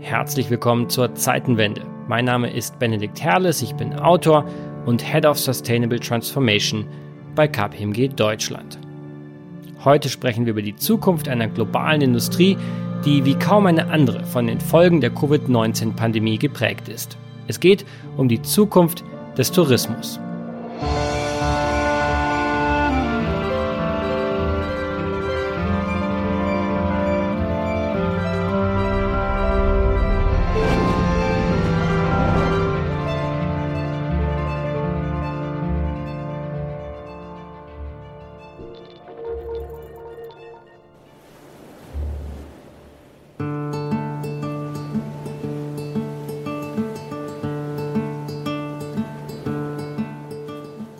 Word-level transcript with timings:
Herzlich 0.00 0.48
willkommen 0.48 0.88
zur 0.88 1.16
Zeitenwende. 1.16 1.82
Mein 2.06 2.24
Name 2.24 2.52
ist 2.52 2.78
Benedikt 2.78 3.20
Herles, 3.20 3.62
ich 3.62 3.74
bin 3.74 3.92
Autor 3.98 4.44
und 4.86 5.02
Head 5.02 5.26
of 5.26 5.40
Sustainable 5.40 5.98
Transformation 5.98 6.86
bei 7.34 7.48
KPMG 7.48 8.08
Deutschland. 8.14 8.78
Heute 9.84 10.08
sprechen 10.08 10.46
wir 10.46 10.52
über 10.52 10.62
die 10.62 10.76
Zukunft 10.76 11.28
einer 11.28 11.48
globalen 11.48 12.00
Industrie, 12.00 12.56
die 13.04 13.24
wie 13.24 13.34
kaum 13.34 13.66
eine 13.66 13.88
andere 13.88 14.24
von 14.24 14.46
den 14.46 14.60
Folgen 14.60 15.00
der 15.00 15.10
Covid-19-Pandemie 15.10 16.38
geprägt 16.38 16.88
ist. 16.88 17.18
Es 17.48 17.58
geht 17.58 17.84
um 18.16 18.28
die 18.28 18.42
Zukunft 18.42 19.02
des 19.36 19.50
Tourismus. 19.50 20.20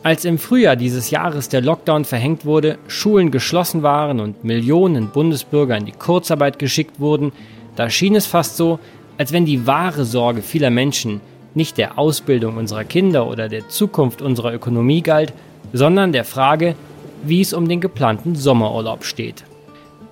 Als 0.09 0.25
im 0.25 0.39
Frühjahr 0.39 0.75
dieses 0.75 1.11
Jahres 1.11 1.51
der 1.51 1.61
Lockdown 1.61 2.07
verhängt 2.07 2.47
wurde, 2.47 2.79
Schulen 2.89 3.31
geschlossen 3.31 3.83
waren 3.83 4.21
und 4.21 4.43
Millionen 4.43 5.11
Bundesbürger 5.11 5.77
in 5.77 5.85
die 5.85 5.93
Kurzarbeit 5.93 6.59
geschickt 6.59 6.99
wurden, 6.99 7.31
da 7.77 7.91
schien 7.91 8.15
es 8.15 8.27
fast 8.27 8.57
so, 8.57 8.79
als 9.19 9.33
wenn 9.33 9.45
die 9.45 9.67
wahre 9.67 10.07
Sorge 10.07 10.41
vieler 10.41 10.71
Menschen 10.71 11.21
nicht 11.53 11.77
der 11.77 11.99
Ausbildung 11.99 12.57
unserer 12.57 12.85
Kinder 12.85 13.27
oder 13.27 13.51
der 13.51 13.69
Zukunft 13.69 14.23
unserer 14.23 14.55
Ökonomie 14.55 15.03
galt, 15.03 15.35
sondern 15.75 16.13
der 16.13 16.25
Frage, 16.25 16.75
wie 17.25 17.43
es 17.43 17.53
um 17.53 17.69
den 17.69 17.83
geplanten 17.83 18.35
Sommerurlaub 18.35 19.05
steht. 19.05 19.45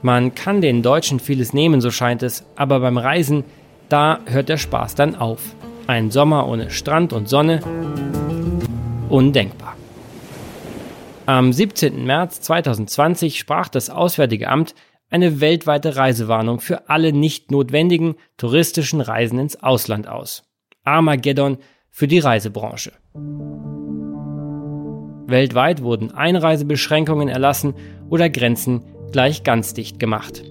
Man 0.02 0.34
kann 0.34 0.60
den 0.60 0.82
Deutschen 0.82 1.20
vieles 1.20 1.54
nehmen, 1.54 1.80
so 1.80 1.90
scheint 1.90 2.22
es, 2.22 2.44
aber 2.54 2.80
beim 2.80 2.98
Reisen, 2.98 3.44
da 3.88 4.18
hört 4.26 4.50
der 4.50 4.58
Spaß 4.58 4.94
dann 4.94 5.14
auf. 5.14 5.40
Ein 5.86 6.10
Sommer 6.10 6.46
ohne 6.48 6.68
Strand 6.68 7.14
und 7.14 7.30
Sonne, 7.30 7.62
undenkbar. 9.08 9.75
Am 11.26 11.52
17. 11.52 12.06
März 12.06 12.40
2020 12.42 13.40
sprach 13.40 13.68
das 13.68 13.90
Auswärtige 13.90 14.48
Amt 14.48 14.76
eine 15.10 15.40
weltweite 15.40 15.96
Reisewarnung 15.96 16.60
für 16.60 16.88
alle 16.88 17.12
nicht 17.12 17.50
notwendigen 17.50 18.14
touristischen 18.36 19.00
Reisen 19.00 19.40
ins 19.40 19.60
Ausland 19.60 20.06
aus. 20.06 20.44
Armageddon 20.84 21.58
für 21.90 22.06
die 22.06 22.20
Reisebranche. 22.20 22.92
Weltweit 25.26 25.82
wurden 25.82 26.12
Einreisebeschränkungen 26.12 27.26
erlassen 27.26 27.74
oder 28.08 28.30
Grenzen 28.30 28.84
gleich 29.10 29.42
ganz 29.42 29.74
dicht 29.74 29.98
gemacht. 29.98 30.44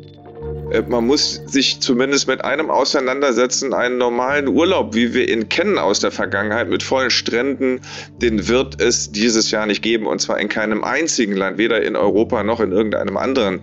Äh, 0.76 0.84
man 0.88 1.06
muss 1.08 1.42
sich 1.46 1.80
zumindest 1.80 2.28
mit 2.28 2.44
einem 2.44 2.70
auseinandersetzen, 2.70 3.74
einen 3.74 3.98
normalen 3.98 4.48
Urlaub, 4.48 4.94
wie 4.96 5.14
wir 5.14 5.30
ihn 5.30 5.50
kennen 5.50 5.78
aus 5.78 6.00
der 6.00 6.12
Vergangenheit, 6.12 6.70
mit 6.70 6.84
vollen 6.84 7.10
Stränden, 7.10 7.82
den 8.22 8.48
wird 8.48 8.82
es 8.82 9.12
dieses 9.12 9.52
Jahr 9.52 9.66
nicht 9.66 9.82
geben. 9.82 10.08
Und 10.08 10.20
zwar 10.20 10.40
in 10.40 10.50
keinem 10.50 10.84
einzigen 10.84 11.34
Land, 11.34 11.58
weder 11.58 11.82
in 11.82 11.96
Europa 11.96 12.44
noch 12.44 12.60
in 12.60 12.72
irgendeinem 12.72 13.18
anderen. 13.18 13.62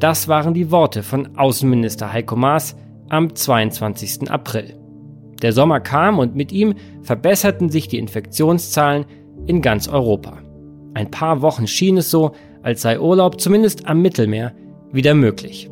Das 0.00 0.28
waren 0.28 0.54
die 0.54 0.70
Worte 0.70 1.02
von 1.02 1.36
Außenminister 1.36 2.12
Heiko 2.12 2.36
Maas 2.36 2.76
am 3.08 3.34
22. 3.34 4.30
April. 4.30 4.74
Der 5.42 5.52
Sommer 5.52 5.80
kam 5.80 6.18
und 6.18 6.34
mit 6.34 6.52
ihm 6.52 6.74
verbesserten 7.02 7.68
sich 7.68 7.88
die 7.88 7.98
Infektionszahlen 7.98 9.06
in 9.46 9.62
ganz 9.62 9.88
Europa. 9.88 10.38
Ein 10.94 11.10
paar 11.10 11.42
Wochen 11.42 11.66
schien 11.66 11.96
es 11.96 12.10
so, 12.10 12.32
als 12.62 12.82
sei 12.82 12.98
Urlaub 12.98 13.40
zumindest 13.40 13.86
am 13.86 14.02
Mittelmeer 14.02 14.52
wieder 14.92 15.14
möglich. 15.14 15.70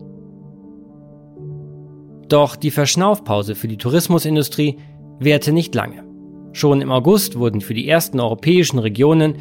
Doch 2.28 2.56
die 2.56 2.70
Verschnaufpause 2.70 3.54
für 3.54 3.68
die 3.68 3.76
Tourismusindustrie 3.76 4.78
währte 5.18 5.52
nicht 5.52 5.74
lange. 5.74 6.04
Schon 6.52 6.80
im 6.80 6.90
August 6.90 7.38
wurden 7.38 7.60
für 7.60 7.74
die 7.74 7.88
ersten 7.88 8.18
europäischen 8.18 8.78
Regionen 8.78 9.36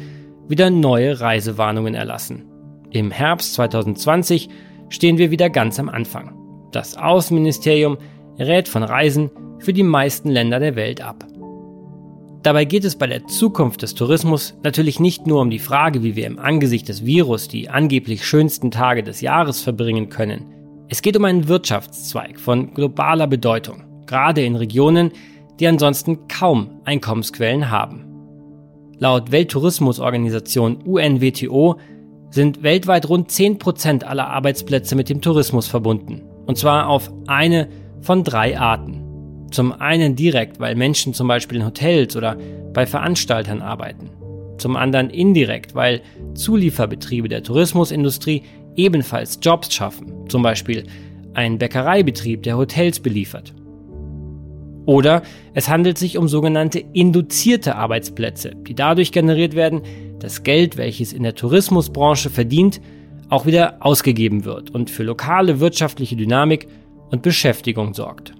wieder 0.48 0.70
neue 0.70 1.20
Reisewarnungen 1.20 1.94
erlassen. 1.94 2.44
Im 2.90 3.10
Herbst 3.10 3.54
2020 3.54 4.48
stehen 4.88 5.18
wir 5.18 5.30
wieder 5.30 5.50
ganz 5.50 5.80
am 5.80 5.88
Anfang. 5.88 6.32
Das 6.72 6.96
Außenministerium 6.96 7.98
rät 8.38 8.68
von 8.68 8.82
Reisen 8.82 9.30
für 9.58 9.72
die 9.72 9.82
meisten 9.82 10.28
Länder 10.28 10.60
der 10.60 10.76
Welt 10.76 11.00
ab. 11.00 11.26
Dabei 12.42 12.64
geht 12.64 12.84
es 12.84 12.94
bei 12.94 13.08
der 13.08 13.26
Zukunft 13.26 13.82
des 13.82 13.94
Tourismus 13.94 14.54
natürlich 14.62 15.00
nicht 15.00 15.26
nur 15.26 15.40
um 15.40 15.50
die 15.50 15.58
Frage, 15.58 16.04
wie 16.04 16.14
wir 16.14 16.26
im 16.26 16.38
Angesicht 16.38 16.88
des 16.88 17.04
Virus 17.04 17.48
die 17.48 17.68
angeblich 17.68 18.24
schönsten 18.24 18.70
Tage 18.70 19.02
des 19.02 19.20
Jahres 19.20 19.62
verbringen 19.62 20.10
können. 20.10 20.55
Es 20.88 21.02
geht 21.02 21.16
um 21.16 21.24
einen 21.24 21.48
Wirtschaftszweig 21.48 22.38
von 22.38 22.72
globaler 22.72 23.26
Bedeutung, 23.26 23.82
gerade 24.06 24.44
in 24.44 24.54
Regionen, 24.54 25.10
die 25.58 25.66
ansonsten 25.66 26.28
kaum 26.28 26.80
Einkommensquellen 26.84 27.70
haben. 27.70 28.04
Laut 28.98 29.32
Welttourismusorganisation 29.32 30.76
UNWTO 30.84 31.76
sind 32.30 32.62
weltweit 32.62 33.08
rund 33.08 33.30
10% 33.30 34.04
aller 34.04 34.28
Arbeitsplätze 34.28 34.94
mit 34.94 35.08
dem 35.08 35.20
Tourismus 35.20 35.66
verbunden. 35.66 36.22
Und 36.46 36.56
zwar 36.56 36.88
auf 36.88 37.10
eine 37.26 37.68
von 38.00 38.22
drei 38.22 38.56
Arten. 38.56 39.02
Zum 39.50 39.72
einen 39.72 40.14
direkt, 40.14 40.60
weil 40.60 40.76
Menschen 40.76 41.14
zum 41.14 41.26
Beispiel 41.26 41.58
in 41.58 41.66
Hotels 41.66 42.16
oder 42.16 42.36
bei 42.72 42.86
Veranstaltern 42.86 43.60
arbeiten. 43.60 44.10
Zum 44.58 44.76
anderen 44.76 45.10
indirekt, 45.10 45.74
weil 45.74 46.00
Zulieferbetriebe 46.34 47.28
der 47.28 47.42
Tourismusindustrie 47.42 48.42
ebenfalls 48.76 49.38
Jobs 49.42 49.72
schaffen, 49.74 50.28
zum 50.28 50.42
Beispiel 50.42 50.84
ein 51.34 51.58
Bäckereibetrieb, 51.58 52.42
der 52.42 52.56
Hotels 52.56 53.00
beliefert. 53.00 53.54
Oder 54.86 55.22
es 55.52 55.68
handelt 55.68 55.98
sich 55.98 56.16
um 56.16 56.28
sogenannte 56.28 56.78
induzierte 56.78 57.74
Arbeitsplätze, 57.74 58.52
die 58.56 58.74
dadurch 58.74 59.10
generiert 59.10 59.54
werden, 59.54 59.82
dass 60.20 60.44
Geld, 60.44 60.76
welches 60.76 61.12
in 61.12 61.24
der 61.24 61.34
Tourismusbranche 61.34 62.30
verdient, 62.30 62.80
auch 63.28 63.46
wieder 63.46 63.78
ausgegeben 63.80 64.44
wird 64.44 64.70
und 64.70 64.88
für 64.88 65.02
lokale 65.02 65.58
wirtschaftliche 65.58 66.16
Dynamik 66.16 66.68
und 67.10 67.22
Beschäftigung 67.22 67.94
sorgt. 67.94 68.32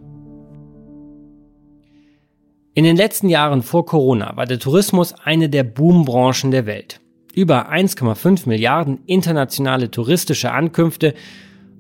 In 2.75 2.85
den 2.85 2.97
letzten 2.97 3.29
Jahren 3.29 3.63
vor 3.63 3.87
Corona 3.87 4.37
war 4.37 4.47
der 4.47 4.59
Tourismus 4.59 5.15
eine 5.25 5.49
der 5.49 5.65
Boombranchen 5.65 6.51
der 6.51 6.67
Welt. 6.67 7.01
Über 7.37 7.71
1,5 7.71 8.49
Milliarden 8.49 9.01
internationale 9.05 9.91
touristische 9.91 10.53
Ankünfte 10.53 11.13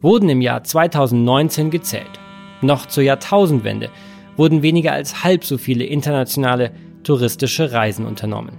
wurden 0.02 0.28
im 0.28 0.42
Jahr 0.42 0.64
2019 0.64 1.70
gezählt. 1.70 2.20
Noch 2.60 2.84
zur 2.84 3.02
Jahrtausendwende 3.02 3.88
wurden 4.36 4.60
weniger 4.60 4.92
als 4.92 5.24
halb 5.24 5.44
so 5.44 5.56
viele 5.56 5.84
internationale 5.84 6.72
touristische 7.04 7.72
Reisen 7.72 8.04
unternommen. 8.04 8.58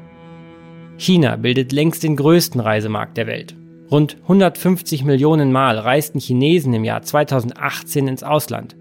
China 0.98 1.36
bildet 1.36 1.72
längst 1.72 2.02
den 2.02 2.16
größten 2.16 2.60
Reisemarkt 2.60 3.16
der 3.16 3.28
Welt. 3.28 3.56
Rund 3.92 4.18
150 4.24 5.04
Millionen 5.04 5.52
Mal 5.52 5.78
reisten 5.78 6.20
Chinesen 6.20 6.74
im 6.74 6.84
Jahr 6.84 7.04
2018 7.04 8.08
ins 8.08 8.24
Ausland. 8.24 8.76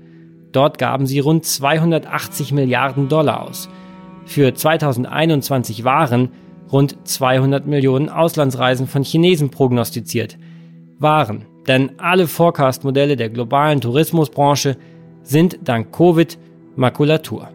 Dort 0.52 0.78
gaben 0.78 1.06
sie 1.06 1.18
rund 1.18 1.44
280 1.44 2.52
Milliarden 2.52 3.10
Dollar 3.10 3.42
aus. 3.42 3.68
Für 4.24 4.54
2021 4.54 5.84
waren 5.84 6.30
rund 6.72 6.96
200 7.04 7.66
Millionen 7.66 8.08
Auslandsreisen 8.08 8.86
von 8.86 9.02
Chinesen 9.02 9.50
prognostiziert. 9.50 10.38
Waren, 10.98 11.44
denn 11.66 11.98
alle 11.98 12.26
Forecast-Modelle 12.26 13.16
der 13.16 13.28
globalen 13.28 13.80
Tourismusbranche 13.80 14.76
sind 15.22 15.58
dank 15.62 15.92
Covid 15.92 16.38
Makulatur. 16.76 17.48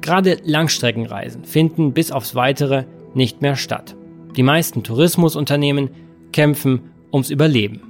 Gerade 0.00 0.38
Langstreckenreisen 0.44 1.44
finden 1.44 1.92
bis 1.92 2.12
aufs 2.12 2.34
Weitere 2.34 2.84
nicht 3.14 3.40
mehr 3.40 3.56
statt. 3.56 3.96
Die 4.36 4.42
meisten 4.42 4.82
Tourismusunternehmen 4.82 5.90
kämpfen 6.32 6.90
ums 7.12 7.30
Überleben. 7.30 7.80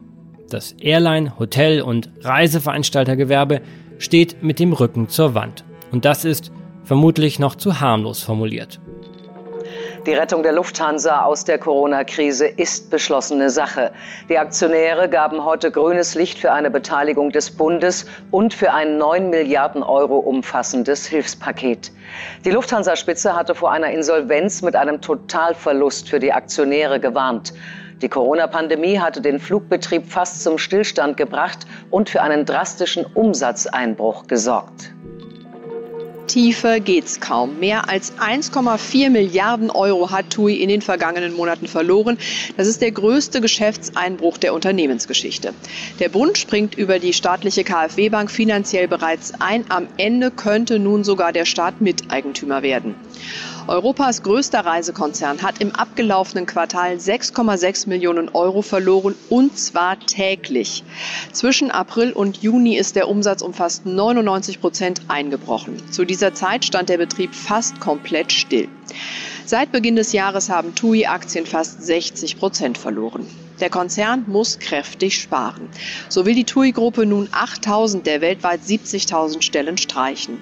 Das 0.51 0.73
Airline-, 0.73 1.39
Hotel- 1.39 1.83
und 1.83 2.11
Reiseveranstaltergewerbe 2.21 3.63
steht 3.99 4.43
mit 4.43 4.61
dem 4.61 4.73
Rücken 4.73 5.09
zur 5.09 5.35
Wand. 5.35 5.65
Und 5.91 6.05
das 6.05 6.25
ist 6.25 6.53
vermutlich 6.85 7.39
noch 7.39 7.55
zu 7.55 7.81
harmlos 7.81 8.23
formuliert. 8.23 8.81
Die 10.07 10.13
Rettung 10.13 10.43
der 10.43 10.53
Lufthansa 10.53 11.23
aus 11.25 11.45
der 11.45 11.59
Corona-Krise 11.59 12.47
ist 12.47 12.91
beschlossene 12.91 13.49
Sache. 13.49 13.91
Die 14.29 14.37
Aktionäre 14.37 15.09
gaben 15.09 15.43
heute 15.47 15.71
grünes 15.71 16.15
Licht 16.15 16.39
für 16.39 16.53
eine 16.53 16.71
Beteiligung 16.71 17.31
des 17.31 17.51
Bundes 17.51 18.05
und 18.31 18.53
für 18.53 18.75
ein 18.75 18.99
9 18.99 19.31
Milliarden 19.31 19.83
Euro 19.83 20.19
umfassendes 20.19 21.07
Hilfspaket. 21.07 21.91
Die 22.45 22.51
Lufthansa-Spitze 22.51 23.35
hatte 23.35 23.55
vor 23.55 23.73
einer 23.73 23.93
Insolvenz 23.93 24.61
mit 24.61 24.77
einem 24.77 25.01
Totalverlust 25.01 26.11
für 26.11 26.21
die 26.21 26.35
Aktionäre 26.35 27.01
gewarnt. 27.01 27.55
Die 28.03 28.09
Corona-Pandemie 28.11 28.99
hatte 28.99 29.23
den 29.23 29.39
Flugbetrieb 29.39 30.05
fast 30.07 30.43
zum 30.43 30.59
Stillstand 30.59 31.17
gebracht 31.17 31.61
und 31.91 32.11
für 32.11 32.21
einen 32.21 32.45
drastischen 32.45 33.07
Umsatzeinbruch 33.07 34.27
gesorgt. 34.27 34.95
Tiefer 36.27 36.81
geht's 36.81 37.21
kaum. 37.21 37.59
Mehr 37.59 37.89
als 37.89 38.17
1,4 38.19 39.11
Milliarden 39.11 39.71
Euro 39.71 40.11
hat 40.11 40.31
TUI 40.31 40.55
in 40.55 40.69
den 40.69 40.83
vergangenen 40.83 41.35
Monaten 41.35 41.67
verloren. 41.69 42.19
Das 42.57 42.67
ist 42.67 42.81
der 42.81 42.93
größte 42.93 43.41
Geschäftseinbruch 43.41 44.39
der 44.39 44.55
Unternehmensgeschichte. 44.55 45.55
Der 45.99 46.09
Bund 46.09 46.39
springt 46.39 46.75
über 46.75 46.99
die 46.99 47.13
staatliche 47.13 47.65
KfW-Bank 47.65 48.31
finanziell 48.31 48.89
bereits 48.89 49.33
ein. 49.41 49.65
Am 49.69 49.89
Ende 49.97 50.31
könnte 50.31 50.79
nun 50.79 51.05
sogar 51.05 51.33
der 51.33 51.45
Staat 51.45 51.81
Miteigentümer 51.81 52.63
werden. 52.63 52.97
Europas 53.67 54.23
größter 54.23 54.61
Reisekonzern 54.61 55.43
hat 55.43 55.61
im 55.63 55.75
abgelaufenen 55.75 56.45
Quartal 56.45 56.97
6,6 56.97 57.89
Millionen 57.89 58.29
Euro 58.29 58.61
verloren 58.61 59.15
und 59.31 59.59
zwar 59.59 59.99
täglich. 60.01 60.85
Zwischen 61.33 61.71
April 61.71 62.13
und 62.13 62.43
Juni 62.43 62.77
ist 62.77 62.95
der 62.95 63.09
Umsatz 63.09 63.41
um 63.41 63.55
fast 63.55 63.87
99 63.87 64.61
Prozent 64.61 65.01
eingebrochen. 65.09 65.83
Zu 65.91 66.05
dieser 66.05 66.35
Zeit 66.35 66.67
stand 66.67 66.91
der 66.91 66.99
Betrieb 66.99 67.35
fast 67.35 67.81
komplett 67.81 68.33
still. 68.33 68.69
Seit 69.47 69.73
Beginn 69.73 69.97
des 69.97 70.13
Jahres 70.13 70.51
haben 70.51 70.75
TUI-Aktien 70.75 71.47
fast 71.47 71.83
60 71.83 72.39
Prozent 72.39 72.77
verloren. 72.77 73.27
Der 73.61 73.71
Konzern 73.71 74.25
muss 74.27 74.59
kräftig 74.59 75.19
sparen. 75.19 75.69
So 76.11 76.27
will 76.27 76.35
die 76.35 76.45
TUI-Gruppe 76.45 77.07
nun 77.07 77.29
8000 77.33 78.07
der 78.07 78.21
weltweit 78.21 78.61
70.000 78.61 79.41
Stellen 79.41 79.79
streichen. 79.79 80.39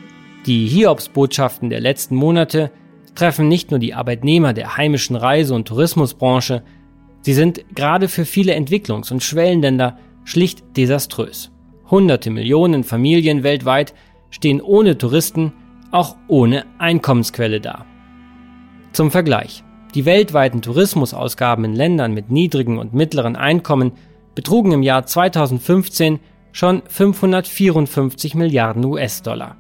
Die 0.47 0.67
Hiobsbotschaften 0.67 1.71
der 1.71 1.81
letzten 1.81 2.17
Monate 2.17 2.73
treffen 3.15 3.49
nicht 3.49 3.71
nur 3.71 3.81
die 3.81 3.95
Arbeitnehmer 3.95 4.53
der 4.53 4.77
heimischen 4.77 5.17
Reise- 5.17 5.55
und 5.55 5.69
Tourismusbranche, 5.69 6.63
sie 7.23 7.35
sind 7.35 7.65
gerade 7.75 8.09
für 8.09 8.25
viele 8.25 8.55
Entwicklungs- 8.55 9.13
und 9.13 9.23
Schwellenländer 9.23 9.99
schlicht 10.25 10.77
desaströs. 10.77 11.51
Hunderte 11.91 12.31
Millionen 12.31 12.85
Familien 12.85 13.43
weltweit 13.43 13.95
stehen 14.31 14.61
ohne 14.61 14.97
Touristen, 14.97 15.53
auch 15.91 16.17
ohne 16.27 16.65
Einkommensquelle 16.79 17.61
da. 17.61 17.85
Zum 18.93 19.11
Vergleich. 19.11 19.63
Die 19.95 20.07
weltweiten 20.07 20.63
Tourismusausgaben 20.63 21.67
in 21.67 21.75
Ländern 21.75 22.15
mit 22.15 22.31
niedrigen 22.31 22.79
und 22.79 22.95
mittleren 22.95 23.37
Einkommen 23.37 23.93
betrugen 24.35 24.73
im 24.73 24.83
Jahr 24.83 25.05
2015 25.05 26.19
schon 26.53 26.83
554 26.87 28.35
Milliarden 28.35 28.85
US-Dollar. 28.85 29.57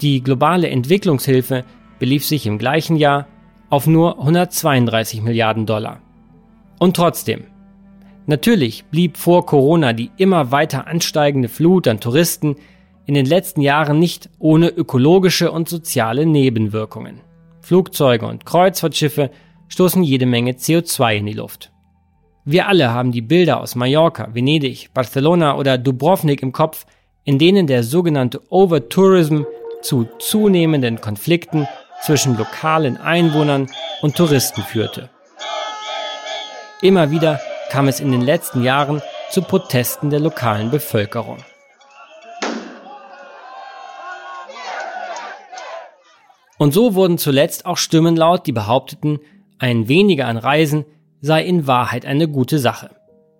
Die 0.00 0.22
globale 0.22 0.68
Entwicklungshilfe 0.68 1.64
belief 2.02 2.26
sich 2.26 2.48
im 2.48 2.58
gleichen 2.58 2.96
Jahr 2.96 3.28
auf 3.70 3.86
nur 3.86 4.18
132 4.18 5.22
Milliarden 5.22 5.66
Dollar. 5.66 6.00
Und 6.80 6.96
trotzdem, 6.96 7.44
natürlich 8.26 8.86
blieb 8.86 9.16
vor 9.16 9.46
Corona 9.46 9.92
die 9.92 10.10
immer 10.16 10.50
weiter 10.50 10.88
ansteigende 10.88 11.48
Flut 11.48 11.86
an 11.86 12.00
Touristen 12.00 12.56
in 13.06 13.14
den 13.14 13.24
letzten 13.24 13.60
Jahren 13.60 14.00
nicht 14.00 14.30
ohne 14.40 14.66
ökologische 14.66 15.52
und 15.52 15.68
soziale 15.68 16.26
Nebenwirkungen. 16.26 17.20
Flugzeuge 17.60 18.26
und 18.26 18.44
Kreuzfahrtschiffe 18.44 19.30
stoßen 19.68 20.02
jede 20.02 20.26
Menge 20.26 20.54
CO2 20.54 21.18
in 21.18 21.26
die 21.26 21.34
Luft. 21.34 21.70
Wir 22.44 22.66
alle 22.66 22.90
haben 22.90 23.12
die 23.12 23.22
Bilder 23.22 23.60
aus 23.60 23.76
Mallorca, 23.76 24.34
Venedig, 24.34 24.92
Barcelona 24.92 25.56
oder 25.56 25.78
Dubrovnik 25.78 26.42
im 26.42 26.50
Kopf, 26.50 26.84
in 27.22 27.38
denen 27.38 27.68
der 27.68 27.84
sogenannte 27.84 28.40
Overtourism 28.50 29.42
zu 29.82 30.08
zunehmenden 30.18 31.00
Konflikten 31.00 31.68
zwischen 32.04 32.36
lokalen 32.36 32.96
Einwohnern 32.96 33.68
und 34.02 34.16
Touristen 34.16 34.62
führte. 34.62 35.10
Immer 36.80 37.10
wieder 37.10 37.40
kam 37.70 37.88
es 37.88 38.00
in 38.00 38.10
den 38.10 38.22
letzten 38.22 38.62
Jahren 38.62 39.02
zu 39.30 39.42
Protesten 39.42 40.10
der 40.10 40.20
lokalen 40.20 40.70
Bevölkerung. 40.70 41.38
Und 46.58 46.74
so 46.74 46.94
wurden 46.94 47.18
zuletzt 47.18 47.66
auch 47.66 47.76
Stimmen 47.76 48.14
laut, 48.14 48.46
die 48.46 48.52
behaupteten, 48.52 49.18
ein 49.58 49.88
weniger 49.88 50.26
an 50.26 50.36
Reisen 50.36 50.84
sei 51.20 51.44
in 51.44 51.66
Wahrheit 51.66 52.04
eine 52.04 52.28
gute 52.28 52.58
Sache. 52.58 52.90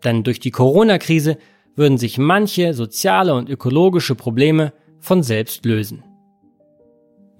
Denn 0.05 0.23
durch 0.23 0.41
die 0.41 0.50
Corona-Krise 0.50 1.37
würden 1.76 1.99
sich 1.99 2.19
manche 2.19 2.75
soziale 2.75 3.35
und 3.35 3.49
ökologische 3.49 4.14
Probleme 4.14 4.73
von 4.99 5.23
selbst 5.23 5.64
lösen. 5.64 6.05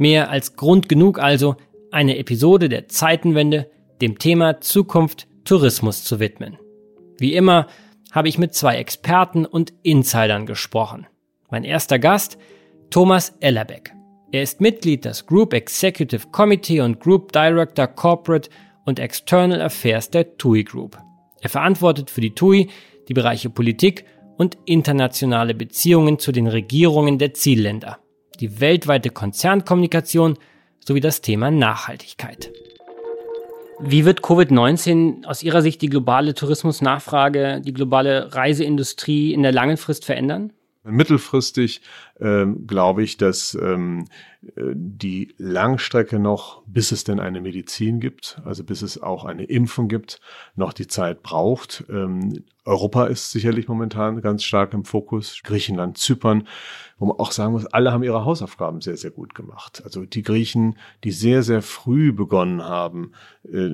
Mehr 0.03 0.31
als 0.31 0.57
Grund 0.57 0.89
genug 0.89 1.21
also, 1.21 1.55
eine 1.93 2.19
Episode 2.19 2.69
der 2.69 2.89
Zeitenwende 2.89 3.71
dem 4.01 4.19
Thema 4.19 4.61
Zukunft 4.61 5.29
Tourismus 5.45 6.03
zu 6.03 6.19
widmen. 6.19 6.59
Wie 7.19 7.35
immer 7.35 7.69
habe 8.11 8.27
ich 8.27 8.37
mit 8.37 8.53
zwei 8.53 8.79
Experten 8.79 9.47
und 9.47 9.73
Insidern 9.85 10.45
gesprochen. 10.45 11.07
Mein 11.53 11.63
erster 11.63 12.01
Gast, 12.01 12.37
Thomas 12.91 13.35
Ellerbeck. 13.39 13.95
Er 14.33 14.43
ist 14.43 14.61
Mitglied 14.61 15.05
des 15.05 15.25
Group 15.25 15.55
Executive 15.55 16.27
Committee 16.33 16.81
und 16.81 16.99
Group 16.99 17.31
Director 17.31 17.87
Corporate 17.87 18.51
und 18.85 18.99
External 18.99 19.63
Affairs 19.63 20.11
der 20.11 20.37
TUI 20.37 20.65
Group. 20.65 20.99
Er 21.43 21.49
verantwortet 21.49 22.11
für 22.11 22.21
die 22.21 22.35
TUI 22.35 22.71
die 23.09 23.15
Bereiche 23.15 23.51
Politik 23.51 24.05
und 24.37 24.59
internationale 24.65 25.55
Beziehungen 25.55 26.19
zu 26.19 26.33
den 26.33 26.49
Regierungen 26.49 27.21
der 27.21 27.35
Zielländer 27.35 28.02
die 28.41 28.61
weltweite 28.61 29.11
Konzernkommunikation 29.11 30.39
sowie 30.81 31.01
das 31.01 31.21
Thema 31.21 31.51
Nachhaltigkeit. 31.51 32.51
Wie 33.81 34.05
wird 34.05 34.21
Covid-19 34.21 35.25
aus 35.25 35.43
Ihrer 35.43 35.63
Sicht 35.63 35.83
die 35.83 35.89
globale 35.89 36.35
Tourismusnachfrage, 36.35 37.61
die 37.65 37.73
globale 37.73 38.35
Reiseindustrie 38.35 39.33
in 39.33 39.43
der 39.43 39.53
langen 39.53 39.77
Frist 39.77 40.05
verändern? 40.05 40.53
Mittelfristig 40.85 41.81
ähm, 42.21 42.67
glaube 42.67 43.03
ich, 43.03 43.17
dass 43.17 43.55
ähm, 43.55 44.07
die 44.57 45.35
Langstrecke 45.39 46.19
noch, 46.19 46.63
bis 46.67 46.91
es 46.91 47.05
denn 47.05 47.21
eine 47.21 47.41
Medizin 47.41 48.01
gibt, 48.01 48.41
also 48.45 48.65
bis 48.65 48.83
es 48.83 49.01
auch 49.01 49.25
eine 49.25 49.45
Impfung 49.45 49.87
gibt, 49.87 50.21
noch 50.57 50.73
die 50.73 50.89
Zeit 50.89 51.23
braucht. 51.23 51.85
Ähm, 51.89 52.45
Europa 52.65 53.07
ist 53.07 53.31
sicherlich 53.31 53.69
momentan 53.69 54.21
ganz 54.21 54.43
stark 54.43 54.75
im 54.75 54.85
Fokus. 54.85 55.41
Griechenland, 55.45 55.99
Zypern, 55.99 56.49
wo 56.99 57.07
man 57.07 57.19
auch 57.19 57.31
sagen 57.31 57.53
muss, 57.53 57.67
alle 57.67 57.93
haben 57.93 58.03
ihre 58.03 58.25
Hausaufgaben 58.25 58.81
sehr, 58.81 58.97
sehr 58.97 59.13
gut 59.13 59.37
gemacht. 59.37 59.83
Also 59.85 60.05
die 60.05 60.23
Griechen, 60.23 60.77
die 61.05 61.13
sehr, 61.13 61.45
sehr 61.45 61.63
früh 61.63 62.13
begonnen 62.13 62.65
haben, 62.65 63.13
äh, 63.45 63.71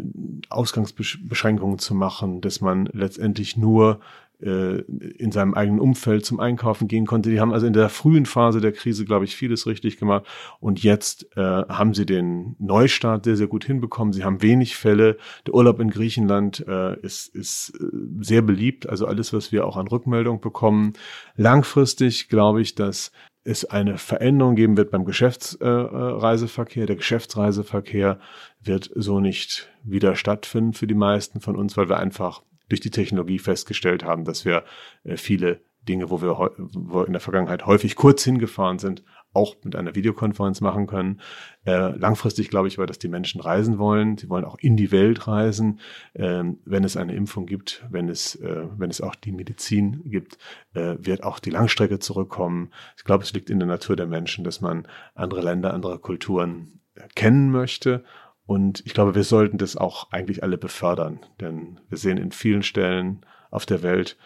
Ausgangsbeschränkungen 0.50 1.78
zu 1.78 1.94
machen, 1.94 2.42
dass 2.42 2.60
man 2.60 2.90
letztendlich 2.92 3.56
nur 3.56 4.00
äh, 4.00 4.27
in 4.40 5.32
seinem 5.32 5.54
eigenen 5.54 5.80
Umfeld 5.80 6.24
zum 6.24 6.38
Einkaufen 6.38 6.86
gehen 6.86 7.06
konnte. 7.06 7.28
Die 7.28 7.40
haben 7.40 7.52
also 7.52 7.66
in 7.66 7.72
der 7.72 7.88
frühen 7.88 8.24
Phase 8.24 8.60
der 8.60 8.70
Krise, 8.70 9.04
glaube 9.04 9.24
ich, 9.24 9.34
vieles 9.34 9.66
richtig 9.66 9.98
gemacht. 9.98 10.26
Und 10.60 10.82
jetzt 10.82 11.36
äh, 11.36 11.40
haben 11.40 11.92
sie 11.92 12.06
den 12.06 12.54
Neustart 12.60 13.24
sehr, 13.24 13.36
sehr 13.36 13.48
gut 13.48 13.64
hinbekommen. 13.64 14.12
Sie 14.12 14.22
haben 14.22 14.40
wenig 14.40 14.76
Fälle. 14.76 15.16
Der 15.46 15.54
Urlaub 15.54 15.80
in 15.80 15.90
Griechenland 15.90 16.64
äh, 16.68 16.98
ist, 17.00 17.34
ist 17.34 17.72
äh, 17.80 17.86
sehr 18.20 18.42
beliebt. 18.42 18.88
Also 18.88 19.06
alles, 19.06 19.32
was 19.32 19.50
wir 19.50 19.66
auch 19.66 19.76
an 19.76 19.88
Rückmeldung 19.88 20.40
bekommen. 20.40 20.92
Langfristig 21.34 22.28
glaube 22.28 22.62
ich, 22.62 22.76
dass 22.76 23.10
es 23.42 23.64
eine 23.64 23.98
Veränderung 23.98 24.54
geben 24.54 24.76
wird 24.76 24.92
beim 24.92 25.04
Geschäftsreiseverkehr. 25.04 26.86
Der 26.86 26.96
Geschäftsreiseverkehr 26.96 28.20
wird 28.62 28.90
so 28.94 29.18
nicht 29.18 29.68
wieder 29.82 30.14
stattfinden 30.14 30.74
für 30.74 30.86
die 30.86 30.94
meisten 30.94 31.40
von 31.40 31.56
uns, 31.56 31.76
weil 31.76 31.88
wir 31.88 31.96
einfach 31.96 32.42
durch 32.68 32.80
die 32.80 32.90
Technologie 32.90 33.38
festgestellt 33.38 34.04
haben, 34.04 34.24
dass 34.24 34.44
wir 34.44 34.64
äh, 35.04 35.16
viele 35.16 35.60
Dinge, 35.88 36.10
wo 36.10 36.20
wir, 36.20 37.06
in 37.06 37.12
der 37.12 37.20
Vergangenheit 37.20 37.66
häufig 37.66 37.96
kurz 37.96 38.22
hingefahren 38.22 38.78
sind, 38.78 39.02
auch 39.32 39.56
mit 39.62 39.76
einer 39.76 39.94
Videokonferenz 39.94 40.60
machen 40.60 40.86
können. 40.86 41.20
Äh, 41.64 41.96
langfristig 41.96 42.50
glaube 42.50 42.68
ich 42.68 42.78
aber, 42.78 42.86
dass 42.86 42.98
die 42.98 43.08
Menschen 43.08 43.40
reisen 43.40 43.78
wollen. 43.78 44.16
Sie 44.16 44.28
wollen 44.28 44.44
auch 44.44 44.58
in 44.58 44.76
die 44.76 44.90
Welt 44.90 45.26
reisen. 45.26 45.80
Ähm, 46.14 46.58
wenn 46.64 46.84
es 46.84 46.96
eine 46.96 47.14
Impfung 47.14 47.46
gibt, 47.46 47.86
wenn 47.90 48.08
es, 48.08 48.34
äh, 48.36 48.66
wenn 48.76 48.90
es 48.90 49.00
auch 49.00 49.14
die 49.14 49.32
Medizin 49.32 50.02
gibt, 50.04 50.38
äh, 50.74 50.96
wird 50.98 51.22
auch 51.24 51.38
die 51.38 51.50
Langstrecke 51.50 51.98
zurückkommen. 51.98 52.70
Ich 52.96 53.04
glaube, 53.04 53.24
es 53.24 53.32
liegt 53.32 53.50
in 53.50 53.58
der 53.58 53.68
Natur 53.68 53.96
der 53.96 54.06
Menschen, 54.06 54.44
dass 54.44 54.60
man 54.60 54.86
andere 55.14 55.42
Länder, 55.42 55.74
andere 55.74 55.98
Kulturen 55.98 56.80
kennen 57.14 57.50
möchte 57.50 58.04
und 58.48 58.82
ich 58.86 58.94
glaube, 58.94 59.14
wir 59.14 59.24
sollten 59.24 59.58
das 59.58 59.76
auch 59.76 60.10
eigentlich 60.10 60.42
alle 60.42 60.56
befördern, 60.56 61.20
denn 61.38 61.80
wir 61.90 61.98
sehen 61.98 62.16
in 62.16 62.32
vielen 62.32 62.62
Stellen 62.62 63.20
auf 63.50 63.66
der 63.66 63.82
Welt 63.82 64.16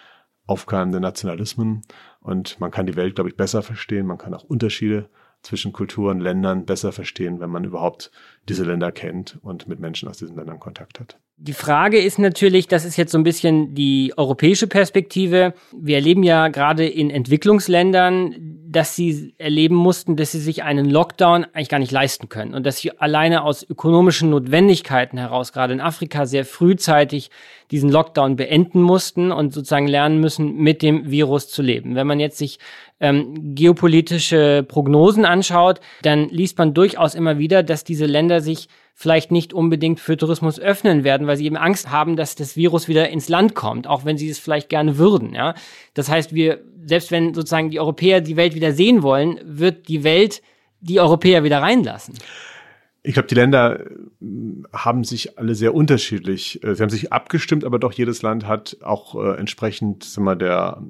aufkeimende 0.47 1.01
Nationalismen 1.01 1.83
und 2.21 2.61
man 2.61 2.71
kann 2.71 2.87
die 2.87 2.95
Welt, 2.95 3.17
glaube 3.17 3.31
ich, 3.31 3.37
besser 3.37 3.63
verstehen. 3.63 4.07
Man 4.07 4.19
kann 4.19 4.33
auch 4.33 4.45
Unterschiede 4.45 5.11
zwischen 5.43 5.73
Kulturen, 5.73 6.21
Ländern 6.21 6.67
besser 6.67 6.93
verstehen, 6.93 7.41
wenn 7.41 7.51
man 7.51 7.65
überhaupt 7.65 8.13
diese 8.49 8.63
Länder 8.63 8.93
kennt 8.93 9.41
und 9.43 9.67
mit 9.67 9.81
Menschen 9.81 10.09
aus 10.09 10.19
diesen 10.19 10.37
Ländern 10.37 10.61
Kontakt 10.61 11.01
hat. 11.01 11.19
Die 11.37 11.53
Frage 11.53 12.01
ist 12.01 12.19
natürlich, 12.19 12.69
das 12.69 12.85
ist 12.85 12.97
jetzt 12.97 13.13
so 13.13 13.19
ein 13.19 13.25
bisschen 13.25 13.75
die 13.75 14.15
europäische 14.17 14.67
Perspektive. 14.69 15.55
Wir 15.77 15.97
erleben 15.97 16.23
ja 16.23 16.49
gerade 16.49 16.87
in 16.87 17.11
Entwicklungsländern 17.11 18.63
dass 18.73 18.97
sie 18.97 19.35
erleben 19.39 19.75
mussten, 19.75 20.17
dass 20.17 20.33
sie 20.33 20.41
sich 20.41 20.63
einen 20.63 20.89
Lockdown 20.89 21.45
eigentlich 21.53 21.69
gar 21.69 21.79
nicht 21.79 21.93
leisten 21.93 22.29
können 22.29 22.55
und 22.55 22.65
dass 22.65 22.79
sie 22.79 22.99
alleine 22.99 23.43
aus 23.45 23.69
ökonomischen 23.69 24.31
Notwendigkeiten 24.31 25.19
heraus, 25.19 25.53
gerade 25.53 25.75
in 25.75 25.81
Afrika, 25.81 26.27
sehr 26.27 26.45
frühzeitig 26.45 27.31
diesen 27.71 27.91
Lockdown 27.91 28.37
beenden 28.37 28.81
mussten 28.81 29.31
und 29.31 29.53
sozusagen 29.53 29.87
lernen 29.87 30.21
müssen, 30.21 30.57
mit 30.57 30.83
dem 30.83 31.11
Virus 31.11 31.49
zu 31.49 31.63
leben. 31.63 31.95
Wenn 31.95 32.07
man 32.07 32.19
jetzt 32.19 32.39
sich 32.39 32.59
ähm, 33.01 33.55
geopolitische 33.55 34.65
Prognosen 34.67 35.25
anschaut, 35.25 35.81
dann 36.03 36.29
liest 36.31 36.59
man 36.59 36.75
durchaus 36.75 37.15
immer 37.15 37.39
wieder, 37.39 37.63
dass 37.63 37.85
diese 37.85 38.07
Länder 38.07 38.41
sich 38.41 38.69
vielleicht 38.95 39.33
nicht 39.33 39.53
unbedingt 39.53 40.01
für 40.01 40.17
Tourismus 40.17 40.61
öffnen 40.61 41.05
werden, 41.05 41.27
weil 41.27 41.37
sie 41.37 41.47
eben 41.47 41.57
Angst 41.57 41.91
haben, 41.91 42.17
dass 42.17 42.35
das 42.35 42.57
Virus 42.57 42.89
wieder 42.89 43.09
ins 43.09 43.29
Land 43.29 43.55
kommt, 43.55 43.87
auch 43.87 44.05
wenn 44.05 44.19
sie 44.19 44.29
es 44.29 44.39
vielleicht 44.39 44.69
gerne 44.69 44.99
würden. 44.99 45.35
Ja? 45.35 45.55
Das 45.95 46.09
heißt, 46.09 46.35
wir, 46.35 46.61
selbst 46.85 47.11
wenn 47.11 47.35
sozusagen 47.35 47.71
die 47.71 47.81
Europäer 47.81 48.21
die 48.21 48.37
Welt 48.37 48.55
wieder 48.55 48.73
sehen 48.73 49.03
wollen, 49.03 49.41
wird 49.45 49.89
die 49.89 50.05
Welt 50.05 50.43
die 50.81 51.01
Europäer 51.01 51.45
wieder 51.45 51.63
reinlassen. 51.63 52.15
Ich 53.05 53.15
glaube, 53.15 53.29
die 53.29 53.35
Länder 53.35 53.81
äh, 53.81 53.87
haben 54.73 55.03
sich 55.05 55.39
alle 55.39 55.55
sehr 55.55 55.75
unterschiedlich. 55.75 56.63
Äh, 56.63 56.75
sie 56.75 56.83
haben 56.83 56.91
sich 56.91 57.13
abgestimmt, 57.13 57.65
aber 57.65 57.79
doch 57.79 57.93
jedes 57.93 58.23
Land 58.23 58.47
hat 58.47 58.77
auch 58.83 59.15
äh, 59.17 59.37
entsprechend 59.39 60.05
wir, 60.17 60.37
der 60.37 60.83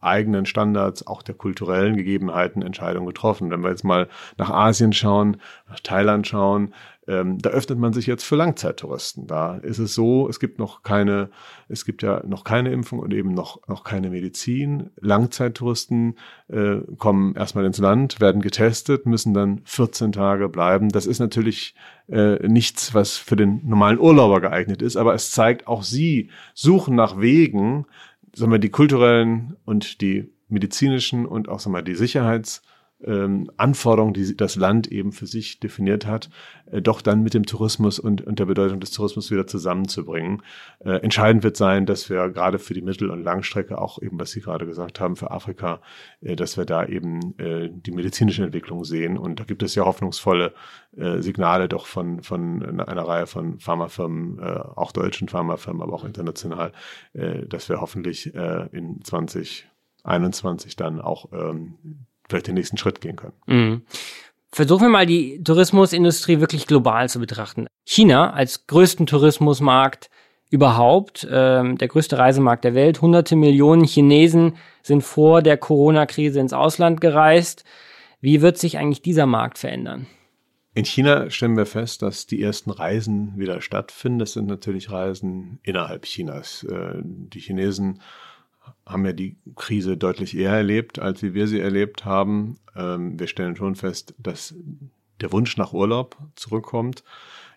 eigenen 0.00 0.46
Standards, 0.46 1.06
auch 1.06 1.22
der 1.22 1.34
kulturellen 1.34 1.96
Gegebenheiten 1.96 2.62
Entscheidungen 2.62 3.06
getroffen. 3.06 3.50
Wenn 3.50 3.62
wir 3.62 3.70
jetzt 3.70 3.84
mal 3.84 4.08
nach 4.38 4.50
Asien 4.50 4.92
schauen, 4.92 5.38
nach 5.68 5.80
Thailand 5.80 6.26
schauen, 6.26 6.72
ähm, 7.08 7.38
da 7.38 7.50
öffnet 7.50 7.78
man 7.78 7.92
sich 7.92 8.06
jetzt 8.06 8.24
für 8.24 8.36
Langzeittouristen. 8.36 9.26
Da 9.26 9.56
ist 9.56 9.78
es 9.78 9.94
so, 9.94 10.28
es 10.28 10.40
gibt 10.40 10.58
noch 10.58 10.82
keine, 10.82 11.30
es 11.68 11.84
gibt 11.84 12.02
ja 12.02 12.22
noch 12.26 12.44
keine 12.44 12.72
Impfung 12.72 12.98
und 12.98 13.14
eben 13.14 13.32
noch, 13.32 13.66
noch 13.68 13.84
keine 13.84 14.10
Medizin. 14.10 14.90
Langzeittouristen 15.00 16.16
äh, 16.48 16.78
kommen 16.98 17.34
erstmal 17.36 17.64
ins 17.64 17.78
Land, 17.78 18.20
werden 18.20 18.42
getestet, 18.42 19.06
müssen 19.06 19.34
dann 19.34 19.60
14 19.64 20.12
Tage 20.12 20.48
bleiben. 20.48 20.88
Das 20.88 21.06
ist 21.06 21.20
natürlich 21.20 21.74
äh, 22.08 22.46
nichts, 22.46 22.92
was 22.92 23.16
für 23.16 23.36
den 23.36 23.60
normalen 23.64 24.00
Urlauber 24.00 24.40
geeignet 24.40 24.82
ist, 24.82 24.96
aber 24.96 25.14
es 25.14 25.30
zeigt, 25.30 25.68
auch 25.68 25.82
sie 25.84 26.30
suchen 26.54 26.96
nach 26.96 27.20
Wegen, 27.20 27.86
sagen 28.34 28.52
wir, 28.52 28.58
die 28.58 28.70
kulturellen 28.70 29.56
und 29.64 30.00
die 30.00 30.32
medizinischen 30.48 31.26
und 31.26 31.48
auch 31.48 31.60
sagen 31.60 31.74
wir, 31.74 31.82
die 31.82 31.94
Sicherheits- 31.94 32.62
ähm, 33.04 33.50
Anforderungen, 33.56 34.14
die 34.14 34.36
das 34.36 34.56
Land 34.56 34.90
eben 34.90 35.12
für 35.12 35.26
sich 35.26 35.60
definiert 35.60 36.06
hat, 36.06 36.30
äh, 36.70 36.80
doch 36.80 37.02
dann 37.02 37.22
mit 37.22 37.34
dem 37.34 37.44
Tourismus 37.44 37.98
und, 37.98 38.22
und 38.22 38.38
der 38.38 38.46
Bedeutung 38.46 38.80
des 38.80 38.90
Tourismus 38.90 39.30
wieder 39.30 39.46
zusammenzubringen. 39.46 40.42
Äh, 40.80 41.00
entscheidend 41.02 41.44
wird 41.44 41.56
sein, 41.56 41.86
dass 41.86 42.08
wir 42.08 42.30
gerade 42.30 42.58
für 42.58 42.74
die 42.74 42.82
Mittel- 42.82 43.10
und 43.10 43.22
Langstrecke, 43.22 43.78
auch 43.78 44.00
eben, 44.00 44.18
was 44.18 44.30
Sie 44.30 44.40
gerade 44.40 44.66
gesagt 44.66 45.00
haben, 45.00 45.16
für 45.16 45.30
Afrika, 45.30 45.80
äh, 46.22 46.36
dass 46.36 46.56
wir 46.56 46.64
da 46.64 46.86
eben 46.86 47.38
äh, 47.38 47.68
die 47.70 47.92
medizinische 47.92 48.44
Entwicklung 48.44 48.84
sehen. 48.84 49.18
Und 49.18 49.40
da 49.40 49.44
gibt 49.44 49.62
es 49.62 49.74
ja 49.74 49.84
hoffnungsvolle 49.84 50.54
äh, 50.96 51.20
Signale 51.20 51.68
doch 51.68 51.86
von, 51.86 52.22
von 52.22 52.80
einer 52.80 53.02
Reihe 53.02 53.26
von 53.26 53.60
Pharmafirmen, 53.60 54.38
äh, 54.38 54.60
auch 54.74 54.92
deutschen 54.92 55.28
Pharmafirmen, 55.28 55.82
aber 55.82 55.92
auch 55.92 56.04
international, 56.04 56.72
äh, 57.12 57.46
dass 57.46 57.68
wir 57.68 57.80
hoffentlich 57.80 58.34
äh, 58.34 58.68
in 58.72 59.02
2021 59.04 60.76
dann 60.76 61.00
auch 61.00 61.30
ähm, 61.32 62.06
vielleicht 62.28 62.46
den 62.46 62.54
nächsten 62.54 62.76
Schritt 62.76 63.00
gehen 63.00 63.16
können. 63.16 63.34
Mhm. 63.46 63.82
Versuchen 64.52 64.82
wir 64.82 64.88
mal 64.88 65.06
die 65.06 65.42
Tourismusindustrie 65.42 66.40
wirklich 66.40 66.66
global 66.66 67.08
zu 67.08 67.20
betrachten. 67.20 67.66
China 67.84 68.32
als 68.32 68.66
größten 68.66 69.06
Tourismusmarkt 69.06 70.08
überhaupt, 70.50 71.26
ähm, 71.30 71.76
der 71.76 71.88
größte 71.88 72.18
Reisemarkt 72.18 72.64
der 72.64 72.74
Welt. 72.74 73.02
Hunderte 73.02 73.36
Millionen 73.36 73.84
Chinesen 73.84 74.56
sind 74.82 75.02
vor 75.02 75.42
der 75.42 75.56
Corona-Krise 75.56 76.40
ins 76.40 76.52
Ausland 76.52 77.00
gereist. 77.00 77.64
Wie 78.20 78.40
wird 78.40 78.56
sich 78.56 78.78
eigentlich 78.78 79.02
dieser 79.02 79.26
Markt 79.26 79.58
verändern? 79.58 80.06
In 80.74 80.84
China 80.84 81.30
stellen 81.30 81.56
wir 81.56 81.66
fest, 81.66 82.02
dass 82.02 82.26
die 82.26 82.42
ersten 82.42 82.70
Reisen 82.70 83.32
wieder 83.36 83.60
stattfinden. 83.60 84.18
Das 84.18 84.34
sind 84.34 84.46
natürlich 84.46 84.90
Reisen 84.90 85.58
innerhalb 85.62 86.04
Chinas. 86.04 86.64
Äh, 86.64 87.00
die 87.02 87.40
Chinesen 87.40 88.00
haben 88.84 89.04
ja 89.04 89.12
die 89.12 89.36
Krise 89.56 89.96
deutlich 89.96 90.36
eher 90.36 90.52
erlebt, 90.52 90.98
als 90.98 91.22
wie 91.22 91.34
wir 91.34 91.46
sie 91.46 91.60
erlebt 91.60 92.04
haben. 92.04 92.58
Ähm, 92.74 93.18
wir 93.18 93.26
stellen 93.26 93.56
schon 93.56 93.74
fest, 93.74 94.14
dass 94.18 94.54
der 95.20 95.32
Wunsch 95.32 95.56
nach 95.56 95.72
Urlaub 95.72 96.16
zurückkommt 96.34 97.02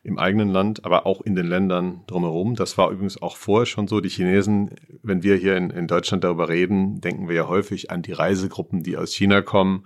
im 0.03 0.17
eigenen 0.17 0.49
Land, 0.49 0.85
aber 0.85 1.05
auch 1.05 1.21
in 1.21 1.35
den 1.35 1.45
Ländern 1.45 2.01
drumherum. 2.07 2.55
Das 2.55 2.77
war 2.77 2.89
übrigens 2.89 3.21
auch 3.21 3.35
vorher 3.35 3.65
schon 3.65 3.87
so. 3.87 3.99
Die 3.99 4.09
Chinesen, 4.09 4.71
wenn 5.03 5.23
wir 5.23 5.35
hier 5.35 5.57
in, 5.57 5.69
in 5.71 5.87
Deutschland 5.87 6.23
darüber 6.23 6.47
reden, 6.47 7.01
denken 7.01 7.27
wir 7.27 7.35
ja 7.35 7.47
häufig 7.47 7.91
an 7.91 8.01
die 8.01 8.13
Reisegruppen, 8.13 8.81
die 8.81 8.95
aus 8.95 9.13
China 9.13 9.41
kommen, 9.41 9.85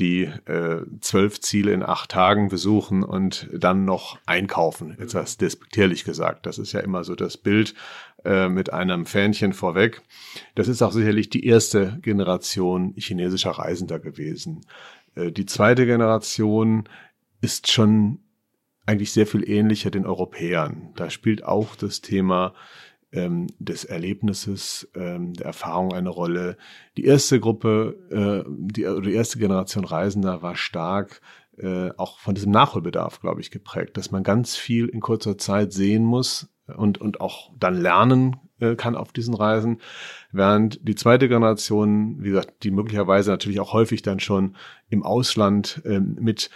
die 0.00 0.24
äh, 0.46 0.82
zwölf 1.00 1.40
Ziele 1.40 1.72
in 1.72 1.84
acht 1.84 2.10
Tagen 2.10 2.48
besuchen 2.48 3.04
und 3.04 3.48
dann 3.52 3.84
noch 3.84 4.18
einkaufen. 4.26 4.98
Etwas 4.98 5.36
despektierlich 5.36 6.04
gesagt. 6.04 6.46
Das 6.46 6.58
ist 6.58 6.72
ja 6.72 6.80
immer 6.80 7.04
so 7.04 7.14
das 7.14 7.36
Bild, 7.36 7.74
äh, 8.24 8.48
mit 8.48 8.72
einem 8.72 9.06
Fähnchen 9.06 9.52
vorweg. 9.52 10.02
Das 10.54 10.68
ist 10.68 10.82
auch 10.82 10.92
sicherlich 10.92 11.30
die 11.30 11.46
erste 11.46 11.98
Generation 12.02 12.94
chinesischer 12.96 13.52
Reisender 13.52 13.98
gewesen. 13.98 14.66
Äh, 15.14 15.32
die 15.32 15.46
zweite 15.46 15.86
Generation 15.86 16.88
ist 17.40 17.70
schon 17.70 18.20
eigentlich 18.86 19.12
sehr 19.12 19.26
viel 19.26 19.48
ähnlicher 19.48 19.90
den 19.90 20.06
Europäern. 20.06 20.92
Da 20.96 21.10
spielt 21.10 21.44
auch 21.44 21.76
das 21.76 22.00
Thema 22.00 22.54
ähm, 23.12 23.46
des 23.58 23.84
Erlebnisses, 23.84 24.88
ähm, 24.94 25.34
der 25.34 25.46
Erfahrung 25.46 25.92
eine 25.92 26.08
Rolle. 26.08 26.56
Die 26.96 27.04
erste 27.04 27.40
Gruppe, 27.40 27.96
äh, 28.10 28.48
die, 28.48 28.86
die 29.02 29.14
erste 29.14 29.38
Generation 29.38 29.84
Reisender 29.84 30.42
war 30.42 30.56
stark 30.56 31.20
äh, 31.58 31.90
auch 31.96 32.18
von 32.18 32.34
diesem 32.34 32.50
Nachholbedarf, 32.50 33.20
glaube 33.20 33.40
ich, 33.40 33.50
geprägt, 33.50 33.96
dass 33.96 34.10
man 34.10 34.22
ganz 34.22 34.56
viel 34.56 34.88
in 34.88 35.00
kurzer 35.00 35.36
Zeit 35.36 35.72
sehen 35.72 36.04
muss, 36.04 36.48
und, 36.66 37.00
und 37.00 37.20
auch 37.20 37.50
dann 37.58 37.74
lernen 37.74 38.36
äh, 38.60 38.76
kann 38.76 38.96
auf 38.96 39.12
diesen 39.12 39.34
Reisen. 39.34 39.80
Während 40.30 40.86
die 40.86 40.94
zweite 40.94 41.28
Generation, 41.28 42.22
wie 42.22 42.30
gesagt, 42.30 42.62
die 42.62 42.70
möglicherweise 42.70 43.30
natürlich 43.30 43.60
auch 43.60 43.72
häufig 43.72 44.02
dann 44.02 44.20
schon 44.20 44.56
im 44.88 45.02
Ausland 45.02 45.82
äh, 45.84 46.00
mit 46.00 46.50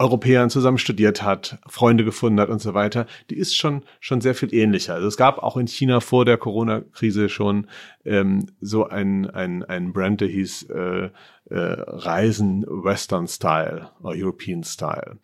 Europäern 0.00 0.48
zusammen 0.48 0.78
studiert 0.78 1.22
hat, 1.22 1.58
Freunde 1.66 2.04
gefunden 2.04 2.38
hat 2.38 2.50
und 2.50 2.60
so 2.60 2.72
weiter, 2.72 3.06
die 3.30 3.36
ist 3.36 3.56
schon 3.56 3.82
schon 3.98 4.20
sehr 4.20 4.34
viel 4.34 4.54
ähnlicher. 4.54 4.94
Also 4.94 5.08
es 5.08 5.16
gab 5.16 5.38
auch 5.38 5.56
in 5.56 5.66
China 5.66 5.98
vor 5.98 6.24
der 6.24 6.38
Corona-Krise 6.38 7.28
schon 7.28 7.66
ähm, 8.04 8.46
so 8.60 8.86
ein, 8.86 9.28
ein, 9.28 9.64
ein 9.64 9.92
Brand, 9.92 10.20
der 10.20 10.28
hieß 10.28 10.70
äh, 10.70 11.06
äh, 11.06 11.10
Reisen 11.50 12.64
Western 12.68 13.26
Style 13.26 13.90
oder 14.00 14.14
European 14.16 14.62
Style. 14.62 15.18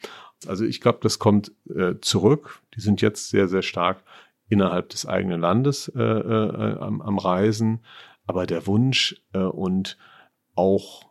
Also 0.48 0.64
ich 0.64 0.80
glaube, 0.80 0.98
das 1.02 1.18
kommt 1.18 1.52
äh, 1.74 1.94
zurück. 2.00 2.60
Die 2.74 2.80
sind 2.80 3.00
jetzt 3.00 3.30
sehr, 3.30 3.48
sehr 3.48 3.62
stark 3.62 4.02
innerhalb 4.48 4.90
des 4.90 5.06
eigenen 5.06 5.40
Landes 5.40 5.88
äh, 5.88 6.02
äh, 6.02 6.78
am, 6.78 7.00
am 7.00 7.18
Reisen. 7.18 7.80
Aber 8.26 8.46
der 8.46 8.66
Wunsch 8.66 9.22
äh, 9.32 9.38
und 9.38 9.98
auch 10.54 11.04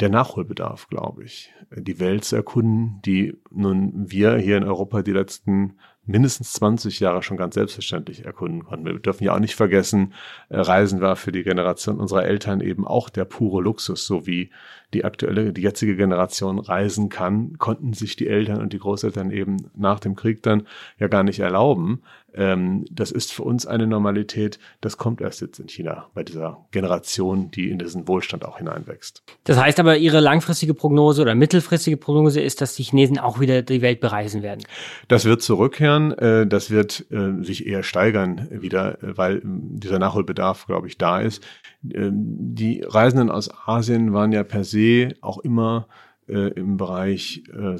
der 0.00 0.08
Nachholbedarf, 0.08 0.88
glaube 0.88 1.24
ich, 1.24 1.52
die 1.76 1.98
Welt 1.98 2.24
zu 2.24 2.36
erkunden, 2.36 3.00
die 3.04 3.36
nun 3.50 4.10
wir 4.10 4.36
hier 4.36 4.56
in 4.56 4.64
Europa 4.64 5.02
die 5.02 5.12
letzten 5.12 5.78
mindestens 6.08 6.52
20 6.54 7.00
Jahre 7.00 7.22
schon 7.22 7.36
ganz 7.36 7.54
selbstverständlich 7.54 8.24
erkunden 8.24 8.64
konnten. 8.64 8.86
Wir 8.86 8.98
dürfen 8.98 9.24
ja 9.24 9.34
auch 9.34 9.38
nicht 9.38 9.54
vergessen, 9.54 10.14
äh, 10.48 10.58
Reisen 10.58 11.00
war 11.00 11.16
für 11.16 11.32
die 11.32 11.44
Generation 11.44 12.00
unserer 12.00 12.24
Eltern 12.24 12.60
eben 12.60 12.86
auch 12.86 13.10
der 13.10 13.24
pure 13.24 13.62
Luxus, 13.62 14.06
so 14.06 14.26
wie 14.26 14.50
die 14.94 15.04
aktuelle, 15.04 15.52
die 15.52 15.60
jetzige 15.60 15.96
Generation 15.96 16.58
reisen 16.58 17.10
kann, 17.10 17.58
konnten 17.58 17.92
sich 17.92 18.16
die 18.16 18.26
Eltern 18.26 18.60
und 18.60 18.72
die 18.72 18.78
Großeltern 18.78 19.30
eben 19.30 19.70
nach 19.76 20.00
dem 20.00 20.16
Krieg 20.16 20.42
dann 20.42 20.66
ja 20.98 21.08
gar 21.08 21.22
nicht 21.22 21.40
erlauben. 21.40 22.02
Ähm, 22.34 22.84
das 22.90 23.10
ist 23.10 23.32
für 23.32 23.42
uns 23.42 23.66
eine 23.66 23.86
Normalität, 23.86 24.58
das 24.80 24.96
kommt 24.96 25.20
erst 25.20 25.40
jetzt 25.40 25.58
in 25.58 25.68
China 25.68 26.06
bei 26.14 26.22
dieser 26.22 26.64
Generation, 26.70 27.50
die 27.50 27.70
in 27.70 27.78
diesen 27.78 28.06
Wohlstand 28.06 28.44
auch 28.44 28.58
hineinwächst. 28.58 29.22
Das 29.44 29.58
heißt 29.58 29.80
aber, 29.80 29.96
Ihre 29.96 30.20
langfristige 30.20 30.74
Prognose 30.74 31.22
oder 31.22 31.34
mittelfristige 31.34 31.96
Prognose 31.96 32.40
ist, 32.40 32.60
dass 32.60 32.74
die 32.74 32.82
Chinesen 32.82 33.18
auch 33.18 33.40
wieder 33.40 33.62
die 33.62 33.82
Welt 33.82 34.00
bereisen 34.00 34.42
werden. 34.42 34.64
Das 35.08 35.24
wird 35.24 35.42
zurückkehren, 35.42 36.12
äh, 36.18 36.46
das 36.46 36.70
wird 36.70 37.06
äh, 37.10 37.42
sich 37.42 37.66
eher 37.66 37.82
steigern 37.82 38.48
wieder, 38.50 38.98
weil 39.00 39.40
dieser 39.42 39.98
Nachholbedarf, 39.98 40.66
glaube 40.66 40.86
ich, 40.86 40.98
da 40.98 41.20
ist. 41.20 41.42
Ähm, 41.82 42.36
die 42.54 42.82
Reisenden 42.86 43.30
aus 43.30 43.50
Asien 43.66 44.12
waren 44.12 44.32
ja 44.32 44.44
per 44.44 44.64
se 44.64 45.14
auch 45.20 45.38
immer 45.38 45.88
äh, 46.28 46.48
im 46.48 46.76
Bereich 46.76 47.42
äh, 47.52 47.76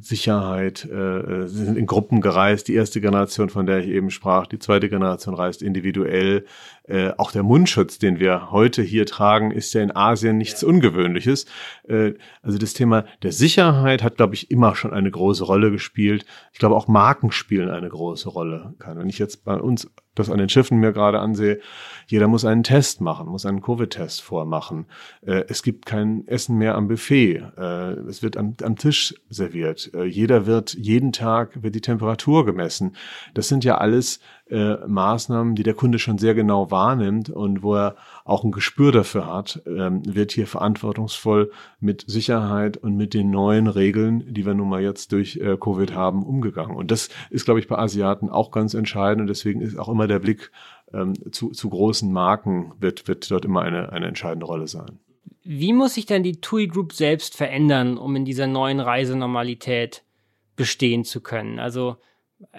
Sicherheit, 0.00 0.84
äh, 0.84 1.46
sie 1.46 1.64
sind 1.64 1.78
in 1.78 1.86
Gruppen 1.86 2.20
gereist. 2.20 2.68
Die 2.68 2.74
erste 2.74 3.00
Generation, 3.00 3.48
von 3.48 3.66
der 3.66 3.78
ich 3.78 3.88
eben 3.88 4.10
sprach, 4.10 4.46
die 4.46 4.58
zweite 4.58 4.88
Generation 4.88 5.34
reist 5.34 5.62
individuell. 5.62 6.44
Äh, 6.84 7.12
auch 7.16 7.32
der 7.32 7.42
Mundschutz, 7.42 7.98
den 7.98 8.18
wir 8.18 8.50
heute 8.50 8.82
hier 8.82 9.06
tragen, 9.06 9.50
ist 9.50 9.72
ja 9.72 9.82
in 9.82 9.94
Asien 9.94 10.36
nichts 10.36 10.64
Ungewöhnliches. 10.64 11.46
Äh, 11.88 12.14
also 12.42 12.58
das 12.58 12.74
Thema 12.74 13.04
der 13.22 13.32
Sicherheit 13.32 14.02
hat, 14.02 14.16
glaube 14.16 14.34
ich, 14.34 14.50
immer 14.50 14.74
schon 14.74 14.92
eine 14.92 15.10
große 15.10 15.44
Rolle 15.44 15.70
gespielt. 15.70 16.24
Ich 16.52 16.58
glaube, 16.58 16.74
auch 16.74 16.88
Marken 16.88 17.30
spielen 17.30 17.70
eine 17.70 17.88
große 17.88 18.28
Rolle. 18.28 18.74
Wenn 18.84 19.08
ich 19.08 19.18
jetzt 19.18 19.44
bei 19.44 19.54
uns 19.54 19.90
das 20.14 20.30
an 20.30 20.38
den 20.38 20.48
Schiffen 20.48 20.78
mir 20.78 20.92
gerade 20.92 21.20
ansehe, 21.20 21.60
jeder 22.06 22.28
muss 22.28 22.44
einen 22.44 22.62
Test 22.62 23.00
machen, 23.00 23.28
muss 23.28 23.46
einen 23.46 23.62
Covid-Test 23.62 24.22
vormachen. 24.22 24.86
Äh, 25.22 25.44
es 25.48 25.62
gibt 25.62 25.86
kein 25.86 26.26
Essen 26.26 26.58
mehr 26.58 26.74
am 26.74 26.88
Buffet. 26.88 27.42
Äh, 27.56 27.92
es 28.08 28.22
wird 28.22 28.36
am, 28.36 28.54
am 28.62 28.76
Tisch 28.76 29.14
serviert. 29.30 29.90
Äh, 29.94 30.04
jeder 30.04 30.46
wird, 30.46 30.74
jeden 30.74 31.12
Tag 31.12 31.62
wird 31.62 31.74
die 31.74 31.80
Temperatur 31.80 32.44
gemessen. 32.44 32.96
Das 33.34 33.48
sind 33.48 33.64
ja 33.64 33.78
alles 33.78 34.20
äh, 34.50 34.76
Maßnahmen, 34.86 35.54
die 35.54 35.62
der 35.62 35.74
Kunde 35.74 35.98
schon 35.98 36.18
sehr 36.18 36.34
genau 36.34 36.70
wahrnimmt 36.70 37.30
und 37.30 37.62
wo 37.62 37.74
er 37.76 37.96
auch 38.24 38.44
ein 38.44 38.52
Gespür 38.52 38.92
dafür 38.92 39.26
hat, 39.26 39.62
ähm, 39.66 40.02
wird 40.04 40.32
hier 40.32 40.46
verantwortungsvoll 40.46 41.50
mit 41.80 42.04
Sicherheit 42.06 42.76
und 42.76 42.96
mit 42.96 43.14
den 43.14 43.30
neuen 43.30 43.66
Regeln, 43.66 44.24
die 44.28 44.44
wir 44.44 44.54
nun 44.54 44.68
mal 44.68 44.82
jetzt 44.82 45.12
durch 45.12 45.36
äh, 45.36 45.56
Covid 45.58 45.94
haben, 45.94 46.22
umgegangen. 46.24 46.76
Und 46.76 46.90
das 46.90 47.08
ist, 47.30 47.44
glaube 47.44 47.60
ich, 47.60 47.68
bei 47.68 47.78
Asiaten 47.78 48.28
auch 48.28 48.50
ganz 48.50 48.74
entscheidend 48.74 49.22
und 49.22 49.26
deswegen 49.28 49.60
ist 49.60 49.78
auch 49.78 49.88
immer 49.88 50.06
der 50.06 50.18
Blick 50.18 50.50
ähm, 50.92 51.14
zu, 51.32 51.50
zu 51.50 51.70
großen 51.70 52.12
Marken 52.12 52.72
wird, 52.78 53.08
wird 53.08 53.30
dort 53.30 53.44
immer 53.44 53.62
eine, 53.62 53.92
eine 53.92 54.06
entscheidende 54.06 54.46
Rolle 54.46 54.66
sein. 54.66 54.98
Wie 55.44 55.72
muss 55.72 55.94
sich 55.94 56.06
denn 56.06 56.22
die 56.22 56.40
TUI 56.40 56.68
Group 56.68 56.92
selbst 56.92 57.36
verändern, 57.36 57.98
um 57.98 58.14
in 58.14 58.24
dieser 58.24 58.46
neuen 58.46 58.80
Reisenormalität 58.80 60.04
bestehen 60.56 61.04
zu 61.04 61.20
können? 61.20 61.58
Also 61.58 61.96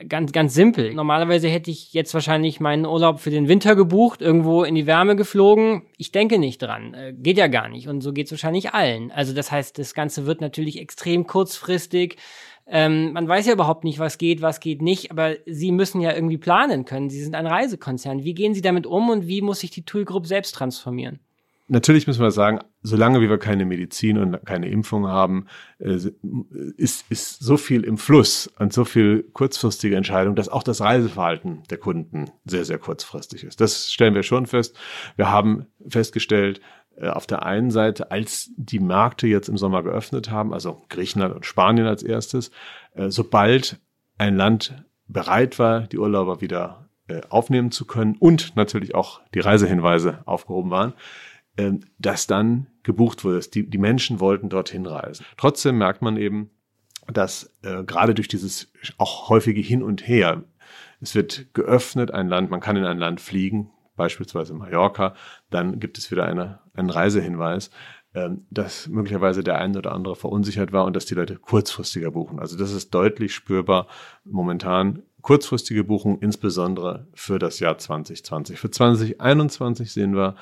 ganz, 0.08 0.32
ganz 0.32 0.54
simpel. 0.54 0.94
Normalerweise 0.94 1.48
hätte 1.48 1.72
ich 1.72 1.94
jetzt 1.94 2.14
wahrscheinlich 2.14 2.60
meinen 2.60 2.86
Urlaub 2.86 3.20
für 3.20 3.30
den 3.30 3.48
Winter 3.48 3.76
gebucht, 3.76 4.22
irgendwo 4.22 4.64
in 4.64 4.76
die 4.76 4.88
Wärme 4.88 5.16
geflogen. 5.16 5.84
Ich 5.98 6.12
denke 6.12 6.40
nicht 6.40 6.62
dran. 6.62 6.94
Äh, 6.94 7.14
geht 7.16 7.38
ja 7.38 7.48
gar 7.48 7.70
nicht. 7.70 7.88
Und 7.88 8.02
so 8.02 8.14
geht 8.14 8.28
es 8.28 8.32
wahrscheinlich 8.32 8.74
allen. 8.74 9.12
Also 9.12 9.34
das 9.34 9.52
heißt, 9.52 9.78
das 9.78 9.94
Ganze 9.94 10.26
wird 10.26 10.42
natürlich 10.42 10.80
extrem 10.80 11.28
kurzfristig. 11.28 12.18
Ähm, 12.66 13.14
man 13.14 13.28
weiß 13.28 13.46
ja 13.46 13.54
überhaupt 13.54 13.84
nicht, 13.84 14.00
was 14.00 14.18
geht, 14.18 14.42
was 14.42 14.60
geht 14.60 14.82
nicht, 14.82 15.12
aber 15.12 15.36
Sie 15.46 15.72
müssen 15.72 16.00
ja 16.00 16.14
irgendwie 16.14 16.38
planen 16.38 16.86
können. 16.86 17.10
Sie 17.10 17.22
sind 17.22 17.36
ein 17.36 17.48
Reisekonzern. 17.48 18.24
Wie 18.24 18.34
gehen 18.34 18.54
Sie 18.54 18.62
damit 18.62 18.88
um 18.88 19.10
und 19.10 19.28
wie 19.28 19.42
muss 19.42 19.60
sich 19.60 19.72
die 19.72 19.84
TUI 19.84 20.06
Group 20.06 20.28
selbst 20.28 20.56
transformieren? 20.56 21.20
Natürlich 21.68 22.08
müssen 22.08 22.22
wir 22.22 22.32
sagen, 22.32 22.60
solange 22.82 23.22
wir 23.22 23.38
keine 23.38 23.66
Medizin 23.66 24.18
und 24.18 24.46
keine 24.46 24.68
Impfung 24.68 25.08
haben, 25.08 25.48
äh, 25.80 25.98
ist, 26.76 27.06
ist 27.10 27.40
so 27.40 27.56
viel 27.56 27.84
im 27.84 27.98
Fluss 27.98 28.48
und 28.60 28.74
so 28.74 28.84
viel 28.84 29.24
kurzfristige 29.32 29.96
Entscheidung, 29.96 30.36
dass 30.36 30.50
auch 30.50 30.64
das 30.64 30.82
Reiseverhalten 30.82 31.64
der 31.70 31.78
Kunden 31.78 32.32
sehr, 32.44 32.66
sehr 32.66 32.80
kurzfristig 32.80 33.46
ist. 33.46 33.62
Das 33.62 33.92
stellen 33.92 34.14
wir 34.14 34.24
schon 34.24 34.46
fest. 34.46 34.78
Wir 35.16 35.32
haben 35.32 35.68
festgestellt, 35.88 36.60
äh, 36.98 37.08
auf 37.08 37.28
der 37.28 37.46
einen 37.46 37.72
Seite, 37.72 38.12
als 38.12 38.52
die 38.58 38.80
Märkte 38.80 39.28
jetzt 39.28 39.48
im 39.48 39.58
Sommer 39.58 39.84
geöffnet 39.84 40.30
haben, 40.30 40.54
also 40.54 40.82
Griechenland 40.90 41.34
und 41.34 41.46
Spanien 41.46 41.88
als 41.88 42.04
erstes, 42.04 42.52
äh, 42.94 43.10
sobald 43.10 43.80
ein 44.18 44.36
Land 44.36 44.84
bereit 45.08 45.60
war, 45.60 45.82
die 45.82 45.98
Urlauber 45.98 46.42
wieder 46.42 46.90
aufnehmen 47.30 47.70
zu 47.70 47.86
können 47.86 48.16
und 48.18 48.56
natürlich 48.56 48.96
auch 48.96 49.22
die 49.34 49.42
Reisehinweise 49.42 50.22
aufgehoben 50.26 50.72
waren, 50.72 50.94
dass 52.00 52.28
dann 52.28 52.68
gebucht 52.82 53.24
wurde. 53.24 53.40
Die, 53.42 53.70
die 53.70 53.78
Menschen 53.78 54.20
wollten 54.20 54.50
dorthin 54.50 54.86
reisen. 54.86 55.26
Trotzdem 55.38 55.78
merkt 55.78 56.02
man 56.02 56.18
eben, 56.18 56.50
dass 57.08 57.52
äh, 57.64 57.84
gerade 57.84 58.14
durch 58.14 58.28
dieses 58.28 58.72
auch 58.98 59.30
häufige 59.30 59.62
Hin 59.62 59.84
und 59.84 60.08
Her, 60.08 60.44
es 61.02 61.16
wird 61.16 61.54
geöffnet, 61.54 62.12
ein 62.12 62.28
Land, 62.28 62.50
man 62.50 62.62
kann 62.62 62.78
in 62.78 62.86
ein 62.86 62.98
Land 62.98 63.20
fliegen, 63.20 63.72
beispielsweise 63.96 64.54
Mallorca, 64.54 65.16
dann 65.50 65.80
gibt 65.80 65.98
es 65.98 66.12
wieder 66.12 66.26
eine, 66.26 66.60
einen 66.74 66.90
Reisehinweis, 66.90 67.70
ähm, 68.16 68.46
dass 68.50 68.88
möglicherweise 68.88 69.44
der 69.44 69.60
eine 69.60 69.78
oder 69.78 69.92
andere 69.92 70.16
verunsichert 70.16 70.72
war 70.72 70.86
und 70.86 70.96
dass 70.96 71.06
die 71.06 71.16
Leute 71.16 71.36
kurzfristiger 71.36 72.12
buchen. 72.12 72.40
Also 72.40 72.58
das 72.58 72.72
ist 72.72 72.94
deutlich 72.94 73.34
spürbar 73.34 73.88
momentan. 74.24 75.04
Kurzfristige 75.22 75.84
Buchungen, 75.84 76.20
insbesondere 76.20 77.08
für 77.14 77.40
das 77.40 77.60
Jahr 77.60 77.78
2020. 77.78 78.60
Für 78.60 78.70
2021 78.70 79.92
sehen 79.92 80.16
wir 80.16 80.36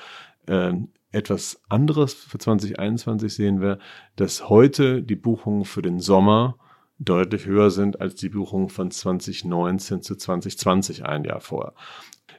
äh, 0.47 0.73
etwas 1.11 1.61
anderes. 1.69 2.13
Für 2.13 2.37
2021 2.37 3.33
sehen 3.33 3.61
wir, 3.61 3.79
dass 4.15 4.49
heute 4.49 5.03
die 5.03 5.15
Buchungen 5.15 5.65
für 5.65 5.81
den 5.81 5.99
Sommer 5.99 6.57
deutlich 6.99 7.45
höher 7.45 7.71
sind 7.71 7.99
als 7.99 8.15
die 8.15 8.29
Buchungen 8.29 8.69
von 8.69 8.91
2019 8.91 10.01
zu 10.01 10.15
2020 10.15 11.05
ein 11.05 11.23
Jahr 11.23 11.41
vorher. 11.41 11.73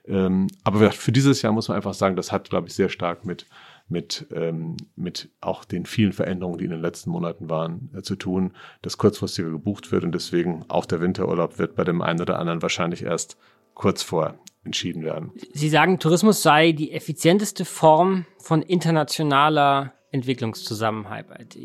Ähm, 0.04 0.48
aber 0.64 0.90
für 0.92 1.12
dieses 1.12 1.42
Jahr 1.42 1.52
muss 1.52 1.68
man 1.68 1.76
einfach 1.76 1.94
sagen, 1.94 2.16
das 2.16 2.32
hat, 2.32 2.50
glaube 2.50 2.68
ich, 2.68 2.74
sehr 2.74 2.88
stark 2.88 3.24
mit 3.24 3.46
mit, 3.92 4.26
ähm, 4.34 4.76
mit 4.96 5.30
auch 5.40 5.64
den 5.64 5.86
vielen 5.86 6.12
Veränderungen, 6.12 6.58
die 6.58 6.64
in 6.64 6.70
den 6.70 6.80
letzten 6.80 7.10
Monaten 7.10 7.48
waren, 7.48 7.90
äh, 7.94 8.02
zu 8.02 8.16
tun, 8.16 8.52
dass 8.80 8.98
kurzfristiger 8.98 9.50
gebucht 9.50 9.92
wird 9.92 10.02
und 10.02 10.12
deswegen 10.12 10.64
auch 10.68 10.86
der 10.86 11.00
Winterurlaub 11.00 11.58
wird 11.58 11.76
bei 11.76 11.84
dem 11.84 12.02
einen 12.02 12.20
oder 12.20 12.38
anderen 12.38 12.62
wahrscheinlich 12.62 13.04
erst 13.04 13.36
kurz 13.74 14.02
vor 14.02 14.38
entschieden 14.64 15.02
werden. 15.02 15.32
Sie 15.52 15.68
sagen, 15.68 15.98
Tourismus 15.98 16.42
sei 16.42 16.72
die 16.72 16.92
effizienteste 16.92 17.64
Form 17.64 18.26
von 18.38 18.62
internationaler 18.62 19.92
Entwicklungszusammenarbeit. 20.12 21.56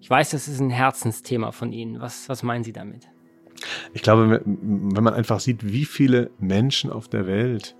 Ich 0.00 0.08
weiß, 0.08 0.30
das 0.30 0.48
ist 0.48 0.60
ein 0.60 0.70
Herzensthema 0.70 1.52
von 1.52 1.72
Ihnen. 1.72 2.00
Was, 2.00 2.28
was 2.28 2.42
meinen 2.42 2.64
Sie 2.64 2.72
damit? 2.72 3.08
Ich 3.92 4.02
glaube, 4.02 4.42
wenn 4.44 5.04
man 5.04 5.12
einfach 5.12 5.40
sieht, 5.40 5.70
wie 5.70 5.84
viele 5.84 6.30
Menschen 6.38 6.90
auf 6.90 7.08
der 7.08 7.26
Welt 7.26 7.76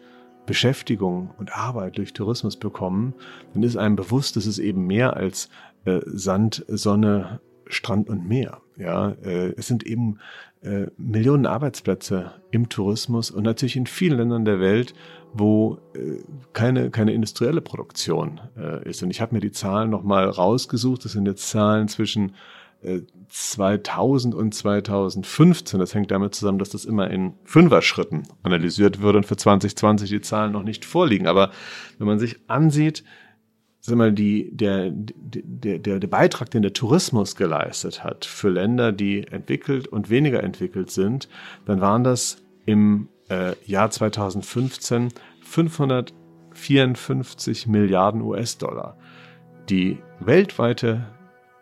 Beschäftigung 0.46 1.30
und 1.38 1.54
Arbeit 1.54 1.96
durch 1.96 2.12
Tourismus 2.12 2.56
bekommen, 2.56 3.14
dann 3.54 3.62
ist 3.62 3.76
einem 3.76 3.96
bewusst, 3.96 4.36
dass 4.36 4.46
es 4.46 4.58
eben 4.58 4.86
mehr 4.86 5.16
als 5.16 5.48
äh, 5.84 6.00
Sand, 6.06 6.64
Sonne, 6.66 7.40
Strand 7.66 8.08
und 8.08 8.26
Meer. 8.26 8.60
Ja, 8.80 9.10
äh, 9.22 9.52
es 9.56 9.66
sind 9.66 9.84
eben 9.84 10.18
äh, 10.62 10.86
Millionen 10.96 11.44
Arbeitsplätze 11.44 12.32
im 12.50 12.70
Tourismus 12.70 13.30
und 13.30 13.44
natürlich 13.44 13.76
in 13.76 13.86
vielen 13.86 14.16
Ländern 14.16 14.46
der 14.46 14.58
Welt, 14.58 14.94
wo 15.34 15.78
äh, 15.94 16.22
keine, 16.54 16.90
keine 16.90 17.12
industrielle 17.12 17.60
Produktion 17.60 18.40
äh, 18.56 18.88
ist. 18.88 19.02
Und 19.02 19.10
ich 19.10 19.20
habe 19.20 19.34
mir 19.34 19.40
die 19.40 19.52
Zahlen 19.52 19.90
nochmal 19.90 20.28
rausgesucht. 20.28 21.04
Das 21.04 21.12
sind 21.12 21.26
jetzt 21.26 21.48
Zahlen 21.48 21.88
zwischen 21.88 22.34
2000 23.28 24.34
und 24.34 24.54
2015. 24.54 25.78
Das 25.78 25.94
hängt 25.94 26.10
damit 26.10 26.34
zusammen, 26.34 26.58
dass 26.58 26.70
das 26.70 26.86
immer 26.86 27.10
in 27.10 27.34
Fünfer-Schritten 27.44 28.22
analysiert 28.42 29.02
wird 29.02 29.16
und 29.16 29.26
für 29.26 29.36
2020 29.36 30.08
die 30.08 30.22
Zahlen 30.22 30.52
noch 30.52 30.62
nicht 30.62 30.86
vorliegen. 30.86 31.26
Aber 31.26 31.50
wenn 31.98 32.06
man 32.06 32.18
sich 32.18 32.38
ansieht, 32.46 33.04
sag 33.80 33.96
mal, 33.96 34.12
die, 34.12 34.54
der, 34.54 34.90
der, 34.90 35.78
der, 35.78 35.98
der 35.98 36.08
Beitrag, 36.08 36.50
den 36.50 36.60
der 36.62 36.74
Tourismus 36.74 37.36
geleistet 37.36 38.04
hat 38.04 38.24
für 38.24 38.50
Länder, 38.50 38.92
die 38.92 39.26
entwickelt 39.26 39.88
und 39.88 40.10
weniger 40.10 40.42
entwickelt 40.42 40.90
sind, 40.90 41.28
dann 41.64 41.80
waren 41.80 42.04
das 42.04 42.42
im 42.66 43.08
äh, 43.28 43.54
Jahr 43.64 43.90
2015 43.90 45.08
554 45.42 47.66
Milliarden 47.66 48.20
US-Dollar. 48.20 48.98
Die 49.68 49.98
weltweite 50.20 51.06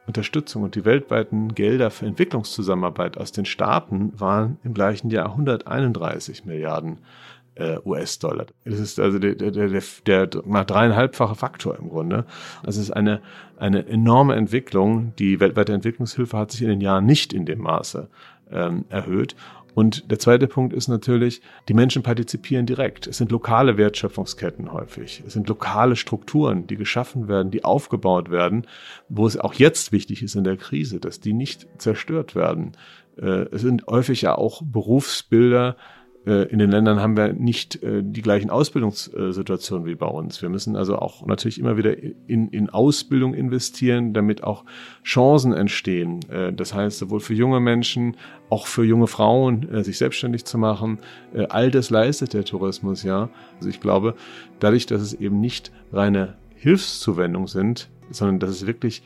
Unterstützung 0.07 0.63
und 0.63 0.75
die 0.75 0.87
weltweiten 0.87 1.55
Gelder 1.55 1.91
für 1.91 2.07
Entwicklungszusammenarbeit 2.07 3.19
aus 3.19 3.31
den 3.31 3.45
Staaten 3.45 4.19
waren 4.19 4.57
im 4.65 4.75
gleichen 4.75 5.11
Jahr 5.11 5.27
131 5.27 6.47
Milliarden 6.47 6.99
äh, 7.59 7.79
US-Dollar. 7.85 8.47
Das 8.65 8.79
ist 8.79 8.99
also 9.01 9.19
der, 9.19 9.35
der, 9.35 9.51
der, 9.51 9.83
der 10.07 10.43
mal 10.45 10.65
dreieinhalbfache 10.65 11.35
Faktor 11.35 11.77
im 11.79 11.89
Grunde. 11.89 12.25
Das 12.63 12.77
ist 12.77 12.91
eine, 12.91 13.21
eine 13.57 13.87
enorme 13.87 14.37
Entwicklung. 14.37 15.13
Die 15.19 15.41
weltweite 15.41 15.73
Entwicklungshilfe 15.73 16.37
hat 16.37 16.53
sich 16.53 16.63
in 16.63 16.69
den 16.69 16.81
Jahren 16.81 17.07
nicht 17.07 17.33
in 17.33 17.47
dem 17.47 17.61
Maße 17.61 18.09
ähm, 18.51 18.85
erhöht. 18.89 19.35
Und 19.75 20.11
der 20.11 20.19
zweite 20.19 20.49
Punkt 20.49 20.73
ist 20.73 20.89
natürlich, 20.89 21.41
die 21.69 21.75
Menschen 21.75 22.03
partizipieren 22.03 22.67
direkt. 22.67 23.07
Es 23.07 23.19
sind 23.19 23.31
lokale 23.31 23.77
Wertschöpfungsketten 23.77 24.73
häufig. 24.73 25.23
Es 25.25 25.35
sind 25.35 25.49
lokale 25.49 25.95
Strukturen, 25.95 26.67
die 26.67 26.75
geschaffen 26.75 27.29
werden, 27.29 27.53
die 27.53 27.63
aufgebaut 27.63 28.29
werden, 28.29 28.67
wo 29.09 29.25
es 29.25 29.39
auch 29.39 29.55
jetzt 29.55 29.93
wichtig 29.93 30.23
ist 30.23 30.35
in 30.35 30.43
der 30.43 30.57
Krise, 30.57 30.99
dass 30.99 31.21
die 31.21 31.33
nicht 31.33 31.69
zerstört 31.79 32.35
werden. 32.35 32.73
Äh, 33.17 33.47
es 33.53 33.61
sind 33.61 33.87
häufig 33.87 34.23
ja 34.23 34.35
auch 34.37 34.63
Berufsbilder, 34.65 35.77
in 36.29 36.59
den 36.59 36.71
Ländern 36.71 37.01
haben 37.01 37.17
wir 37.17 37.33
nicht 37.33 37.83
äh, 37.83 38.03
die 38.03 38.21
gleichen 38.21 38.51
Ausbildungssituationen 38.51 39.87
wie 39.87 39.95
bei 39.95 40.07
uns. 40.07 40.43
Wir 40.43 40.49
müssen 40.49 40.77
also 40.77 40.97
auch 40.97 41.25
natürlich 41.27 41.59
immer 41.59 41.77
wieder 41.77 41.97
in, 42.27 42.49
in 42.49 42.69
Ausbildung 42.69 43.33
investieren, 43.33 44.13
damit 44.13 44.45
auch 44.45 44.65
Chancen 45.05 45.55
entstehen. 45.55 46.21
Äh, 46.29 46.53
das 46.53 46.75
heißt, 46.75 46.99
sowohl 46.99 47.21
für 47.21 47.35
junge 47.35 47.61
Menschen, 47.61 48.17
auch 48.51 48.67
für 48.67 48.85
junge 48.85 49.07
Frauen, 49.07 49.85
sich 49.85 49.99
selbstständig 49.99 50.47
zu 50.47 50.57
machen. 50.57 51.01
All 51.51 51.71
das 51.71 51.91
leistet 51.91 52.33
der 52.33 52.47
Tourismus, 52.47 53.03
ja. 53.03 53.29
Also 53.57 53.69
ich 53.69 53.79
glaube, 53.79 54.15
dadurch, 54.59 54.87
dass 54.87 55.03
es 55.03 55.13
eben 55.13 55.39
nicht 55.39 55.71
reine 55.93 56.35
Hilfszuwendung 56.55 57.47
sind, 57.47 57.91
sondern 58.11 58.39
dass 58.39 58.51
es 58.51 58.67
wirklich 58.67 59.03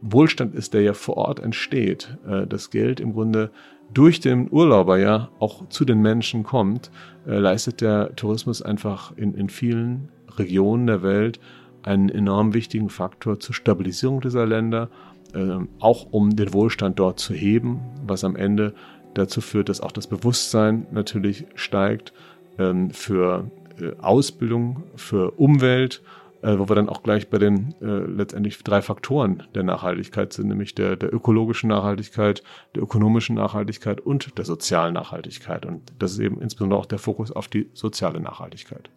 Wohlstand 0.00 0.54
ist, 0.54 0.72
der 0.72 0.80
ja 0.80 0.94
vor 0.94 1.18
Ort 1.18 1.40
entsteht. 1.40 2.16
das 2.48 2.70
Geld 2.70 3.00
im 3.00 3.12
Grunde 3.12 3.50
durch 3.94 4.20
den 4.20 4.50
Urlauber 4.50 4.98
ja 4.98 5.30
auch 5.38 5.68
zu 5.68 5.84
den 5.84 6.02
Menschen 6.02 6.42
kommt, 6.42 6.90
äh, 7.26 7.38
leistet 7.38 7.80
der 7.80 8.14
Tourismus 8.16 8.60
einfach 8.60 9.16
in, 9.16 9.34
in 9.34 9.48
vielen 9.48 10.08
Regionen 10.36 10.86
der 10.86 11.02
Welt 11.02 11.40
einen 11.82 12.08
enorm 12.08 12.54
wichtigen 12.54 12.90
Faktor 12.90 13.40
zur 13.40 13.54
Stabilisierung 13.54 14.20
dieser 14.20 14.46
Länder, 14.46 14.88
äh, 15.34 15.58
auch 15.80 16.06
um 16.10 16.34
den 16.34 16.52
Wohlstand 16.52 16.98
dort 16.98 17.20
zu 17.20 17.34
heben, 17.34 17.80
was 18.06 18.24
am 18.24 18.36
Ende 18.36 18.74
dazu 19.14 19.40
führt, 19.40 19.68
dass 19.68 19.80
auch 19.80 19.92
das 19.92 20.06
Bewusstsein 20.06 20.86
natürlich 20.90 21.46
steigt 21.54 22.12
ähm, 22.58 22.90
für 22.90 23.50
äh, 23.80 23.92
Ausbildung, 24.00 24.82
für 24.96 25.32
Umwelt, 25.32 26.02
äh, 26.44 26.58
wo 26.58 26.68
wir 26.68 26.76
dann 26.76 26.90
auch 26.90 27.02
gleich 27.02 27.30
bei 27.30 27.38
den 27.38 27.74
äh, 27.80 27.86
letztendlich 27.86 28.62
drei 28.62 28.82
Faktoren 28.82 29.44
der 29.54 29.62
Nachhaltigkeit 29.62 30.34
sind, 30.34 30.48
nämlich 30.48 30.74
der, 30.74 30.96
der 30.96 31.12
ökologischen 31.12 31.70
Nachhaltigkeit, 31.70 32.42
der 32.74 32.82
ökonomischen 32.82 33.36
Nachhaltigkeit 33.36 34.00
und 34.02 34.36
der 34.36 34.44
sozialen 34.44 34.92
Nachhaltigkeit. 34.92 35.64
Und 35.64 35.92
das 35.98 36.12
ist 36.12 36.18
eben 36.18 36.42
insbesondere 36.42 36.78
auch 36.78 36.86
der 36.86 36.98
Fokus 36.98 37.32
auf 37.32 37.48
die 37.48 37.70
soziale 37.72 38.20
Nachhaltigkeit. 38.20 38.90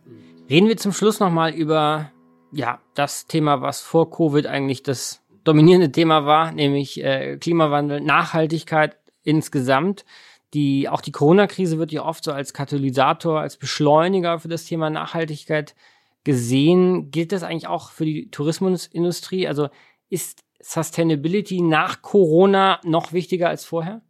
Reden 0.49 0.67
wir 0.67 0.75
zum 0.75 0.91
Schluss 0.91 1.21
nochmal 1.21 1.53
über 1.53 2.11
ja, 2.51 2.79
das 2.95 3.27
Thema, 3.27 3.61
was 3.61 3.79
vor 3.79 4.11
Covid 4.11 4.45
eigentlich 4.45 4.83
das 4.83 5.23
dominierende 5.45 5.91
Thema 5.91 6.25
war, 6.25 6.51
nämlich 6.51 7.01
äh, 7.01 7.37
Klimawandel, 7.37 8.01
Nachhaltigkeit 8.01 8.97
insgesamt. 9.23 10.03
Die, 10.53 10.89
auch 10.89 11.01
die 11.01 11.11
Corona-Krise 11.11 11.77
wird 11.77 11.93
ja 11.93 12.03
oft 12.03 12.25
so 12.25 12.33
als 12.33 12.53
Katalysator, 12.53 13.39
als 13.39 13.55
Beschleuniger 13.55 14.39
für 14.39 14.49
das 14.49 14.65
Thema 14.65 14.89
Nachhaltigkeit 14.89 15.75
gesehen. 16.27 17.09
Gilt 17.09 17.31
das 17.31 17.41
eigentlich 17.41 17.67
auch 17.67 17.91
für 17.91 18.03
die 18.03 18.29
Tourismusindustrie? 18.29 19.47
Also 19.47 19.69
ist 20.09 20.41
Sustainability 20.59 21.61
nach 21.61 22.01
Corona 22.01 22.81
noch 22.83 23.13
wichtiger 23.13 23.47
als 23.47 23.63
vorher? 23.63 24.01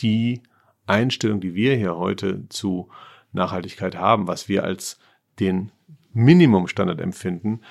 Die 0.00 0.42
Einstellung, 0.86 1.40
die 1.40 1.54
wir 1.54 1.74
hier 1.74 1.96
heute 1.96 2.46
zu 2.50 2.90
Nachhaltigkeit 3.32 3.96
haben, 3.96 4.28
was 4.28 4.50
wir 4.50 4.64
als 4.64 4.98
den 5.40 5.72
Minimumstandard 6.12 7.00
empfinden, 7.00 7.62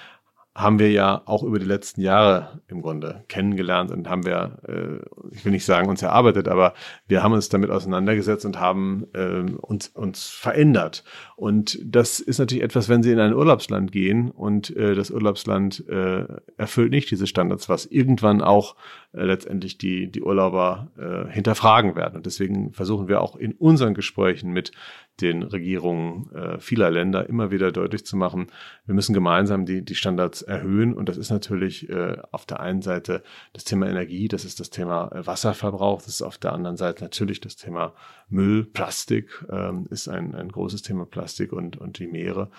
haben 0.53 0.79
wir 0.79 0.91
ja 0.91 1.21
auch 1.25 1.43
über 1.43 1.59
die 1.59 1.65
letzten 1.65 2.01
Jahre 2.01 2.61
im 2.67 2.81
Grunde 2.81 3.23
kennengelernt 3.29 3.89
und 3.89 4.09
haben 4.09 4.25
wir, 4.25 4.57
äh, 4.67 5.33
ich 5.33 5.45
will 5.45 5.53
nicht 5.53 5.63
sagen 5.63 5.87
uns 5.87 6.01
erarbeitet, 6.01 6.49
aber 6.49 6.73
wir 7.07 7.23
haben 7.23 7.31
uns 7.31 7.47
damit 7.47 7.69
auseinandergesetzt 7.69 8.45
und 8.45 8.59
haben 8.59 9.07
äh, 9.13 9.49
uns, 9.61 9.87
uns 9.87 10.27
verändert. 10.27 11.05
Und 11.37 11.79
das 11.85 12.19
ist 12.19 12.39
natürlich 12.39 12.65
etwas, 12.65 12.89
wenn 12.89 13.01
Sie 13.01 13.13
in 13.13 13.19
ein 13.19 13.33
Urlaubsland 13.33 13.93
gehen 13.93 14.29
und 14.29 14.75
äh, 14.75 14.93
das 14.93 15.09
Urlaubsland 15.09 15.87
äh, 15.87 16.25
erfüllt 16.57 16.91
nicht 16.91 17.09
diese 17.11 17.27
Standards, 17.27 17.69
was 17.69 17.85
irgendwann 17.85 18.41
auch 18.41 18.75
äh, 19.13 19.23
letztendlich 19.23 19.77
die, 19.77 20.11
die 20.11 20.21
Urlauber 20.21 20.91
äh, 20.97 21.31
hinterfragen 21.31 21.95
werden. 21.95 22.17
Und 22.17 22.25
deswegen 22.25 22.73
versuchen 22.73 23.07
wir 23.07 23.21
auch 23.21 23.37
in 23.37 23.53
unseren 23.53 23.93
Gesprächen 23.93 24.51
mit 24.51 24.73
den 25.21 25.43
Regierungen 25.43 26.31
äh, 26.33 26.59
vieler 26.59 26.89
Länder 26.89 27.27
immer 27.27 27.51
wieder 27.51 27.71
deutlich 27.71 28.05
zu 28.05 28.17
machen, 28.17 28.47
wir 28.85 28.95
müssen 28.95 29.13
gemeinsam 29.13 29.65
die, 29.65 29.83
die 29.83 29.95
Standards 29.95 30.41
erhöhen. 30.41 30.93
Und 30.93 31.09
das 31.09 31.17
ist 31.17 31.29
natürlich 31.29 31.89
äh, 31.89 32.17
auf 32.31 32.45
der 32.45 32.59
einen 32.59 32.81
Seite 32.81 33.23
das 33.53 33.63
Thema 33.63 33.87
Energie, 33.87 34.27
das 34.27 34.45
ist 34.45 34.59
das 34.59 34.69
Thema 34.69 35.11
äh, 35.11 35.25
Wasserverbrauch, 35.25 36.01
das 36.01 36.15
ist 36.15 36.21
auf 36.21 36.37
der 36.37 36.53
anderen 36.53 36.77
Seite 36.77 37.03
natürlich 37.03 37.39
das 37.39 37.55
Thema 37.55 37.93
Müll, 38.29 38.65
Plastik 38.65 39.45
ähm, 39.49 39.87
ist 39.89 40.07
ein, 40.07 40.35
ein 40.35 40.49
großes 40.49 40.81
Thema 40.81 41.05
Plastik 41.05 41.53
und, 41.53 41.77
und 41.77 41.99
die 41.99 42.07
Meere. 42.07 42.49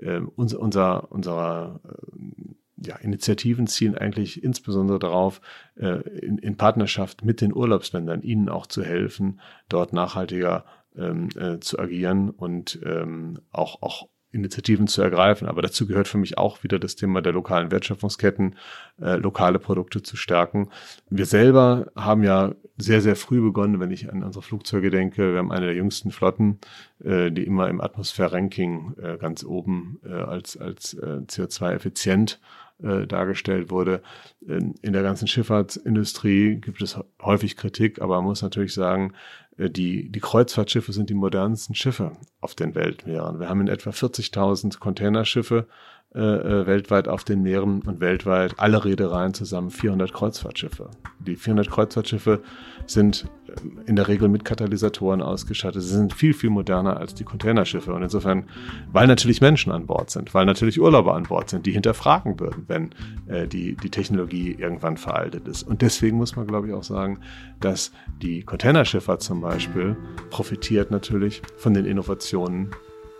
Ähm, 0.00 0.30
unser, 0.36 0.60
unser, 0.60 1.10
unserer 1.10 1.80
äh, 1.84 2.52
ja, 2.86 2.96
Initiativen 2.96 3.66
zielen 3.66 3.96
eigentlich 3.96 4.42
insbesondere 4.42 4.98
darauf, 4.98 5.40
äh, 5.76 6.00
in, 6.18 6.38
in 6.38 6.56
Partnerschaft 6.56 7.24
mit 7.24 7.40
den 7.40 7.54
Urlaubsländern 7.54 8.22
ihnen 8.22 8.48
auch 8.48 8.66
zu 8.66 8.82
helfen, 8.82 9.40
dort 9.68 9.92
nachhaltiger 9.92 10.64
ähm, 10.96 11.28
äh, 11.36 11.58
zu 11.60 11.78
agieren 11.78 12.30
und 12.30 12.78
ähm, 12.84 13.38
auch, 13.50 13.82
auch 13.82 14.08
Initiativen 14.32 14.86
zu 14.86 15.02
ergreifen. 15.02 15.46
Aber 15.46 15.62
dazu 15.62 15.86
gehört 15.86 16.08
für 16.08 16.18
mich 16.18 16.38
auch 16.38 16.64
wieder 16.64 16.78
das 16.78 16.96
Thema 16.96 17.20
der 17.20 17.32
lokalen 17.32 17.70
Wertschöpfungsketten, 17.70 18.56
äh, 19.00 19.16
lokale 19.16 19.58
Produkte 19.58 20.02
zu 20.02 20.16
stärken. 20.16 20.70
Wir 21.10 21.26
selber 21.26 21.92
haben 21.94 22.24
ja 22.24 22.54
sehr, 22.78 23.02
sehr 23.02 23.14
früh 23.14 23.40
begonnen, 23.40 23.78
wenn 23.78 23.90
ich 23.90 24.10
an 24.10 24.22
unsere 24.22 24.42
Flugzeuge 24.42 24.90
denke. 24.90 25.32
Wir 25.32 25.38
haben 25.38 25.52
eine 25.52 25.66
der 25.66 25.74
jüngsten 25.74 26.10
Flotten, 26.10 26.58
äh, 27.04 27.30
die 27.30 27.44
immer 27.44 27.68
im 27.68 27.80
Atmosphäre-Ranking 27.80 28.94
äh, 29.00 29.18
ganz 29.18 29.44
oben 29.44 30.00
äh, 30.04 30.12
als, 30.12 30.56
als 30.56 30.94
äh, 30.94 31.20
CO2-effizient 31.26 32.40
äh, 32.82 33.06
dargestellt 33.06 33.70
wurde. 33.70 34.02
In, 34.40 34.74
in 34.80 34.94
der 34.94 35.02
ganzen 35.02 35.28
Schifffahrtsindustrie 35.28 36.56
gibt 36.56 36.80
es 36.82 36.98
häufig 37.20 37.56
Kritik, 37.56 38.00
aber 38.00 38.16
man 38.16 38.24
muss 38.24 38.42
natürlich 38.42 38.74
sagen, 38.74 39.12
die, 39.58 40.08
die 40.08 40.20
Kreuzfahrtschiffe 40.20 40.92
sind 40.92 41.10
die 41.10 41.14
modernsten 41.14 41.74
Schiffe 41.74 42.12
auf 42.40 42.54
den 42.54 42.74
Weltmeeren. 42.74 43.40
Wir 43.40 43.48
haben 43.48 43.60
in 43.60 43.68
etwa 43.68 43.90
40.000 43.90 44.78
Containerschiffe 44.78 45.66
äh, 46.14 46.20
äh, 46.20 46.66
weltweit 46.66 47.08
auf 47.08 47.24
den 47.24 47.40
Meeren 47.40 47.80
und 47.80 48.00
weltweit 48.00 48.56
alle 48.58 48.84
Reedereien 48.84 49.32
zusammen 49.32 49.70
400 49.70 50.12
Kreuzfahrtschiffe. 50.12 50.90
Die 51.20 51.36
400 51.36 51.70
Kreuzfahrtschiffe 51.70 52.42
sind 52.84 53.30
äh, 53.46 53.88
in 53.88 53.96
der 53.96 54.08
Regel 54.08 54.28
mit 54.28 54.44
Katalysatoren 54.44 55.22
ausgestattet. 55.22 55.80
Sie 55.80 55.88
sind 55.88 56.12
viel, 56.12 56.34
viel 56.34 56.50
moderner 56.50 56.98
als 56.98 57.14
die 57.14 57.24
Containerschiffe. 57.24 57.94
Und 57.94 58.02
insofern, 58.02 58.44
weil 58.92 59.06
natürlich 59.06 59.40
Menschen 59.40 59.72
an 59.72 59.86
Bord 59.86 60.10
sind, 60.10 60.34
weil 60.34 60.44
natürlich 60.44 60.78
Urlauber 60.78 61.14
an 61.14 61.22
Bord 61.22 61.48
sind, 61.48 61.64
die 61.64 61.72
hinterfragen 61.72 62.38
würden, 62.38 62.64
wenn 62.68 62.90
äh, 63.26 63.48
die, 63.48 63.74
die 63.76 63.88
Technologie 63.88 64.54
irgendwann 64.58 64.98
veraltet 64.98 65.48
ist. 65.48 65.62
Und 65.62 65.80
deswegen 65.80 66.18
muss 66.18 66.36
man, 66.36 66.46
glaube 66.46 66.68
ich, 66.68 66.74
auch 66.74 66.84
sagen, 66.84 67.20
dass 67.58 67.90
die 68.20 68.42
Containerschifffahrt 68.42 69.22
zum 69.22 69.40
Beispiel 69.40 69.96
profitiert 70.28 70.90
natürlich 70.90 71.40
von 71.56 71.72
den 71.72 71.86
Innovationen 71.86 72.68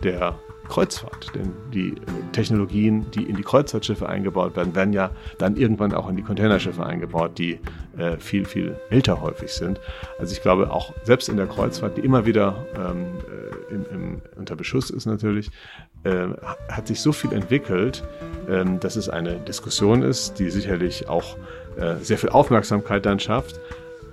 der 0.03 0.37
Kreuzfahrt. 0.67 1.31
Denn 1.35 1.53
die 1.73 1.95
Technologien, 2.31 3.09
die 3.11 3.23
in 3.23 3.35
die 3.35 3.43
Kreuzfahrtschiffe 3.43 4.07
eingebaut 4.07 4.55
werden, 4.55 4.75
werden 4.75 4.93
ja 4.93 5.11
dann 5.37 5.55
irgendwann 5.55 5.93
auch 5.93 6.09
in 6.09 6.15
die 6.15 6.23
Containerschiffe 6.23 6.85
eingebaut, 6.85 7.37
die 7.37 7.59
äh, 7.97 8.17
viel, 8.17 8.45
viel 8.45 8.75
älter 8.89 9.21
häufig 9.21 9.51
sind. 9.51 9.79
Also 10.19 10.33
ich 10.33 10.41
glaube, 10.41 10.71
auch 10.71 10.93
selbst 11.03 11.29
in 11.29 11.37
der 11.37 11.47
Kreuzfahrt, 11.47 11.97
die 11.97 12.01
immer 12.01 12.25
wieder 12.25 12.65
ähm, 12.75 13.05
äh, 13.29 13.73
im, 13.73 13.85
im, 13.91 14.21
unter 14.35 14.55
Beschuss 14.55 14.89
ist 14.89 15.05
natürlich, 15.05 15.51
äh, 16.03 16.27
hat 16.69 16.87
sich 16.87 17.01
so 17.01 17.11
viel 17.11 17.33
entwickelt, 17.33 18.03
äh, 18.47 18.63
dass 18.79 18.95
es 18.95 19.09
eine 19.09 19.39
Diskussion 19.39 20.01
ist, 20.01 20.39
die 20.39 20.49
sicherlich 20.49 21.09
auch 21.09 21.37
äh, 21.77 21.95
sehr 22.01 22.17
viel 22.17 22.29
Aufmerksamkeit 22.29 23.05
dann 23.05 23.19
schafft. 23.19 23.59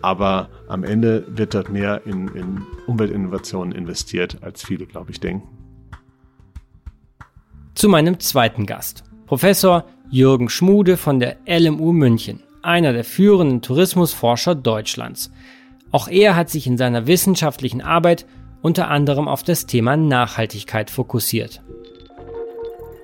Aber 0.02 0.48
am 0.66 0.82
Ende 0.82 1.24
wird 1.28 1.54
dort 1.54 1.68
mehr 1.68 2.00
in, 2.06 2.28
in 2.28 2.62
Umweltinnovationen 2.86 3.72
investiert, 3.72 4.38
als 4.40 4.64
viele, 4.64 4.86
glaube 4.86 5.10
ich, 5.10 5.20
denken 5.20 5.59
zu 7.80 7.88
meinem 7.88 8.20
zweiten 8.20 8.66
Gast, 8.66 9.04
Professor 9.24 9.86
Jürgen 10.10 10.50
Schmude 10.50 10.98
von 10.98 11.18
der 11.18 11.38
LMU 11.46 11.92
München, 11.92 12.42
einer 12.60 12.92
der 12.92 13.04
führenden 13.04 13.62
Tourismusforscher 13.62 14.54
Deutschlands. 14.54 15.32
Auch 15.90 16.06
er 16.06 16.36
hat 16.36 16.50
sich 16.50 16.66
in 16.66 16.76
seiner 16.76 17.06
wissenschaftlichen 17.06 17.80
Arbeit 17.80 18.26
unter 18.60 18.88
anderem 18.88 19.28
auf 19.28 19.44
das 19.44 19.64
Thema 19.64 19.96
Nachhaltigkeit 19.96 20.90
fokussiert. 20.90 21.62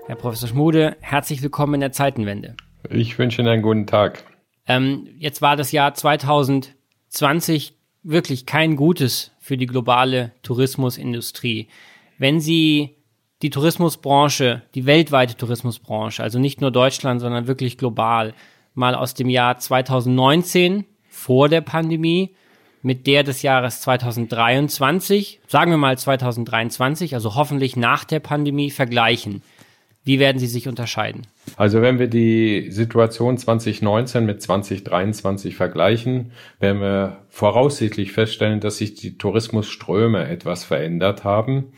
Herr 0.08 0.16
Professor 0.16 0.50
Schmude, 0.50 0.98
herzlich 1.00 1.40
willkommen 1.40 1.72
in 1.72 1.80
der 1.80 1.92
Zeitenwende. 1.92 2.54
Ich 2.90 3.18
wünsche 3.18 3.40
Ihnen 3.40 3.48
einen 3.48 3.62
guten 3.62 3.86
Tag. 3.86 4.24
Ähm, 4.66 5.08
jetzt 5.16 5.40
war 5.40 5.56
das 5.56 5.72
Jahr 5.72 5.94
2020 5.94 7.78
wirklich 8.02 8.44
kein 8.44 8.76
gutes 8.76 9.32
für 9.40 9.56
die 9.56 9.64
globale 9.64 10.32
Tourismusindustrie. 10.42 11.68
Wenn 12.18 12.40
Sie 12.40 12.95
die 13.46 13.50
Tourismusbranche, 13.50 14.62
die 14.74 14.86
weltweite 14.86 15.36
Tourismusbranche, 15.36 16.20
also 16.20 16.40
nicht 16.40 16.60
nur 16.60 16.72
Deutschland, 16.72 17.20
sondern 17.20 17.46
wirklich 17.46 17.78
global, 17.78 18.34
mal 18.74 18.96
aus 18.96 19.14
dem 19.14 19.28
Jahr 19.28 19.56
2019 19.56 20.84
vor 21.08 21.48
der 21.48 21.60
Pandemie 21.60 22.34
mit 22.82 23.06
der 23.06 23.22
des 23.22 23.42
Jahres 23.42 23.82
2023, 23.82 25.38
sagen 25.46 25.70
wir 25.70 25.78
mal 25.78 25.96
2023, 25.96 27.14
also 27.14 27.36
hoffentlich 27.36 27.76
nach 27.76 28.02
der 28.02 28.18
Pandemie 28.18 28.72
vergleichen. 28.72 29.42
Wie 30.02 30.18
werden 30.18 30.40
sie 30.40 30.48
sich 30.48 30.66
unterscheiden? 30.66 31.22
Also 31.56 31.82
wenn 31.82 32.00
wir 32.00 32.08
die 32.08 32.72
Situation 32.72 33.38
2019 33.38 34.26
mit 34.26 34.42
2023 34.42 35.54
vergleichen, 35.54 36.32
werden 36.58 36.80
wir 36.80 37.18
voraussichtlich 37.28 38.10
feststellen, 38.10 38.58
dass 38.58 38.78
sich 38.78 38.94
die 38.94 39.18
Tourismusströme 39.18 40.26
etwas 40.26 40.64
verändert 40.64 41.22
haben. 41.22 41.72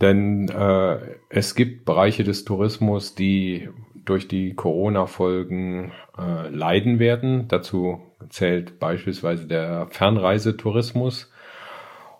Denn 0.00 0.48
äh, 0.48 0.98
es 1.28 1.54
gibt 1.54 1.84
Bereiche 1.84 2.24
des 2.24 2.44
Tourismus, 2.44 3.14
die 3.14 3.68
durch 4.04 4.28
die 4.28 4.54
Corona-Folgen 4.54 5.92
äh, 6.18 6.48
leiden 6.48 6.98
werden. 6.98 7.48
Dazu 7.48 8.00
zählt 8.28 8.78
beispielsweise 8.78 9.46
der 9.46 9.86
Fernreisetourismus. 9.90 11.30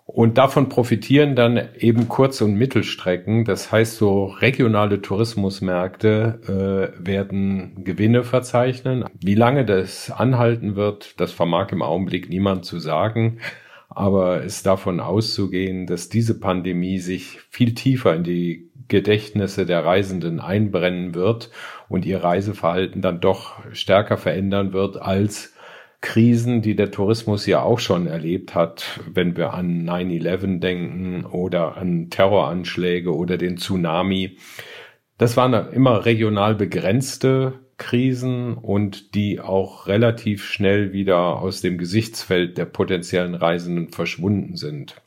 Und 0.07 0.37
davon 0.37 0.69
profitieren 0.69 1.35
dann 1.35 1.69
eben 1.79 2.09
Kurz- 2.09 2.43
und 2.43 2.55
Mittelstrecken. 2.55 3.47
Das 3.47 3.73
heißt, 3.73 3.97
so 3.97 4.27
regionale 4.27 5.01
Tourismusmärkte 5.01 6.93
äh, 6.99 7.07
werden 7.07 7.85
Gewinne 7.85 8.23
verzeichnen. 8.23 9.07
Wie 9.19 9.35
lange 9.35 9.65
das 9.65 10.11
anhalten 10.11 10.77
wird, 10.77 11.19
das 11.21 11.33
vermag 11.33 11.73
im 11.73 11.81
Augenblick 11.81 12.29
niemand 12.29 12.67
zu 12.67 12.79
sagen. 12.79 13.39
Aber 13.95 14.45
es 14.45 14.63
davon 14.63 15.01
auszugehen, 15.01 15.87
dass 15.87 16.09
diese 16.09 16.39
Pandemie 16.39 16.99
sich 16.99 17.41
viel 17.51 17.75
tiefer 17.75 18.15
in 18.15 18.25
die 18.25 18.71
Gedächtnisse 18.89 19.67
der 19.67 19.85
Reisenden 19.85 20.41
einbrennen 20.41 21.15
wird 21.15 21.51
und 21.89 22.05
ihr 22.05 22.23
Reiseverhalten 22.23 23.03
dann 23.03 23.21
doch 23.21 23.55
stärker 23.73 24.17
verändern 24.17 24.73
wird, 24.73 25.01
als 25.01 25.55
Krisen, 26.01 26.61
die 26.61 26.77
der 26.77 26.91
Tourismus 26.91 27.47
ja 27.47 27.63
auch 27.63 27.79
schon 27.79 28.07
erlebt 28.07 28.55
hat, 28.55 29.01
wenn 29.11 29.39
wir 29.39 29.55
an 29.55 29.89
9-11 29.89 30.61
denken 30.61 31.25
oder 31.25 31.79
an 31.79 32.11
Terroranschläge 32.11 33.15
oder 33.15 33.39
den 33.39 33.57
Tsunami. 33.57 34.37
Das 35.17 35.39
waren 35.39 35.73
immer 35.73 36.05
regional 36.05 36.57
begrenzte 36.57 37.64
Krisen 37.85 38.55
und 38.55 39.15
die 39.15 39.41
auch 39.41 39.87
relativ 39.87 40.43
schnell 40.43 40.95
wieder 40.95 41.39
aus 41.39 41.61
dem 41.61 41.77
Gesichtsfeld 41.77 42.57
der 42.57 42.65
potenziellen 42.65 43.35
Reisenden 43.35 43.91
verschwunden 43.91 44.57
sind. 44.57 45.03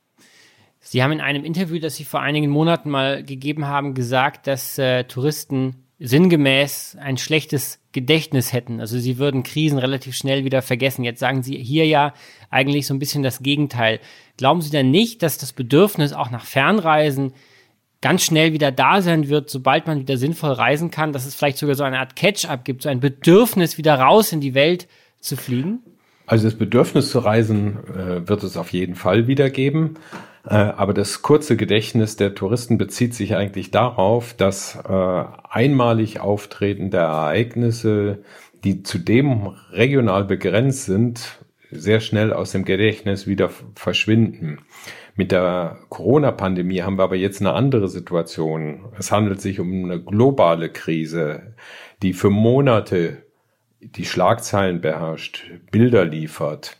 Sie 0.79 1.01
haben 1.01 1.11
in 1.11 1.19
einem 1.19 1.43
Interview, 1.43 1.79
das 1.79 1.95
Sie 1.95 2.03
vor 2.05 2.21
einigen 2.21 2.51
Monaten 2.51 2.91
mal 2.91 3.23
gegeben 3.23 3.65
haben, 3.65 3.95
gesagt, 3.95 4.45
dass 4.45 4.77
äh, 4.77 5.05
Touristen 5.05 5.87
sinngemäß 5.97 6.97
ein 7.01 7.17
schlechtes 7.17 7.79
Gedächtnis 7.91 8.53
hätten. 8.53 8.79
Also 8.79 8.99
sie 8.99 9.17
würden 9.17 9.41
Krisen 9.41 9.79
relativ 9.79 10.15
schnell 10.15 10.45
wieder 10.45 10.61
vergessen. 10.61 11.03
Jetzt 11.03 11.19
sagen 11.19 11.41
Sie 11.41 11.57
hier 11.57 11.87
ja 11.87 12.13
eigentlich 12.51 12.85
so 12.85 12.93
ein 12.93 12.99
bisschen 12.99 13.23
das 13.23 13.41
Gegenteil. 13.41 13.99
Glauben 14.37 14.61
Sie 14.61 14.69
denn 14.69 14.91
nicht, 14.91 15.23
dass 15.23 15.39
das 15.39 15.51
Bedürfnis 15.53 16.13
auch 16.13 16.29
nach 16.29 16.45
Fernreisen 16.45 17.33
ganz 18.01 18.23
schnell 18.23 18.53
wieder 18.53 18.71
da 18.71 19.01
sein 19.01 19.27
wird, 19.29 19.49
sobald 19.49 19.87
man 19.87 19.99
wieder 19.99 20.17
sinnvoll 20.17 20.51
reisen 20.51 20.91
kann, 20.91 21.13
dass 21.13 21.25
es 21.25 21.35
vielleicht 21.35 21.57
sogar 21.57 21.75
so 21.75 21.83
eine 21.83 21.99
Art 21.99 22.15
Catch-up 22.15 22.63
gibt, 22.65 22.83
so 22.83 22.89
ein 22.89 22.99
Bedürfnis, 22.99 23.77
wieder 23.77 23.95
raus 23.95 24.31
in 24.31 24.41
die 24.41 24.53
Welt 24.53 24.87
zu 25.19 25.35
fliegen? 25.35 25.79
Also 26.25 26.45
das 26.45 26.57
Bedürfnis 26.57 27.09
zu 27.09 27.19
reisen 27.19 27.77
äh, 27.87 28.27
wird 28.27 28.43
es 28.43 28.57
auf 28.57 28.73
jeden 28.73 28.95
Fall 28.95 29.27
wieder 29.27 29.49
geben. 29.49 29.95
Äh, 30.45 30.55
aber 30.55 30.93
das 30.93 31.21
kurze 31.21 31.57
Gedächtnis 31.57 32.17
der 32.17 32.35
Touristen 32.35 32.77
bezieht 32.77 33.13
sich 33.13 33.35
eigentlich 33.35 33.71
darauf, 33.71 34.33
dass 34.33 34.75
äh, 34.75 35.23
einmalig 35.49 36.19
auftretende 36.19 36.97
Ereignisse, 36.97 38.19
die 38.63 38.83
zudem 38.83 39.55
regional 39.71 40.25
begrenzt 40.25 40.85
sind, 40.85 41.39
sehr 41.71 41.99
schnell 41.99 42.33
aus 42.33 42.51
dem 42.51 42.65
Gedächtnis 42.65 43.27
wieder 43.27 43.49
verschwinden. 43.75 44.59
Mit 45.15 45.31
der 45.31 45.79
Corona-Pandemie 45.89 46.81
haben 46.81 46.97
wir 46.97 47.03
aber 47.03 47.15
jetzt 47.15 47.41
eine 47.41 47.53
andere 47.53 47.87
Situation. 47.87 48.85
Es 48.97 49.11
handelt 49.11 49.41
sich 49.41 49.59
um 49.59 49.85
eine 49.85 50.01
globale 50.01 50.69
Krise, 50.69 51.55
die 52.01 52.13
für 52.13 52.29
Monate 52.29 53.23
die 53.79 54.05
Schlagzeilen 54.05 54.81
beherrscht, 54.81 55.45
Bilder 55.71 56.05
liefert, 56.05 56.77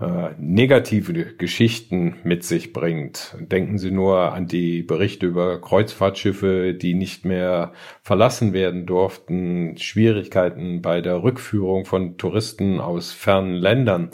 äh, 0.00 0.30
negative 0.38 1.36
Geschichten 1.36 2.16
mit 2.24 2.42
sich 2.42 2.72
bringt. 2.72 3.36
Denken 3.38 3.78
Sie 3.78 3.90
nur 3.90 4.32
an 4.32 4.46
die 4.48 4.82
Berichte 4.82 5.26
über 5.26 5.60
Kreuzfahrtschiffe, 5.60 6.74
die 6.74 6.94
nicht 6.94 7.24
mehr 7.24 7.72
verlassen 8.02 8.52
werden 8.52 8.86
durften, 8.86 9.76
Schwierigkeiten 9.78 10.82
bei 10.82 11.00
der 11.00 11.22
Rückführung 11.22 11.84
von 11.84 12.18
Touristen 12.18 12.80
aus 12.80 13.12
fernen 13.12 13.54
Ländern. 13.54 14.10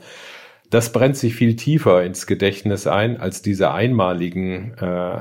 Das 0.68 0.92
brennt 0.92 1.16
sich 1.16 1.34
viel 1.34 1.56
tiefer 1.56 2.04
ins 2.04 2.26
Gedächtnis 2.26 2.86
ein 2.86 3.18
als 3.18 3.42
diese 3.42 3.72
einmaligen 3.72 4.74
äh, 4.74 5.20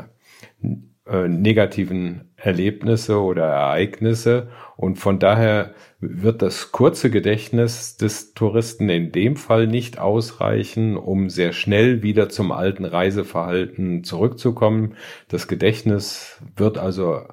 äh, 1.10 1.28
negativen 1.28 2.32
Erlebnisse 2.36 3.20
oder 3.20 3.46
Ereignisse. 3.46 4.50
Und 4.80 4.96
von 4.96 5.20
daher 5.20 5.74
wird 6.00 6.42
das 6.42 6.72
kurze 6.72 7.10
Gedächtnis 7.10 7.98
des 7.98 8.34
Touristen 8.34 8.88
in 8.88 9.12
dem 9.12 9.36
Fall 9.36 9.68
nicht 9.68 10.00
ausreichen, 10.00 10.96
um 10.96 11.30
sehr 11.30 11.52
schnell 11.52 12.02
wieder 12.02 12.30
zum 12.30 12.54
alten 12.54 12.86
Reiseverhalten 12.86 14.06
zurückzukommen. 14.06 14.96
Das 15.28 15.50
Gedächtnis 15.50 16.42
wird 16.56 16.78
also 16.78 17.24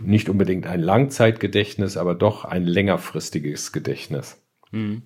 nicht 0.00 0.28
unbedingt 0.28 0.66
ein 0.66 0.80
Langzeitgedächtnis, 0.80 1.96
aber 1.96 2.16
doch 2.16 2.44
ein 2.44 2.64
längerfristiges 2.64 3.70
Gedächtnis. 3.70 4.42
Hm. 4.70 5.02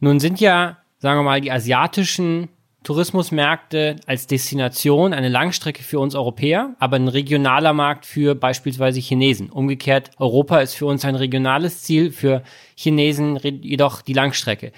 Nun 0.00 0.20
sind 0.20 0.38
ja, 0.38 0.82
sagen 0.98 1.20
wir 1.20 1.24
mal, 1.24 1.40
die 1.40 1.50
asiatischen 1.50 2.48
Tourismusmärkte 2.86 3.96
als 4.06 4.28
Destination 4.28 5.12
eine 5.12 5.28
Langstrecke 5.28 5.82
für 5.82 5.98
uns 5.98 6.14
Europäer, 6.14 6.76
aber 6.78 6.94
ein 6.94 7.08
regionaler 7.08 7.72
Markt 7.72 8.06
für 8.06 8.36
beispielsweise 8.36 9.00
Chinesen. 9.00 9.50
Umgekehrt, 9.50 10.12
Europa 10.18 10.60
ist 10.60 10.74
für 10.74 10.86
uns 10.86 11.04
ein 11.04 11.16
regionales 11.16 11.82
Ziel, 11.82 12.12
für 12.12 12.44
Chinesen 12.76 13.40
jedoch 13.42 14.02
die 14.02 14.12
Langstrecke. 14.12 14.70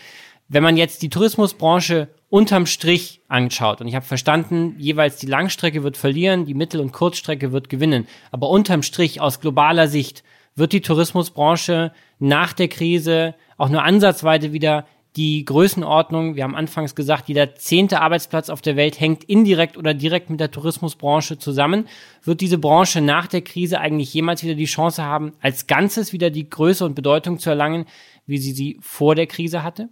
Wenn 0.48 0.62
man 0.62 0.78
jetzt 0.78 1.02
die 1.02 1.10
Tourismusbranche 1.10 2.08
unterm 2.30 2.64
Strich 2.64 3.20
anschaut, 3.28 3.82
und 3.82 3.88
ich 3.88 3.94
habe 3.94 4.06
verstanden, 4.06 4.76
jeweils 4.78 5.18
die 5.18 5.26
Langstrecke 5.26 5.82
wird 5.82 5.98
verlieren, 5.98 6.46
die 6.46 6.54
Mittel- 6.54 6.80
und 6.80 6.92
Kurzstrecke 6.92 7.52
wird 7.52 7.68
gewinnen, 7.68 8.08
aber 8.30 8.48
unterm 8.48 8.82
Strich 8.82 9.20
aus 9.20 9.38
globaler 9.38 9.86
Sicht 9.86 10.24
wird 10.56 10.72
die 10.72 10.80
Tourismusbranche 10.80 11.92
nach 12.18 12.54
der 12.54 12.68
Krise 12.68 13.34
auch 13.58 13.68
nur 13.68 13.82
ansatzweise 13.82 14.54
wieder 14.54 14.86
die 15.18 15.44
Größenordnung, 15.44 16.36
wir 16.36 16.44
haben 16.44 16.54
anfangs 16.54 16.94
gesagt, 16.94 17.28
jeder 17.28 17.56
zehnte 17.56 18.00
Arbeitsplatz 18.00 18.50
auf 18.50 18.62
der 18.62 18.76
Welt 18.76 19.00
hängt 19.00 19.24
indirekt 19.24 19.76
oder 19.76 19.92
direkt 19.92 20.30
mit 20.30 20.38
der 20.38 20.52
Tourismusbranche 20.52 21.38
zusammen. 21.38 21.88
Wird 22.22 22.40
diese 22.40 22.56
Branche 22.56 23.00
nach 23.00 23.26
der 23.26 23.42
Krise 23.42 23.80
eigentlich 23.80 24.14
jemals 24.14 24.44
wieder 24.44 24.54
die 24.54 24.66
Chance 24.66 25.02
haben, 25.02 25.32
als 25.40 25.66
Ganzes 25.66 26.12
wieder 26.12 26.30
die 26.30 26.48
Größe 26.48 26.84
und 26.84 26.94
Bedeutung 26.94 27.40
zu 27.40 27.50
erlangen, 27.50 27.86
wie 28.26 28.38
sie 28.38 28.52
sie 28.52 28.78
vor 28.80 29.16
der 29.16 29.26
Krise 29.26 29.64
hatte? 29.64 29.88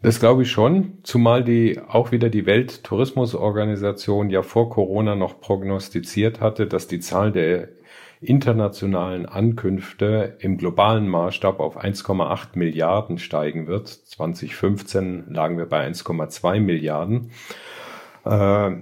Das 0.00 0.18
glaube 0.18 0.44
ich 0.44 0.50
schon, 0.50 0.94
zumal 1.02 1.44
die 1.44 1.78
auch 1.78 2.10
wieder 2.10 2.30
die 2.30 2.46
Welttourismusorganisation 2.46 4.30
ja 4.30 4.42
vor 4.42 4.70
Corona 4.70 5.14
noch 5.14 5.40
prognostiziert 5.40 6.40
hatte, 6.40 6.66
dass 6.66 6.88
die 6.88 7.00
Zahl 7.00 7.32
der 7.32 7.68
internationalen 8.22 9.26
Ankünfte 9.26 10.36
im 10.40 10.56
globalen 10.56 11.08
Maßstab 11.08 11.60
auf 11.60 11.82
1,8 11.82 12.50
Milliarden 12.54 13.18
steigen 13.18 13.66
wird. 13.66 13.88
2015 13.88 15.24
lagen 15.28 15.58
wir 15.58 15.66
bei 15.66 15.86
1,2 15.86 16.60
Milliarden. 16.60 17.30
Äh, 18.24 18.76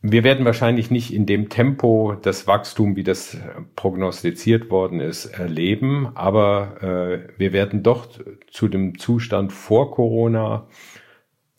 wir 0.00 0.22
werden 0.22 0.44
wahrscheinlich 0.44 0.92
nicht 0.92 1.12
in 1.12 1.26
dem 1.26 1.48
Tempo 1.48 2.14
das 2.22 2.46
Wachstum, 2.46 2.94
wie 2.94 3.02
das 3.02 3.36
prognostiziert 3.74 4.70
worden 4.70 5.00
ist, 5.00 5.26
erleben, 5.26 6.12
aber 6.14 6.82
äh, 6.82 7.28
wir 7.36 7.52
werden 7.52 7.82
doch 7.82 8.06
zu 8.48 8.68
dem 8.68 8.98
Zustand 8.98 9.52
vor 9.52 9.90
Corona 9.90 10.68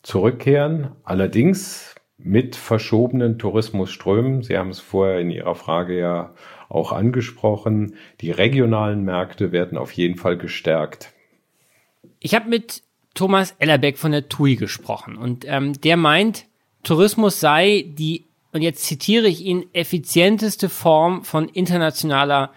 zurückkehren. 0.02 0.92
Allerdings 1.04 1.89
mit 2.22 2.56
verschobenen 2.56 3.38
Tourismusströmen. 3.38 4.42
Sie 4.42 4.56
haben 4.56 4.70
es 4.70 4.80
vorher 4.80 5.20
in 5.20 5.30
Ihrer 5.30 5.54
Frage 5.54 5.98
ja 5.98 6.34
auch 6.68 6.92
angesprochen. 6.92 7.94
Die 8.20 8.30
regionalen 8.30 9.04
Märkte 9.04 9.52
werden 9.52 9.78
auf 9.78 9.92
jeden 9.92 10.16
Fall 10.16 10.36
gestärkt. 10.36 11.12
Ich 12.18 12.34
habe 12.34 12.48
mit 12.48 12.82
Thomas 13.14 13.54
Ellerbeck 13.58 13.98
von 13.98 14.12
der 14.12 14.28
TUI 14.28 14.56
gesprochen 14.56 15.16
und 15.16 15.44
ähm, 15.46 15.72
der 15.80 15.96
meint, 15.96 16.46
Tourismus 16.82 17.40
sei 17.40 17.84
die, 17.88 18.26
und 18.52 18.62
jetzt 18.62 18.84
zitiere 18.84 19.26
ich 19.26 19.42
ihn, 19.44 19.66
effizienteste 19.72 20.68
Form 20.68 21.24
von 21.24 21.48
internationaler 21.48 22.52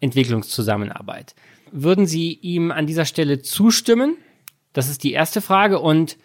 Entwicklungszusammenarbeit. 0.00 1.34
Würden 1.70 2.06
Sie 2.06 2.32
ihm 2.34 2.70
an 2.70 2.86
dieser 2.86 3.04
Stelle 3.04 3.42
zustimmen? 3.42 4.16
Das 4.72 4.88
ist 4.88 5.04
die 5.04 5.12
erste 5.12 5.40
Frage. 5.40 5.80
Und 5.80 6.16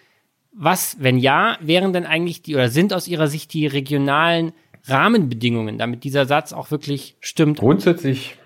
was, 0.55 0.97
wenn 0.99 1.17
ja, 1.17 1.57
wären 1.61 1.93
denn 1.93 2.05
eigentlich 2.05 2.41
die 2.41 2.55
oder 2.55 2.69
sind 2.69 2.93
aus 2.93 3.07
Ihrer 3.07 3.27
Sicht 3.27 3.53
die 3.53 3.67
regionalen 3.67 4.53
Rahmenbedingungen, 4.85 5.77
damit 5.77 6.03
dieser 6.03 6.25
Satz 6.25 6.53
auch 6.53 6.71
wirklich 6.71 7.17
stimmt? 7.19 7.59
Grundsätzlich, 7.59 8.37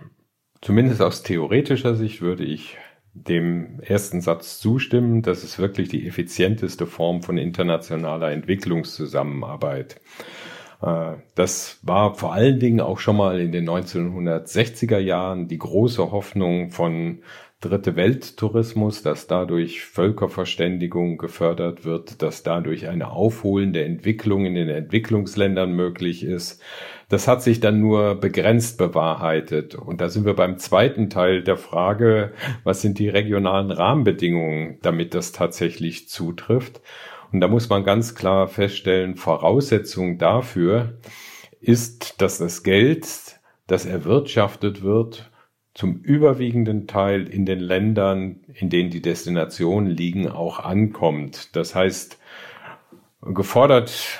zumindest 0.62 1.02
aus 1.02 1.24
theoretischer 1.24 1.96
Sicht, 1.96 2.22
würde 2.22 2.44
ich 2.44 2.78
dem 3.14 3.80
ersten 3.82 4.22
Satz 4.22 4.60
zustimmen. 4.60 5.22
Das 5.22 5.44
ist 5.44 5.60
wirklich 5.60 5.90
die 5.90 6.08
effizienteste 6.08 6.86
Form 6.86 7.24
von 7.24 7.38
internationaler 7.38 8.32
Entwicklungszusammenarbeit. 8.32 10.00
Äh, 10.82 11.14
das 11.36 11.80
war 11.82 12.14
vor 12.16 12.34
allen 12.34 12.60
Dingen 12.60 12.82
auch 12.82 13.00
schon 13.00 13.18
mal 13.18 13.40
in 13.40 13.52
den 13.52 13.68
1960er 13.68 15.00
Jahren 15.00 15.48
die 15.48 15.58
große 15.58 16.12
Hoffnung 16.12 16.70
von 16.70 17.20
Dritte 17.60 17.96
Welttourismus, 17.96 19.02
dass 19.02 19.26
dadurch 19.26 19.82
Völkerverständigung 19.82 21.18
gefördert 21.18 21.86
wird, 21.86 22.22
dass 22.22 22.44
dadurch 22.44 22.88
eine 22.88 23.10
aufholende 23.10 23.84
Entwicklung 23.84 24.46
in 24.46 24.54
den 24.54 24.70
Entwicklungsländern 24.70 25.72
möglich 25.72 26.24
ist. 26.24 26.62
Das 27.10 27.28
hat 27.28 27.42
sich 27.42 27.60
dann 27.60 27.80
nur 27.80 28.14
begrenzt 28.14 28.78
bewahrheitet. 28.78 29.74
Und 29.74 30.02
da 30.02 30.10
sind 30.10 30.26
wir 30.26 30.36
beim 30.36 30.60
zweiten 30.60 31.10
Teil 31.10 31.42
der 31.42 31.58
Frage, 31.58 32.34
was 32.64 32.84
sind 32.84 33.00
die 33.00 33.10
regionalen 33.10 33.72
Rahmenbedingungen, 33.72 34.78
damit 34.84 35.16
das 35.16 35.32
tatsächlich 35.32 36.10
zutrifft? 36.10 36.80
Und 37.32 37.42
da 37.42 37.48
muss 37.48 37.70
man 37.70 37.84
ganz 37.84 38.14
klar 38.14 38.48
feststellen, 38.48 39.16
Voraussetzung 39.16 40.20
dafür 40.20 41.00
ist, 41.60 42.22
dass 42.22 42.38
das 42.38 42.62
Geld, 42.62 43.40
das 43.66 43.88
erwirtschaftet 43.88 44.84
wird, 44.84 45.27
zum 45.78 45.98
überwiegenden 46.02 46.88
Teil 46.88 47.30
in 47.30 47.46
den 47.46 47.60
Ländern, 47.60 48.42
in 48.52 48.72
denen 48.72 48.90
die 48.90 49.02
Destinationen 49.02 49.92
liegen, 49.92 50.28
auch 50.28 50.60
ankommt. 50.60 51.56
Das 51.56 51.76
heißt, 51.76 52.20
gefordert 53.22 54.20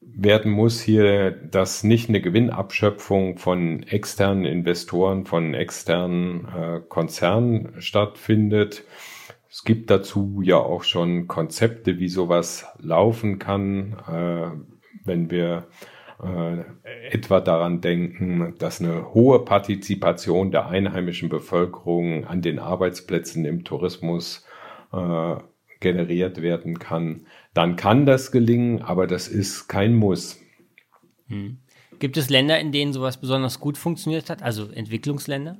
werden 0.00 0.50
muss 0.50 0.80
hier, 0.80 1.32
dass 1.32 1.84
nicht 1.84 2.08
eine 2.08 2.22
Gewinnabschöpfung 2.22 3.36
von 3.36 3.82
externen 3.82 4.46
Investoren, 4.46 5.26
von 5.26 5.52
externen 5.52 6.48
äh, 6.48 6.80
Konzernen 6.88 7.74
stattfindet, 7.82 8.84
es 9.50 9.64
gibt 9.64 9.90
dazu 9.90 10.40
ja 10.42 10.56
auch 10.56 10.82
schon 10.82 11.28
Konzepte, 11.28 11.98
wie 11.98 12.08
sowas 12.08 12.66
laufen 12.78 13.38
kann, 13.38 13.96
äh, 14.08 14.50
wenn 15.04 15.30
wir 15.30 15.66
äh, 16.22 16.64
etwa 17.10 17.40
daran 17.40 17.80
denken, 17.80 18.54
dass 18.58 18.80
eine 18.80 19.12
hohe 19.14 19.44
Partizipation 19.44 20.50
der 20.50 20.68
einheimischen 20.68 21.28
Bevölkerung 21.28 22.26
an 22.26 22.42
den 22.42 22.58
Arbeitsplätzen 22.58 23.44
im 23.44 23.64
Tourismus 23.64 24.46
äh, 24.92 25.36
generiert 25.80 26.40
werden 26.40 26.78
kann, 26.78 27.26
dann 27.52 27.76
kann 27.76 28.06
das 28.06 28.32
gelingen, 28.32 28.82
aber 28.82 29.06
das 29.06 29.28
ist 29.28 29.68
kein 29.68 29.94
Muss. 29.94 30.40
Hm. 31.28 31.58
Gibt 31.98 32.16
es 32.16 32.30
Länder, 32.30 32.58
in 32.60 32.72
denen 32.72 32.92
sowas 32.92 33.18
besonders 33.18 33.60
gut 33.60 33.78
funktioniert 33.78 34.28
hat, 34.30 34.42
also 34.42 34.70
Entwicklungsländer? 34.70 35.56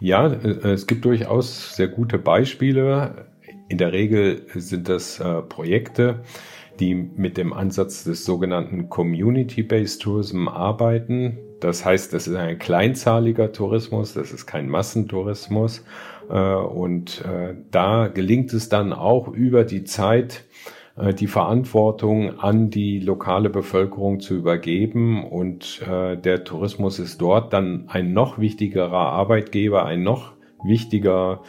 Ja, 0.00 0.26
äh, 0.26 0.72
es 0.72 0.86
gibt 0.86 1.04
durchaus 1.04 1.74
sehr 1.74 1.88
gute 1.88 2.18
Beispiele. 2.18 3.32
In 3.68 3.78
der 3.78 3.92
Regel 3.92 4.46
sind 4.54 4.88
das 4.88 5.20
äh, 5.20 5.42
Projekte, 5.42 6.22
die 6.80 6.94
mit 6.94 7.36
dem 7.36 7.52
Ansatz 7.52 8.04
des 8.04 8.24
sogenannten 8.24 8.88
Community-Based 8.88 10.02
Tourism 10.02 10.48
arbeiten. 10.48 11.38
Das 11.60 11.84
heißt, 11.84 12.12
das 12.12 12.28
ist 12.28 12.36
ein 12.36 12.58
kleinzahliger 12.58 13.52
Tourismus, 13.52 14.14
das 14.14 14.32
ist 14.32 14.46
kein 14.46 14.68
Massentourismus. 14.68 15.84
Äh, 16.28 16.54
und 16.54 17.24
äh, 17.24 17.54
da 17.70 18.08
gelingt 18.08 18.52
es 18.52 18.68
dann 18.68 18.92
auch 18.92 19.28
über 19.28 19.64
die 19.64 19.84
Zeit, 19.84 20.44
äh, 20.96 21.14
die 21.14 21.26
Verantwortung 21.26 22.38
an 22.38 22.70
die 22.70 23.00
lokale 23.00 23.48
Bevölkerung 23.48 24.20
zu 24.20 24.34
übergeben. 24.34 25.24
Und 25.24 25.82
der 25.86 26.44
Tourismus 26.44 26.98
ist 26.98 27.20
dort 27.20 27.52
dann 27.52 27.84
ein 27.88 28.12
noch 28.12 28.38
wichtigerer 28.38 29.12
Arbeitgeber, 29.12 29.84
ein 29.84 30.02
noch 30.02 30.32
wichtiger 30.64 31.42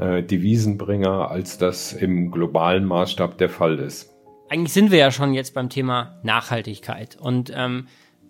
Devisenbringer, 0.00 1.30
als 1.30 1.58
das 1.58 1.92
im 1.92 2.30
globalen 2.30 2.86
Maßstab 2.86 3.36
der 3.36 3.50
Fall 3.50 3.78
ist 3.78 4.11
eigentlich 4.52 4.74
sind 4.74 4.90
wir 4.90 4.98
ja 4.98 5.10
schon 5.10 5.32
jetzt 5.32 5.54
beim 5.54 5.70
Thema 5.70 6.18
Nachhaltigkeit. 6.22 7.16
Und 7.18 7.50
ähm, 7.56 7.88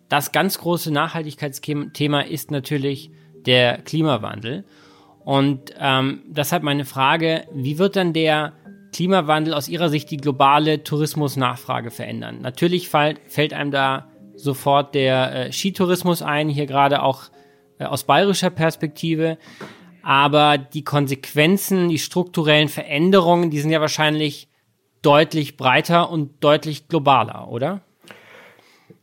das 0.08 0.30
ganz 0.30 0.56
große 0.58 0.92
Nachhaltigkeitsthema 0.92 2.20
ist 2.20 2.52
natürlich 2.52 3.10
der 3.44 3.78
Klimawandel. 3.78 4.64
Und 5.24 5.74
ähm, 5.80 6.22
deshalb 6.28 6.62
meine 6.62 6.84
Frage, 6.84 7.44
wie 7.52 7.78
wird 7.78 7.96
dann 7.96 8.12
der 8.12 8.52
Klimawandel 8.92 9.52
aus 9.52 9.68
Ihrer 9.68 9.88
Sicht 9.88 10.12
die 10.12 10.16
globale 10.16 10.84
Tourismusnachfrage 10.84 11.90
verändern? 11.90 12.38
Natürlich 12.40 12.88
fall, 12.88 13.16
fällt 13.26 13.52
einem 13.52 13.72
da 13.72 14.08
sofort 14.36 14.94
der 14.94 15.48
äh, 15.48 15.52
Skitourismus 15.52 16.22
ein, 16.22 16.48
hier 16.48 16.66
gerade 16.66 17.02
auch 17.02 17.24
äh, 17.78 17.84
aus 17.84 18.04
bayerischer 18.04 18.50
Perspektive. 18.50 19.38
Aber 20.04 20.56
die 20.56 20.84
Konsequenzen, 20.84 21.88
die 21.88 21.98
strukturellen 21.98 22.68
Veränderungen, 22.68 23.50
die 23.50 23.58
sind 23.58 23.72
ja 23.72 23.80
wahrscheinlich 23.80 24.48
deutlich 25.02 25.56
breiter 25.56 26.10
und 26.10 26.42
deutlich 26.42 26.88
globaler, 26.88 27.48
oder? 27.48 27.80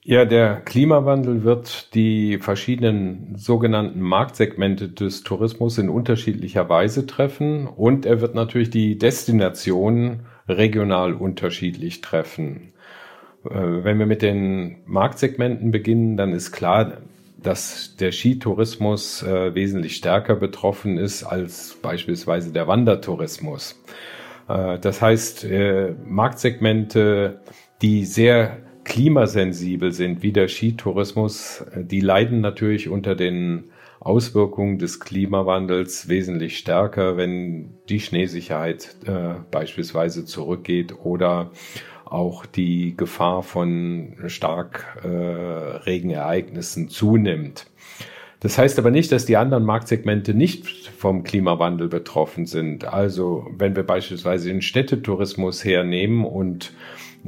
Ja, 0.03 0.25
der 0.25 0.61
Klimawandel 0.61 1.43
wird 1.43 1.93
die 1.93 2.39
verschiedenen 2.39 3.35
sogenannten 3.35 4.01
Marktsegmente 4.01 4.89
des 4.89 5.23
Tourismus 5.23 5.77
in 5.77 5.89
unterschiedlicher 5.89 6.67
Weise 6.67 7.05
treffen 7.05 7.67
und 7.67 8.05
er 8.05 8.19
wird 8.21 8.33
natürlich 8.33 8.71
die 8.71 8.97
Destination 8.97 10.21
regional 10.47 11.13
unterschiedlich 11.13 12.01
treffen. 12.01 12.73
Äh, 13.45 13.49
wenn 13.51 13.99
wir 13.99 14.05
mit 14.05 14.21
den 14.21 14.77
Marktsegmenten 14.85 15.71
beginnen, 15.71 16.17
dann 16.17 16.33
ist 16.33 16.51
klar, 16.53 16.97
dass 17.37 17.95
der 17.97 18.11
Skitourismus 18.11 19.23
äh, 19.23 19.53
wesentlich 19.53 19.95
stärker 19.95 20.35
betroffen 20.35 20.97
ist 20.97 21.23
als 21.23 21.77
beispielsweise 21.81 22.51
der 22.51 22.67
Wandertourismus. 22.67 23.79
Äh, 24.49 24.79
das 24.79 25.01
heißt, 25.01 25.45
äh, 25.45 25.93
Marktsegmente, 26.03 27.39
die 27.81 28.03
sehr 28.05 28.57
klimasensibel 28.83 29.91
sind, 29.91 30.23
wie 30.23 30.33
der 30.33 30.47
Skitourismus, 30.47 31.61
äh, 31.73 31.85
die 31.85 32.01
leiden 32.01 32.41
natürlich 32.41 32.89
unter 32.89 33.15
den 33.15 33.71
Auswirkungen 34.01 34.79
des 34.79 34.99
Klimawandels 34.99 36.07
wesentlich 36.07 36.57
stärker, 36.57 37.17
wenn 37.17 37.73
die 37.89 37.99
Schneesicherheit 37.99 38.95
beispielsweise 39.51 40.23
zurückgeht 40.23 40.95
oder 41.03 41.51
auch 42.05 42.45
die 42.45 42.95
Gefahr 42.95 43.43
von 43.43 44.15
stark 44.27 44.99
äh, 45.03 45.07
Regenereignissen 45.07 46.87
zunimmt. 46.87 47.67
Das 48.41 48.57
heißt 48.57 48.79
aber 48.79 48.89
nicht, 48.89 49.11
dass 49.11 49.25
die 49.25 49.35
anderen 49.35 49.65
Marktsegmente 49.65 50.33
nicht 50.33 50.65
vom 50.65 51.23
Klimawandel 51.23 51.89
betroffen 51.89 52.45
sind. 52.45 52.85
Also 52.85 53.47
wenn 53.57 53.75
wir 53.75 53.83
beispielsweise 53.83 54.47
den 54.47 54.61
Städtetourismus 54.61 55.65
hernehmen 55.65 56.23
und 56.23 56.71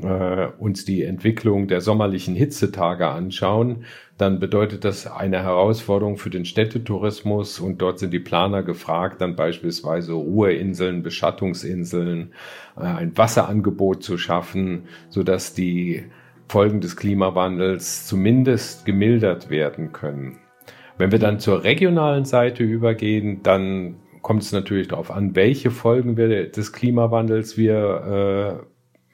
äh, 0.01 0.47
uns 0.57 0.85
die 0.85 1.03
Entwicklung 1.03 1.67
der 1.67 1.81
sommerlichen 1.81 2.33
Hitzetage 2.35 3.09
anschauen, 3.09 3.83
dann 4.17 4.39
bedeutet 4.39 4.85
das 4.85 5.05
eine 5.05 5.43
Herausforderung 5.43 6.17
für 6.17 6.29
den 6.29 6.45
Städtetourismus 6.45 7.59
und 7.59 7.81
dort 7.81 7.99
sind 7.99 8.13
die 8.13 8.19
Planer 8.19 8.63
gefragt, 8.63 9.19
dann 9.19 9.35
beispielsweise 9.35 10.13
Ruheinseln, 10.13 11.03
Beschattungsinseln, 11.03 12.31
äh, 12.77 12.83
ein 12.83 13.17
Wasserangebot 13.17 14.01
zu 14.01 14.17
schaffen, 14.17 14.83
sodass 15.09 15.53
die 15.53 16.05
Folgen 16.47 16.79
des 16.79 16.95
Klimawandels 16.95 18.07
zumindest 18.07 18.85
gemildert 18.85 19.49
werden 19.49 19.91
können. 19.91 20.37
Wenn 21.01 21.11
wir 21.11 21.17
dann 21.17 21.39
zur 21.39 21.63
regionalen 21.63 22.25
Seite 22.25 22.63
übergehen, 22.63 23.41
dann 23.41 23.95
kommt 24.21 24.43
es 24.43 24.51
natürlich 24.51 24.89
darauf 24.89 25.09
an, 25.09 25.35
welche 25.35 25.71
Folgen 25.71 26.15
wir 26.15 26.51
des 26.51 26.73
Klimawandels 26.73 27.57
wir 27.57 28.61
äh, 28.61 28.65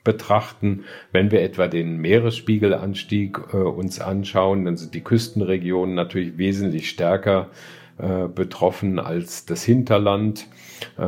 betrachten. 0.03 0.83
Wenn 1.13 1.31
wir 1.31 1.41
etwa 1.41 1.69
den 1.69 1.95
Meeresspiegelanstieg 1.99 3.39
äh, 3.53 3.55
uns 3.55 4.01
anschauen, 4.01 4.65
dann 4.65 4.75
sind 4.75 4.95
die 4.95 5.01
Küstenregionen 5.01 5.95
natürlich 5.95 6.37
wesentlich 6.37 6.89
stärker 6.89 7.51
äh, 7.97 8.27
betroffen 8.27 8.99
als 8.99 9.45
das 9.45 9.63
Hinterland. 9.63 10.45
Äh, 10.97 11.03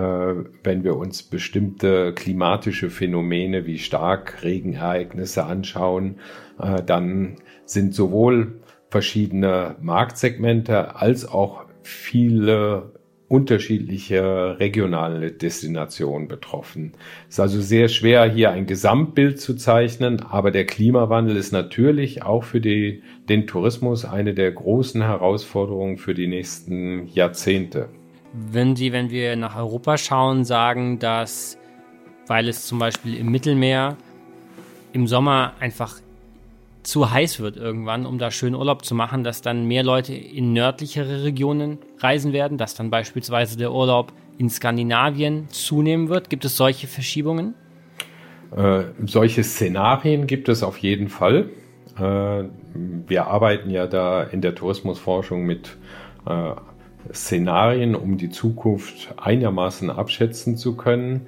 wenn 0.64 0.86
wir 0.86 0.96
uns 0.96 1.24
bestimmte 1.24 2.14
klimatische 2.14 2.90
Phänomene 2.90 3.66
wie 3.66 3.80
Starkregenereignisse 3.80 5.44
anschauen, 5.44 6.20
äh, 6.58 6.82
dann 6.82 7.36
sind 7.66 7.94
sowohl 7.94 8.59
verschiedene 8.90 9.76
Marktsegmente 9.82 10.96
als 10.96 11.28
auch 11.28 11.66
viele 11.84 12.94
unterschiedliche 13.30 14.60
regionale 14.60 15.32
Destinationen 15.32 16.28
betroffen. 16.28 16.94
Es 17.28 17.36
ist 17.36 17.40
also 17.40 17.62
sehr 17.62 17.88
schwer, 17.88 18.26
hier 18.26 18.50
ein 18.50 18.66
Gesamtbild 18.66 19.40
zu 19.40 19.56
zeichnen, 19.56 20.24
aber 20.24 20.50
der 20.50 20.66
Klimawandel 20.66 21.38
ist 21.38 21.52
natürlich 21.52 22.24
auch 22.24 22.44
für 22.44 22.60
die, 22.60 23.04
den 23.30 23.46
Tourismus 23.46 24.04
eine 24.04 24.34
der 24.34 24.52
großen 24.52 25.04
Herausforderungen 25.04 25.98
für 25.98 26.16
die 26.16 26.26
nächsten 26.26 27.08
Jahrzehnte. 27.08 27.90
Wenn 28.34 28.76
Sie, 28.76 28.92
wenn 28.92 29.12
wir 29.12 29.36
nach 29.36 29.56
Europa 29.56 29.98
schauen, 29.98 30.44
sagen, 30.44 30.98
dass, 30.98 31.58
weil 32.26 32.50
es 32.50 32.66
zum 32.66 32.80
Beispiel 32.80 33.16
im 33.16 33.32
Mittelmeer 33.32 33.96
im 34.92 35.06
Sommer 35.06 35.54
einfach 35.60 36.00
zu 36.84 37.12
heiß 37.12 37.40
wird 37.40 37.58
irgendwann, 37.58 38.06
um 38.06 38.18
da 38.18 38.32
schön 38.32 38.56
Urlaub 38.56 38.86
zu 38.86 38.96
machen, 38.96 39.24
dass 39.24 39.42
dann 39.42 39.66
mehr 39.66 39.84
Leute 39.84 40.14
in 40.14 40.54
nördlichere 40.54 41.24
Regionen 41.24 41.78
reisen 42.00 42.34
werden, 42.34 42.58
dass 42.58 42.76
dann 42.76 42.90
beispielsweise 42.90 43.58
der 43.58 43.72
Urlaub 43.72 44.14
in 44.38 44.50
Skandinavien 44.50 45.50
zunehmen 45.50 46.10
wird? 46.10 46.30
Gibt 46.30 46.46
es 46.46 46.56
solche 46.56 46.88
Verschiebungen? 46.88 47.54
Äh, 48.56 48.84
solche 49.06 49.44
Szenarien 49.44 50.26
gibt 50.26 50.50
es 50.50 50.64
auf 50.64 50.78
jeden 50.78 51.10
Fall. 51.10 51.50
Äh, 51.98 52.44
wir 52.74 53.28
arbeiten 53.28 53.70
ja 53.70 53.86
da 53.86 54.24
in 54.24 54.42
der 54.42 54.56
Tourismusforschung 54.56 55.46
mit 55.46 55.78
äh, 56.26 56.54
Szenarien, 57.14 57.96
um 57.96 58.18
die 58.18 58.30
Zukunft 58.30 59.14
einigermaßen 59.18 59.90
abschätzen 59.90 60.58
zu 60.58 60.76
können. 60.76 61.28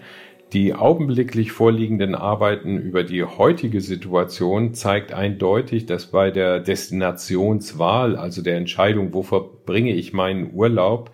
Die 0.53 0.73
augenblicklich 0.73 1.53
vorliegenden 1.53 2.13
Arbeiten 2.13 2.77
über 2.77 3.05
die 3.05 3.23
heutige 3.23 3.79
Situation 3.79 4.73
zeigt 4.73 5.13
eindeutig, 5.13 5.85
dass 5.85 6.07
bei 6.07 6.29
der 6.29 6.59
Destinationswahl, 6.59 8.17
also 8.17 8.41
der 8.41 8.57
Entscheidung, 8.57 9.13
wo 9.13 9.23
verbringe 9.23 9.93
ich 9.93 10.11
meinen 10.11 10.53
Urlaub, 10.53 11.11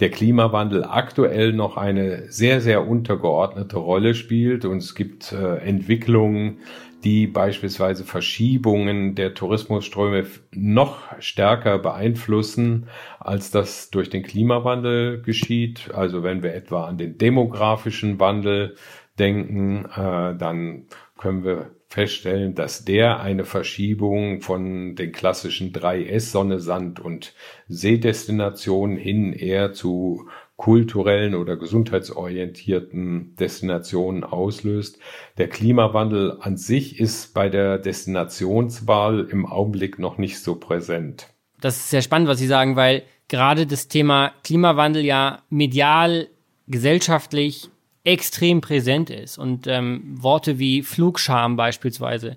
der 0.00 0.10
Klimawandel 0.10 0.82
aktuell 0.82 1.52
noch 1.52 1.76
eine 1.76 2.32
sehr, 2.32 2.60
sehr 2.60 2.88
untergeordnete 2.88 3.76
Rolle 3.76 4.14
spielt. 4.14 4.64
Und 4.64 4.78
es 4.78 4.96
gibt 4.96 5.30
äh, 5.30 5.58
Entwicklungen, 5.58 6.58
die 7.04 7.26
beispielsweise 7.26 8.04
Verschiebungen 8.04 9.14
der 9.14 9.34
Tourismusströme 9.34 10.26
noch 10.52 11.00
stärker 11.20 11.78
beeinflussen, 11.78 12.88
als 13.18 13.50
das 13.50 13.90
durch 13.90 14.10
den 14.10 14.22
Klimawandel 14.22 15.22
geschieht. 15.22 15.90
Also 15.94 16.22
wenn 16.22 16.42
wir 16.42 16.54
etwa 16.54 16.86
an 16.86 16.98
den 16.98 17.18
demografischen 17.18 18.20
Wandel 18.20 18.76
denken, 19.18 19.86
äh, 19.86 20.36
dann 20.36 20.86
können 21.18 21.44
wir 21.44 21.70
feststellen, 21.90 22.54
dass 22.54 22.84
der 22.84 23.20
eine 23.20 23.44
Verschiebung 23.44 24.40
von 24.42 24.94
den 24.94 25.10
klassischen 25.10 25.72
3S 25.72 26.30
Sonne, 26.30 26.60
Sand 26.60 27.00
und 27.00 27.34
Seedestinationen 27.66 28.96
hin 28.96 29.32
eher 29.32 29.72
zu 29.72 30.28
kulturellen 30.60 31.34
oder 31.34 31.56
gesundheitsorientierten 31.56 33.34
Destinationen 33.36 34.24
auslöst. 34.24 34.98
Der 35.38 35.48
Klimawandel 35.48 36.36
an 36.38 36.58
sich 36.58 37.00
ist 37.00 37.32
bei 37.32 37.48
der 37.48 37.78
Destinationswahl 37.78 39.26
im 39.30 39.46
Augenblick 39.46 39.98
noch 39.98 40.18
nicht 40.18 40.38
so 40.40 40.56
präsent. 40.56 41.28
Das 41.62 41.78
ist 41.78 41.88
sehr 41.88 42.02
spannend, 42.02 42.28
was 42.28 42.38
Sie 42.38 42.46
sagen, 42.46 42.76
weil 42.76 43.04
gerade 43.28 43.66
das 43.66 43.88
Thema 43.88 44.34
Klimawandel 44.44 45.02
ja 45.02 45.40
medial, 45.48 46.28
gesellschaftlich 46.68 47.70
extrem 48.04 48.60
präsent 48.60 49.08
ist 49.08 49.38
und 49.38 49.66
ähm, 49.66 50.02
Worte 50.20 50.58
wie 50.58 50.82
Flugscham 50.82 51.56
beispielsweise 51.56 52.36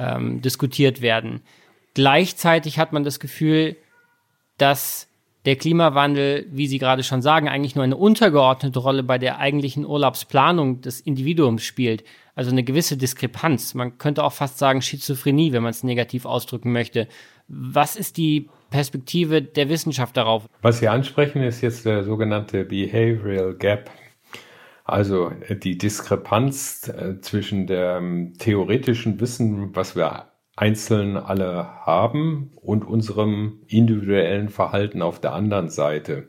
ähm, 0.00 0.40
diskutiert 0.40 1.02
werden. 1.02 1.42
Gleichzeitig 1.92 2.78
hat 2.78 2.94
man 2.94 3.04
das 3.04 3.20
Gefühl, 3.20 3.76
dass 4.56 5.07
der 5.48 5.56
Klimawandel, 5.56 6.44
wie 6.50 6.66
Sie 6.66 6.78
gerade 6.78 7.02
schon 7.02 7.22
sagen, 7.22 7.48
eigentlich 7.48 7.74
nur 7.74 7.82
eine 7.82 7.96
untergeordnete 7.96 8.78
Rolle 8.80 9.02
bei 9.02 9.16
der 9.16 9.38
eigentlichen 9.38 9.86
Urlaubsplanung 9.86 10.82
des 10.82 11.00
Individuums 11.00 11.62
spielt. 11.62 12.04
Also 12.34 12.50
eine 12.50 12.64
gewisse 12.64 12.98
Diskrepanz. 12.98 13.72
Man 13.72 13.96
könnte 13.96 14.24
auch 14.24 14.34
fast 14.34 14.58
sagen 14.58 14.82
Schizophrenie, 14.82 15.52
wenn 15.52 15.62
man 15.62 15.70
es 15.70 15.82
negativ 15.82 16.26
ausdrücken 16.26 16.70
möchte. 16.70 17.08
Was 17.48 17.96
ist 17.96 18.18
die 18.18 18.50
Perspektive 18.68 19.40
der 19.40 19.70
Wissenschaft 19.70 20.18
darauf? 20.18 20.44
Was 20.60 20.80
Sie 20.80 20.88
ansprechen, 20.88 21.42
ist 21.42 21.62
jetzt 21.62 21.86
der 21.86 22.04
sogenannte 22.04 22.66
Behavioral 22.66 23.54
Gap. 23.54 23.90
Also 24.84 25.30
äh, 25.48 25.56
die 25.56 25.78
Diskrepanz 25.78 26.88
äh, 26.88 27.22
zwischen 27.22 27.66
dem 27.66 28.34
theoretischen 28.34 29.18
Wissen, 29.18 29.74
was 29.74 29.96
wir 29.96 30.30
einzeln 30.58 31.16
alle 31.16 31.68
haben 31.86 32.50
und 32.60 32.84
unserem 32.84 33.60
individuellen 33.68 34.48
Verhalten 34.48 35.02
auf 35.02 35.20
der 35.20 35.32
anderen 35.32 35.68
Seite. 35.70 36.26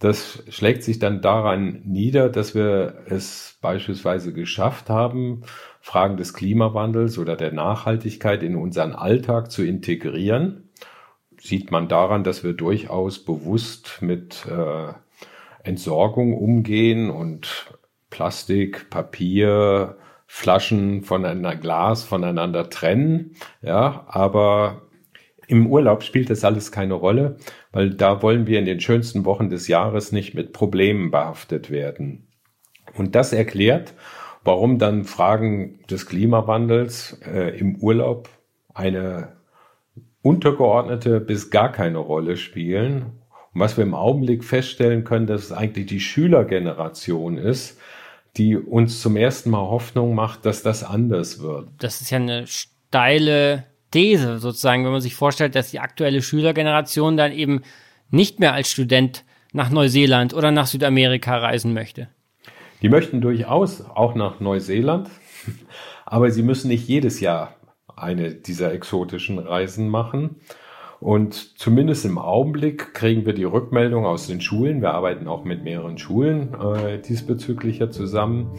Das 0.00 0.42
schlägt 0.48 0.82
sich 0.82 0.98
dann 0.98 1.22
daran 1.22 1.80
nieder, 1.84 2.28
dass 2.28 2.56
wir 2.56 3.04
es 3.06 3.56
beispielsweise 3.60 4.32
geschafft 4.32 4.90
haben, 4.90 5.42
Fragen 5.80 6.16
des 6.16 6.34
Klimawandels 6.34 7.18
oder 7.18 7.36
der 7.36 7.52
Nachhaltigkeit 7.52 8.42
in 8.42 8.56
unseren 8.56 8.94
Alltag 8.94 9.52
zu 9.52 9.62
integrieren. 9.62 10.68
Sieht 11.38 11.70
man 11.70 11.86
daran, 11.86 12.24
dass 12.24 12.42
wir 12.42 12.54
durchaus 12.54 13.24
bewusst 13.24 13.98
mit 14.00 14.44
äh, 14.46 14.92
Entsorgung 15.62 16.36
umgehen 16.36 17.10
und 17.10 17.72
Plastik, 18.10 18.90
Papier, 18.90 19.98
Flaschen 20.34 21.02
voneinander, 21.02 21.56
Glas 21.56 22.04
voneinander 22.04 22.70
trennen. 22.70 23.36
Ja, 23.60 24.06
aber 24.08 24.88
im 25.46 25.66
Urlaub 25.66 26.02
spielt 26.02 26.30
das 26.30 26.42
alles 26.42 26.72
keine 26.72 26.94
Rolle, 26.94 27.36
weil 27.70 27.90
da 27.90 28.22
wollen 28.22 28.46
wir 28.46 28.58
in 28.58 28.64
den 28.64 28.80
schönsten 28.80 29.26
Wochen 29.26 29.50
des 29.50 29.68
Jahres 29.68 30.10
nicht 30.10 30.32
mit 30.32 30.54
Problemen 30.54 31.10
behaftet 31.10 31.70
werden. 31.70 32.28
Und 32.96 33.14
das 33.14 33.34
erklärt, 33.34 33.92
warum 34.42 34.78
dann 34.78 35.04
Fragen 35.04 35.80
des 35.90 36.06
Klimawandels 36.06 37.20
äh, 37.26 37.54
im 37.58 37.76
Urlaub 37.76 38.30
eine 38.72 39.34
untergeordnete 40.22 41.20
bis 41.20 41.50
gar 41.50 41.70
keine 41.70 41.98
Rolle 41.98 42.38
spielen. 42.38 43.20
Und 43.52 43.60
was 43.60 43.76
wir 43.76 43.84
im 43.84 43.94
Augenblick 43.94 44.44
feststellen 44.44 45.04
können, 45.04 45.26
dass 45.26 45.42
es 45.42 45.52
eigentlich 45.52 45.86
die 45.86 46.00
Schülergeneration 46.00 47.36
ist, 47.36 47.78
die 48.36 48.56
uns 48.56 49.00
zum 49.02 49.16
ersten 49.16 49.50
Mal 49.50 49.60
Hoffnung 49.60 50.14
macht, 50.14 50.46
dass 50.46 50.62
das 50.62 50.84
anders 50.84 51.40
wird. 51.40 51.68
Das 51.78 52.00
ist 52.00 52.10
ja 52.10 52.18
eine 52.18 52.46
steile 52.46 53.64
These 53.90 54.38
sozusagen, 54.38 54.84
wenn 54.84 54.92
man 54.92 55.00
sich 55.00 55.14
vorstellt, 55.14 55.54
dass 55.54 55.70
die 55.70 55.80
aktuelle 55.80 56.22
Schülergeneration 56.22 57.16
dann 57.16 57.32
eben 57.32 57.62
nicht 58.10 58.40
mehr 58.40 58.54
als 58.54 58.70
Student 58.70 59.24
nach 59.52 59.70
Neuseeland 59.70 60.34
oder 60.34 60.50
nach 60.50 60.66
Südamerika 60.66 61.36
reisen 61.36 61.74
möchte. 61.74 62.08
Die 62.80 62.88
möchten 62.88 63.20
durchaus 63.20 63.82
auch 63.82 64.14
nach 64.14 64.40
Neuseeland, 64.40 65.08
aber 66.06 66.30
sie 66.30 66.42
müssen 66.42 66.68
nicht 66.68 66.88
jedes 66.88 67.20
Jahr 67.20 67.56
eine 67.94 68.34
dieser 68.34 68.72
exotischen 68.72 69.38
Reisen 69.38 69.88
machen. 69.88 70.36
Und 71.02 71.58
zumindest 71.58 72.04
im 72.04 72.16
Augenblick 72.16 72.94
kriegen 72.94 73.26
wir 73.26 73.32
die 73.32 73.42
Rückmeldung 73.42 74.06
aus 74.06 74.28
den 74.28 74.40
Schulen. 74.40 74.82
Wir 74.82 74.94
arbeiten 74.94 75.26
auch 75.26 75.42
mit 75.42 75.64
mehreren 75.64 75.98
Schulen 75.98 76.54
äh, 76.54 77.00
diesbezüglich 77.00 77.80
ja 77.80 77.90
zusammen, 77.90 78.52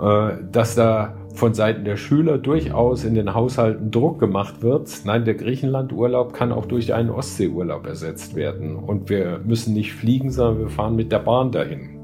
äh, 0.00 0.36
dass 0.52 0.76
da 0.76 1.16
von 1.34 1.52
Seiten 1.52 1.84
der 1.84 1.96
Schüler 1.96 2.38
durchaus 2.38 3.02
in 3.02 3.16
den 3.16 3.34
Haushalten 3.34 3.90
Druck 3.90 4.20
gemacht 4.20 4.62
wird. 4.62 4.88
Nein, 5.04 5.24
der 5.24 5.34
Griechenlandurlaub 5.34 6.32
kann 6.32 6.52
auch 6.52 6.66
durch 6.66 6.94
einen 6.94 7.10
Ostseeurlaub 7.10 7.86
ersetzt 7.86 8.36
werden. 8.36 8.76
Und 8.76 9.10
wir 9.10 9.40
müssen 9.44 9.74
nicht 9.74 9.94
fliegen, 9.94 10.30
sondern 10.30 10.60
wir 10.60 10.68
fahren 10.68 10.94
mit 10.94 11.10
der 11.10 11.18
Bahn 11.18 11.50
dahin. 11.50 11.98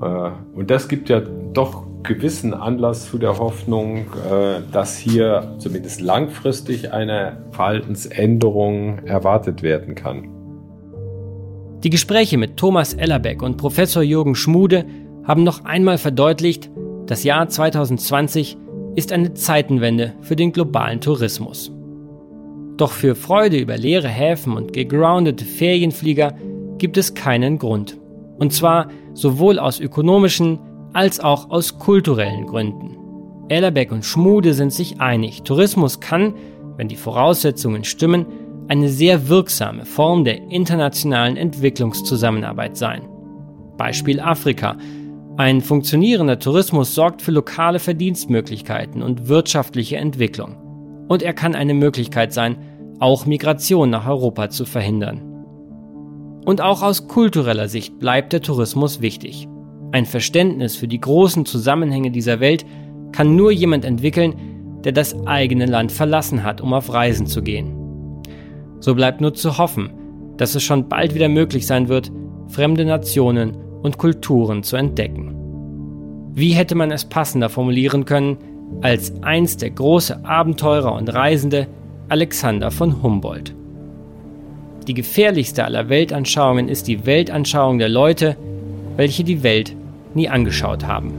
Äh, 0.00 0.30
und 0.54 0.70
das 0.70 0.88
gibt 0.88 1.10
ja 1.10 1.20
doch 1.52 1.86
gewissen 2.02 2.54
Anlass 2.54 3.10
zu 3.10 3.18
der 3.18 3.38
Hoffnung, 3.38 4.06
äh, 4.30 4.60
dass 4.72 4.96
hier 4.96 5.56
zumindest 5.58 6.00
langfristig 6.00 6.92
eine 6.92 7.44
Verhaltensänderung 7.50 9.00
erwartet 9.04 9.62
werden 9.62 9.94
kann. 9.94 10.28
Die 11.84 11.90
Gespräche 11.90 12.38
mit 12.38 12.56
Thomas 12.56 12.94
Ellerbeck 12.94 13.42
und 13.42 13.56
Professor 13.56 14.02
Jürgen 14.02 14.34
Schmude 14.34 14.84
haben 15.24 15.44
noch 15.44 15.64
einmal 15.64 15.98
verdeutlicht, 15.98 16.70
das 17.06 17.24
Jahr 17.24 17.48
2020 17.48 18.56
ist 18.96 19.12
eine 19.12 19.34
Zeitenwende 19.34 20.14
für 20.22 20.34
den 20.34 20.52
globalen 20.52 21.00
Tourismus. 21.00 21.72
Doch 22.76 22.92
für 22.92 23.14
Freude 23.14 23.58
über 23.58 23.76
leere 23.76 24.08
Häfen 24.08 24.54
und 24.54 24.72
gegroundete 24.72 25.44
Ferienflieger 25.44 26.34
gibt 26.78 26.96
es 26.96 27.14
keinen 27.14 27.58
Grund. 27.58 27.98
Und 28.38 28.52
zwar 28.52 28.88
sowohl 29.14 29.58
aus 29.58 29.80
ökonomischen 29.80 30.58
als 30.98 31.20
auch 31.20 31.50
aus 31.50 31.78
kulturellen 31.78 32.44
Gründen. 32.46 32.96
Ellerbeck 33.48 33.92
und 33.92 34.04
Schmude 34.04 34.52
sind 34.52 34.72
sich 34.72 35.00
einig, 35.00 35.44
Tourismus 35.44 36.00
kann, 36.00 36.34
wenn 36.76 36.88
die 36.88 36.96
Voraussetzungen 36.96 37.84
stimmen, 37.84 38.26
eine 38.66 38.88
sehr 38.88 39.28
wirksame 39.28 39.84
Form 39.84 40.24
der 40.24 40.50
internationalen 40.50 41.36
Entwicklungszusammenarbeit 41.36 42.76
sein. 42.76 43.02
Beispiel 43.76 44.18
Afrika. 44.18 44.76
Ein 45.36 45.60
funktionierender 45.60 46.40
Tourismus 46.40 46.96
sorgt 46.96 47.22
für 47.22 47.30
lokale 47.30 47.78
Verdienstmöglichkeiten 47.78 49.00
und 49.00 49.28
wirtschaftliche 49.28 49.98
Entwicklung. 49.98 50.56
Und 51.06 51.22
er 51.22 51.32
kann 51.32 51.54
eine 51.54 51.74
Möglichkeit 51.74 52.32
sein, 52.32 52.56
auch 52.98 53.24
Migration 53.24 53.90
nach 53.90 54.08
Europa 54.08 54.50
zu 54.50 54.64
verhindern. 54.64 55.22
Und 56.44 56.60
auch 56.60 56.82
aus 56.82 57.06
kultureller 57.06 57.68
Sicht 57.68 58.00
bleibt 58.00 58.32
der 58.32 58.42
Tourismus 58.42 59.00
wichtig. 59.00 59.46
Ein 59.90 60.04
Verständnis 60.04 60.76
für 60.76 60.88
die 60.88 61.00
großen 61.00 61.46
Zusammenhänge 61.46 62.10
dieser 62.10 62.40
Welt 62.40 62.66
kann 63.12 63.36
nur 63.36 63.50
jemand 63.50 63.84
entwickeln, 63.84 64.34
der 64.84 64.92
das 64.92 65.26
eigene 65.26 65.66
Land 65.66 65.92
verlassen 65.92 66.44
hat, 66.44 66.60
um 66.60 66.72
auf 66.74 66.92
Reisen 66.92 67.26
zu 67.26 67.42
gehen. 67.42 67.74
So 68.80 68.94
bleibt 68.94 69.20
nur 69.20 69.34
zu 69.34 69.58
hoffen, 69.58 69.90
dass 70.36 70.54
es 70.54 70.62
schon 70.62 70.88
bald 70.88 71.14
wieder 71.14 71.28
möglich 71.28 71.66
sein 71.66 71.88
wird, 71.88 72.12
fremde 72.48 72.84
Nationen 72.84 73.56
und 73.82 73.98
Kulturen 73.98 74.62
zu 74.62 74.76
entdecken. 74.76 75.34
Wie 76.34 76.52
hätte 76.52 76.74
man 76.74 76.90
es 76.90 77.04
passender 77.04 77.48
formulieren 77.48 78.04
können, 78.04 78.36
als 78.82 79.12
einst 79.22 79.62
der 79.62 79.70
große 79.70 80.24
Abenteurer 80.24 80.94
und 80.94 81.12
Reisende 81.12 81.66
Alexander 82.08 82.70
von 82.70 83.02
Humboldt? 83.02 83.54
Die 84.86 84.94
gefährlichste 84.94 85.64
aller 85.64 85.88
Weltanschauungen 85.88 86.68
ist 86.68 86.88
die 86.88 87.04
Weltanschauung 87.04 87.78
der 87.78 87.88
Leute, 87.88 88.36
welche 88.96 89.24
die 89.24 89.42
Welt 89.42 89.76
nie 90.18 90.28
angeschaut 90.28 90.84
haben. 90.84 91.14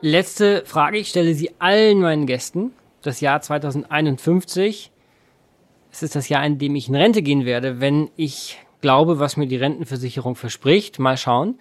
Letzte 0.00 0.62
Frage, 0.64 0.98
ich 0.98 1.08
stelle 1.08 1.34
sie 1.34 1.50
allen 1.58 2.00
meinen 2.00 2.26
Gästen. 2.26 2.70
Das 3.02 3.20
Jahr 3.20 3.42
2051. 3.42 4.92
Es 5.90 6.02
ist 6.04 6.14
das 6.14 6.28
Jahr, 6.28 6.46
in 6.46 6.58
dem 6.58 6.76
ich 6.76 6.88
in 6.88 6.94
Rente 6.94 7.20
gehen 7.22 7.44
werde, 7.44 7.80
wenn 7.80 8.08
ich 8.16 8.58
glaube, 8.80 9.18
was 9.18 9.36
mir 9.36 9.48
die 9.48 9.56
Rentenversicherung 9.56 10.36
verspricht. 10.36 11.00
Mal 11.00 11.16
schauen. 11.16 11.58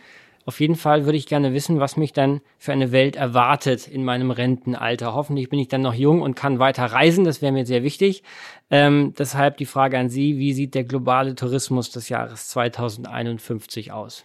Auf 0.47 0.61
jeden 0.61 0.75
Fall 0.75 1.03
würde 1.03 1.17
ich 1.17 1.25
gerne 1.25 1.53
wissen, 1.53 1.81
was 1.81 1.97
mich 1.97 2.13
dann 2.13 2.39
für 2.57 2.71
eine 2.71 2.93
Welt 2.93 3.17
erwartet 3.17 3.85
in 3.85 4.05
meinem 4.05 4.31
Rentenalter. 4.31 5.13
Hoffentlich 5.13 5.49
bin 5.49 5.59
ich 5.59 5.67
dann 5.67 5.81
noch 5.81 5.93
jung 5.93 6.21
und 6.21 6.35
kann 6.35 6.57
weiter 6.57 6.85
reisen. 6.85 7.25
Das 7.25 7.41
wäre 7.41 7.51
mir 7.51 7.65
sehr 7.65 7.83
wichtig. 7.83 8.23
Ähm, 8.69 9.13
deshalb 9.19 9.57
die 9.57 9.65
Frage 9.65 9.99
an 9.99 10.07
Sie, 10.07 10.37
wie 10.37 10.53
sieht 10.53 10.73
der 10.73 10.85
globale 10.85 11.35
Tourismus 11.35 11.91
des 11.91 12.07
Jahres 12.07 12.47
2051 12.47 13.91
aus? 13.91 14.23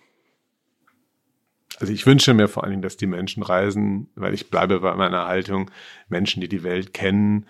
Also 1.80 1.92
ich 1.92 2.06
wünsche 2.06 2.34
mir 2.34 2.46
vor 2.46 2.62
allen 2.62 2.70
Dingen, 2.70 2.82
dass 2.82 2.96
die 2.96 3.08
Menschen 3.08 3.42
reisen, 3.42 4.08
weil 4.14 4.32
ich 4.32 4.48
bleibe 4.48 4.78
bei 4.78 4.94
meiner 4.94 5.26
Haltung, 5.26 5.72
Menschen, 6.08 6.40
die 6.40 6.48
die 6.48 6.62
Welt 6.62 6.94
kennen, 6.94 7.46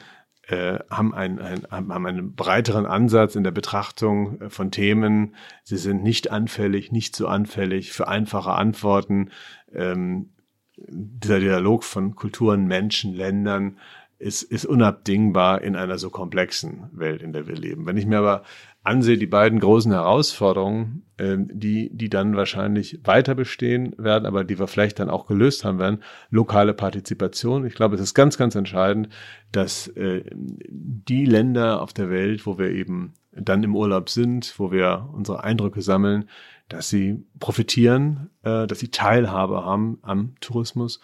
äh, 0.48 0.78
haben, 0.90 1.14
ein, 1.14 1.38
ein, 1.38 1.66
haben 1.70 2.06
einen 2.06 2.34
breiteren 2.34 2.86
Ansatz 2.86 3.36
in 3.36 3.44
der 3.44 3.52
Betrachtung 3.52 4.40
äh, 4.40 4.50
von 4.50 4.70
Themen. 4.70 5.34
Sie 5.62 5.76
sind 5.76 6.02
nicht 6.02 6.30
anfällig, 6.30 6.90
nicht 6.90 7.14
so 7.14 7.28
anfällig 7.28 7.92
für 7.92 8.08
einfache 8.08 8.52
Antworten. 8.52 9.30
Ähm, 9.72 10.30
dieser 10.76 11.38
Dialog 11.38 11.84
von 11.84 12.16
Kulturen, 12.16 12.66
Menschen, 12.66 13.14
Ländern 13.14 13.78
ist, 14.22 14.42
ist 14.42 14.64
unabdingbar 14.64 15.62
in 15.62 15.74
einer 15.74 15.98
so 15.98 16.08
komplexen 16.08 16.88
Welt, 16.92 17.22
in 17.22 17.32
der 17.32 17.48
wir 17.48 17.56
leben. 17.56 17.86
Wenn 17.86 17.96
ich 17.96 18.06
mir 18.06 18.18
aber 18.18 18.44
ansehe, 18.84 19.18
die 19.18 19.26
beiden 19.26 19.58
großen 19.58 19.90
Herausforderungen, 19.90 21.02
äh, 21.16 21.36
die, 21.38 21.90
die 21.92 22.08
dann 22.08 22.36
wahrscheinlich 22.36 23.00
weiter 23.04 23.34
bestehen 23.34 23.94
werden, 23.98 24.26
aber 24.26 24.44
die 24.44 24.58
wir 24.58 24.68
vielleicht 24.68 25.00
dann 25.00 25.10
auch 25.10 25.26
gelöst 25.26 25.64
haben 25.64 25.80
werden, 25.80 26.02
lokale 26.30 26.72
Partizipation. 26.72 27.66
Ich 27.66 27.74
glaube, 27.74 27.96
es 27.96 28.00
ist 28.00 28.14
ganz, 28.14 28.38
ganz 28.38 28.54
entscheidend, 28.54 29.08
dass 29.50 29.88
äh, 29.88 30.22
die 30.32 31.24
Länder 31.24 31.82
auf 31.82 31.92
der 31.92 32.08
Welt, 32.08 32.46
wo 32.46 32.58
wir 32.58 32.70
eben 32.70 33.14
dann 33.32 33.64
im 33.64 33.74
Urlaub 33.74 34.08
sind, 34.08 34.54
wo 34.58 34.70
wir 34.70 35.08
unsere 35.12 35.42
Eindrücke 35.42 35.82
sammeln, 35.82 36.28
dass 36.68 36.88
sie 36.88 37.24
profitieren, 37.40 38.30
äh, 38.42 38.68
dass 38.68 38.78
sie 38.78 38.88
Teilhabe 38.88 39.64
haben 39.64 39.98
am 40.02 40.34
Tourismus. 40.40 41.00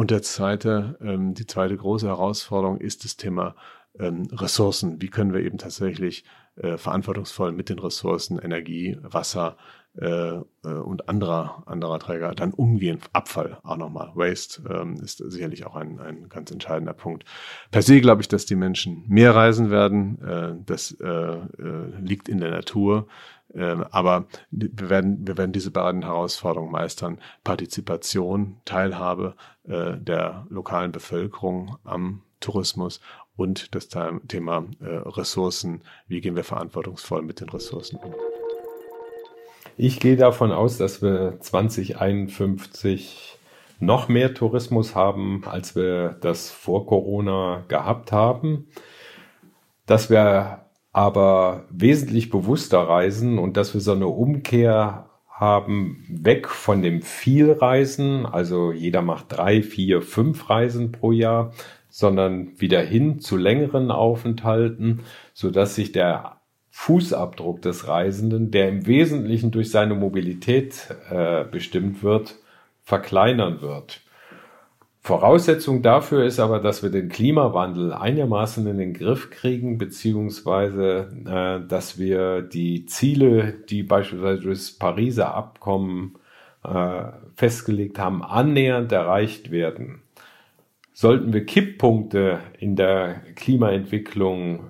Und 0.00 0.10
der 0.10 0.22
zweite, 0.22 0.96
ähm, 1.02 1.34
die 1.34 1.46
zweite 1.46 1.76
große 1.76 2.06
Herausforderung 2.06 2.78
ist 2.78 3.04
das 3.04 3.18
Thema 3.18 3.54
ähm, 3.98 4.28
Ressourcen. 4.32 5.02
Wie 5.02 5.08
können 5.08 5.34
wir 5.34 5.42
eben 5.42 5.58
tatsächlich 5.58 6.24
äh, 6.56 6.78
verantwortungsvoll 6.78 7.52
mit 7.52 7.68
den 7.68 7.78
Ressourcen 7.78 8.38
Energie, 8.38 8.96
Wasser 9.02 9.58
äh, 9.98 10.06
äh, 10.06 10.42
und 10.62 11.08
anderer, 11.10 11.64
anderer 11.66 11.98
Träger 11.98 12.34
dann 12.34 12.54
umgehen. 12.54 13.00
Abfall 13.12 13.58
auch 13.62 13.76
nochmal. 13.76 14.12
Waste 14.14 14.62
ähm, 14.70 14.94
ist 15.02 15.18
sicherlich 15.18 15.66
auch 15.66 15.76
ein, 15.76 15.98
ein 15.98 16.30
ganz 16.30 16.50
entscheidender 16.50 16.94
Punkt. 16.94 17.24
Per 17.70 17.82
se 17.82 18.00
glaube 18.00 18.22
ich, 18.22 18.28
dass 18.28 18.46
die 18.46 18.56
Menschen 18.56 19.04
mehr 19.06 19.34
reisen 19.34 19.70
werden. 19.70 20.22
Äh, 20.22 20.54
das 20.64 20.92
äh, 20.92 21.06
äh, 21.06 22.00
liegt 22.00 22.30
in 22.30 22.38
der 22.38 22.52
Natur. 22.52 23.06
Ähm, 23.54 23.84
aber 23.90 24.26
wir 24.50 24.90
werden, 24.90 25.26
wir 25.26 25.36
werden 25.36 25.52
diese 25.52 25.70
beiden 25.70 26.04
Herausforderungen 26.04 26.72
meistern. 26.72 27.18
Partizipation, 27.44 28.56
Teilhabe 28.64 29.34
äh, 29.64 29.96
der 29.96 30.46
lokalen 30.48 30.92
Bevölkerung 30.92 31.76
am 31.84 32.22
Tourismus 32.40 33.00
und 33.36 33.74
das 33.74 33.88
Thema 33.88 34.66
äh, 34.80 34.86
Ressourcen. 34.86 35.82
Wie 36.08 36.20
gehen 36.20 36.36
wir 36.36 36.44
verantwortungsvoll 36.44 37.22
mit 37.22 37.40
den 37.40 37.48
Ressourcen 37.48 37.96
um? 37.96 38.14
Ich 39.76 39.98
gehe 39.98 40.16
davon 40.16 40.52
aus, 40.52 40.76
dass 40.76 41.00
wir 41.00 41.40
2051 41.40 43.38
noch 43.78 44.08
mehr 44.08 44.34
Tourismus 44.34 44.94
haben, 44.94 45.42
als 45.46 45.74
wir 45.74 46.18
das 46.20 46.50
vor 46.50 46.86
Corona 46.86 47.64
gehabt 47.68 48.12
haben. 48.12 48.68
Dass 49.86 50.10
wir 50.10 50.66
aber 50.92 51.66
wesentlich 51.70 52.30
bewusster 52.30 52.80
reisen 52.80 53.38
und 53.38 53.56
dass 53.56 53.74
wir 53.74 53.80
so 53.80 53.92
eine 53.92 54.08
Umkehr 54.08 55.10
haben 55.28 56.04
weg 56.08 56.48
von 56.48 56.82
dem 56.82 57.00
Vielreisen, 57.00 58.26
also 58.26 58.72
jeder 58.72 59.00
macht 59.00 59.26
drei, 59.28 59.62
vier, 59.62 60.02
fünf 60.02 60.50
Reisen 60.50 60.92
pro 60.92 61.12
Jahr, 61.12 61.52
sondern 61.88 62.60
wieder 62.60 62.82
hin 62.82 63.20
zu 63.20 63.36
längeren 63.36 63.90
Aufenthalten, 63.90 65.00
so 65.32 65.50
dass 65.50 65.74
sich 65.74 65.92
der 65.92 66.36
Fußabdruck 66.70 67.62
des 67.62 67.88
Reisenden, 67.88 68.50
der 68.50 68.68
im 68.68 68.86
Wesentlichen 68.86 69.50
durch 69.50 69.70
seine 69.70 69.94
Mobilität 69.94 70.94
äh, 71.10 71.44
bestimmt 71.44 72.02
wird, 72.02 72.36
verkleinern 72.82 73.60
wird. 73.60 74.02
Voraussetzung 75.02 75.80
dafür 75.82 76.24
ist 76.24 76.38
aber, 76.40 76.60
dass 76.60 76.82
wir 76.82 76.90
den 76.90 77.08
Klimawandel 77.08 77.92
einigermaßen 77.92 78.66
in 78.66 78.76
den 78.76 78.92
Griff 78.92 79.30
kriegen, 79.30 79.78
beziehungsweise 79.78 81.08
äh, 81.24 81.66
dass 81.66 81.98
wir 81.98 82.42
die 82.42 82.84
Ziele, 82.84 83.54
die 83.68 83.82
beispielsweise 83.82 84.48
das 84.48 84.72
Pariser 84.72 85.34
Abkommen 85.34 86.16
äh, 86.64 87.04
festgelegt 87.34 87.98
haben, 87.98 88.22
annähernd 88.22 88.92
erreicht 88.92 89.50
werden. 89.50 90.02
Sollten 90.92 91.32
wir 91.32 91.46
Kipppunkte 91.46 92.40
in 92.58 92.76
der 92.76 93.22
Klimaentwicklung 93.36 94.64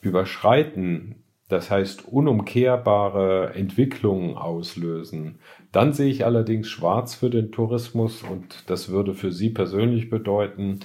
überschreiten, 0.00 1.16
das 1.48 1.72
heißt 1.72 2.06
unumkehrbare 2.06 3.52
Entwicklungen 3.54 4.36
auslösen, 4.36 5.40
dann 5.74 5.92
sehe 5.92 6.08
ich 6.08 6.24
allerdings 6.24 6.68
schwarz 6.68 7.16
für 7.16 7.30
den 7.30 7.50
Tourismus 7.50 8.22
und 8.22 8.62
das 8.66 8.90
würde 8.90 9.12
für 9.12 9.32
Sie 9.32 9.50
persönlich 9.50 10.08
bedeuten, 10.08 10.80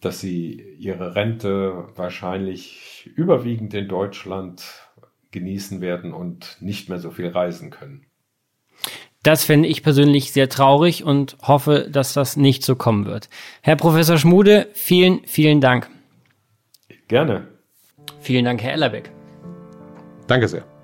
dass 0.00 0.20
Sie 0.20 0.74
Ihre 0.78 1.14
Rente 1.14 1.86
wahrscheinlich 1.94 3.08
überwiegend 3.14 3.72
in 3.74 3.86
Deutschland 3.86 4.64
genießen 5.30 5.80
werden 5.80 6.12
und 6.12 6.56
nicht 6.60 6.88
mehr 6.88 6.98
so 6.98 7.10
viel 7.10 7.28
reisen 7.28 7.70
können. 7.70 8.06
Das 9.22 9.44
fände 9.44 9.68
ich 9.68 9.82
persönlich 9.82 10.32
sehr 10.32 10.48
traurig 10.48 11.04
und 11.04 11.36
hoffe, 11.42 11.88
dass 11.90 12.12
das 12.12 12.36
nicht 12.36 12.64
so 12.64 12.74
kommen 12.76 13.06
wird. 13.06 13.28
Herr 13.62 13.76
Professor 13.76 14.18
Schmude, 14.18 14.68
vielen, 14.72 15.24
vielen 15.26 15.60
Dank. 15.60 15.88
Gerne. 17.08 17.48
Vielen 18.20 18.44
Dank, 18.44 18.62
Herr 18.62 18.72
Ellerbeck. 18.72 19.10
Danke 20.26 20.48
sehr. 20.48 20.75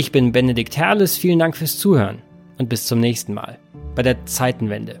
Ich 0.00 0.12
bin 0.12 0.30
Benedikt 0.30 0.76
Herles, 0.76 1.18
vielen 1.18 1.40
Dank 1.40 1.56
fürs 1.56 1.76
Zuhören 1.76 2.22
und 2.56 2.68
bis 2.68 2.86
zum 2.86 3.00
nächsten 3.00 3.34
Mal 3.34 3.58
bei 3.96 4.04
der 4.04 4.26
Zeitenwende. 4.26 5.00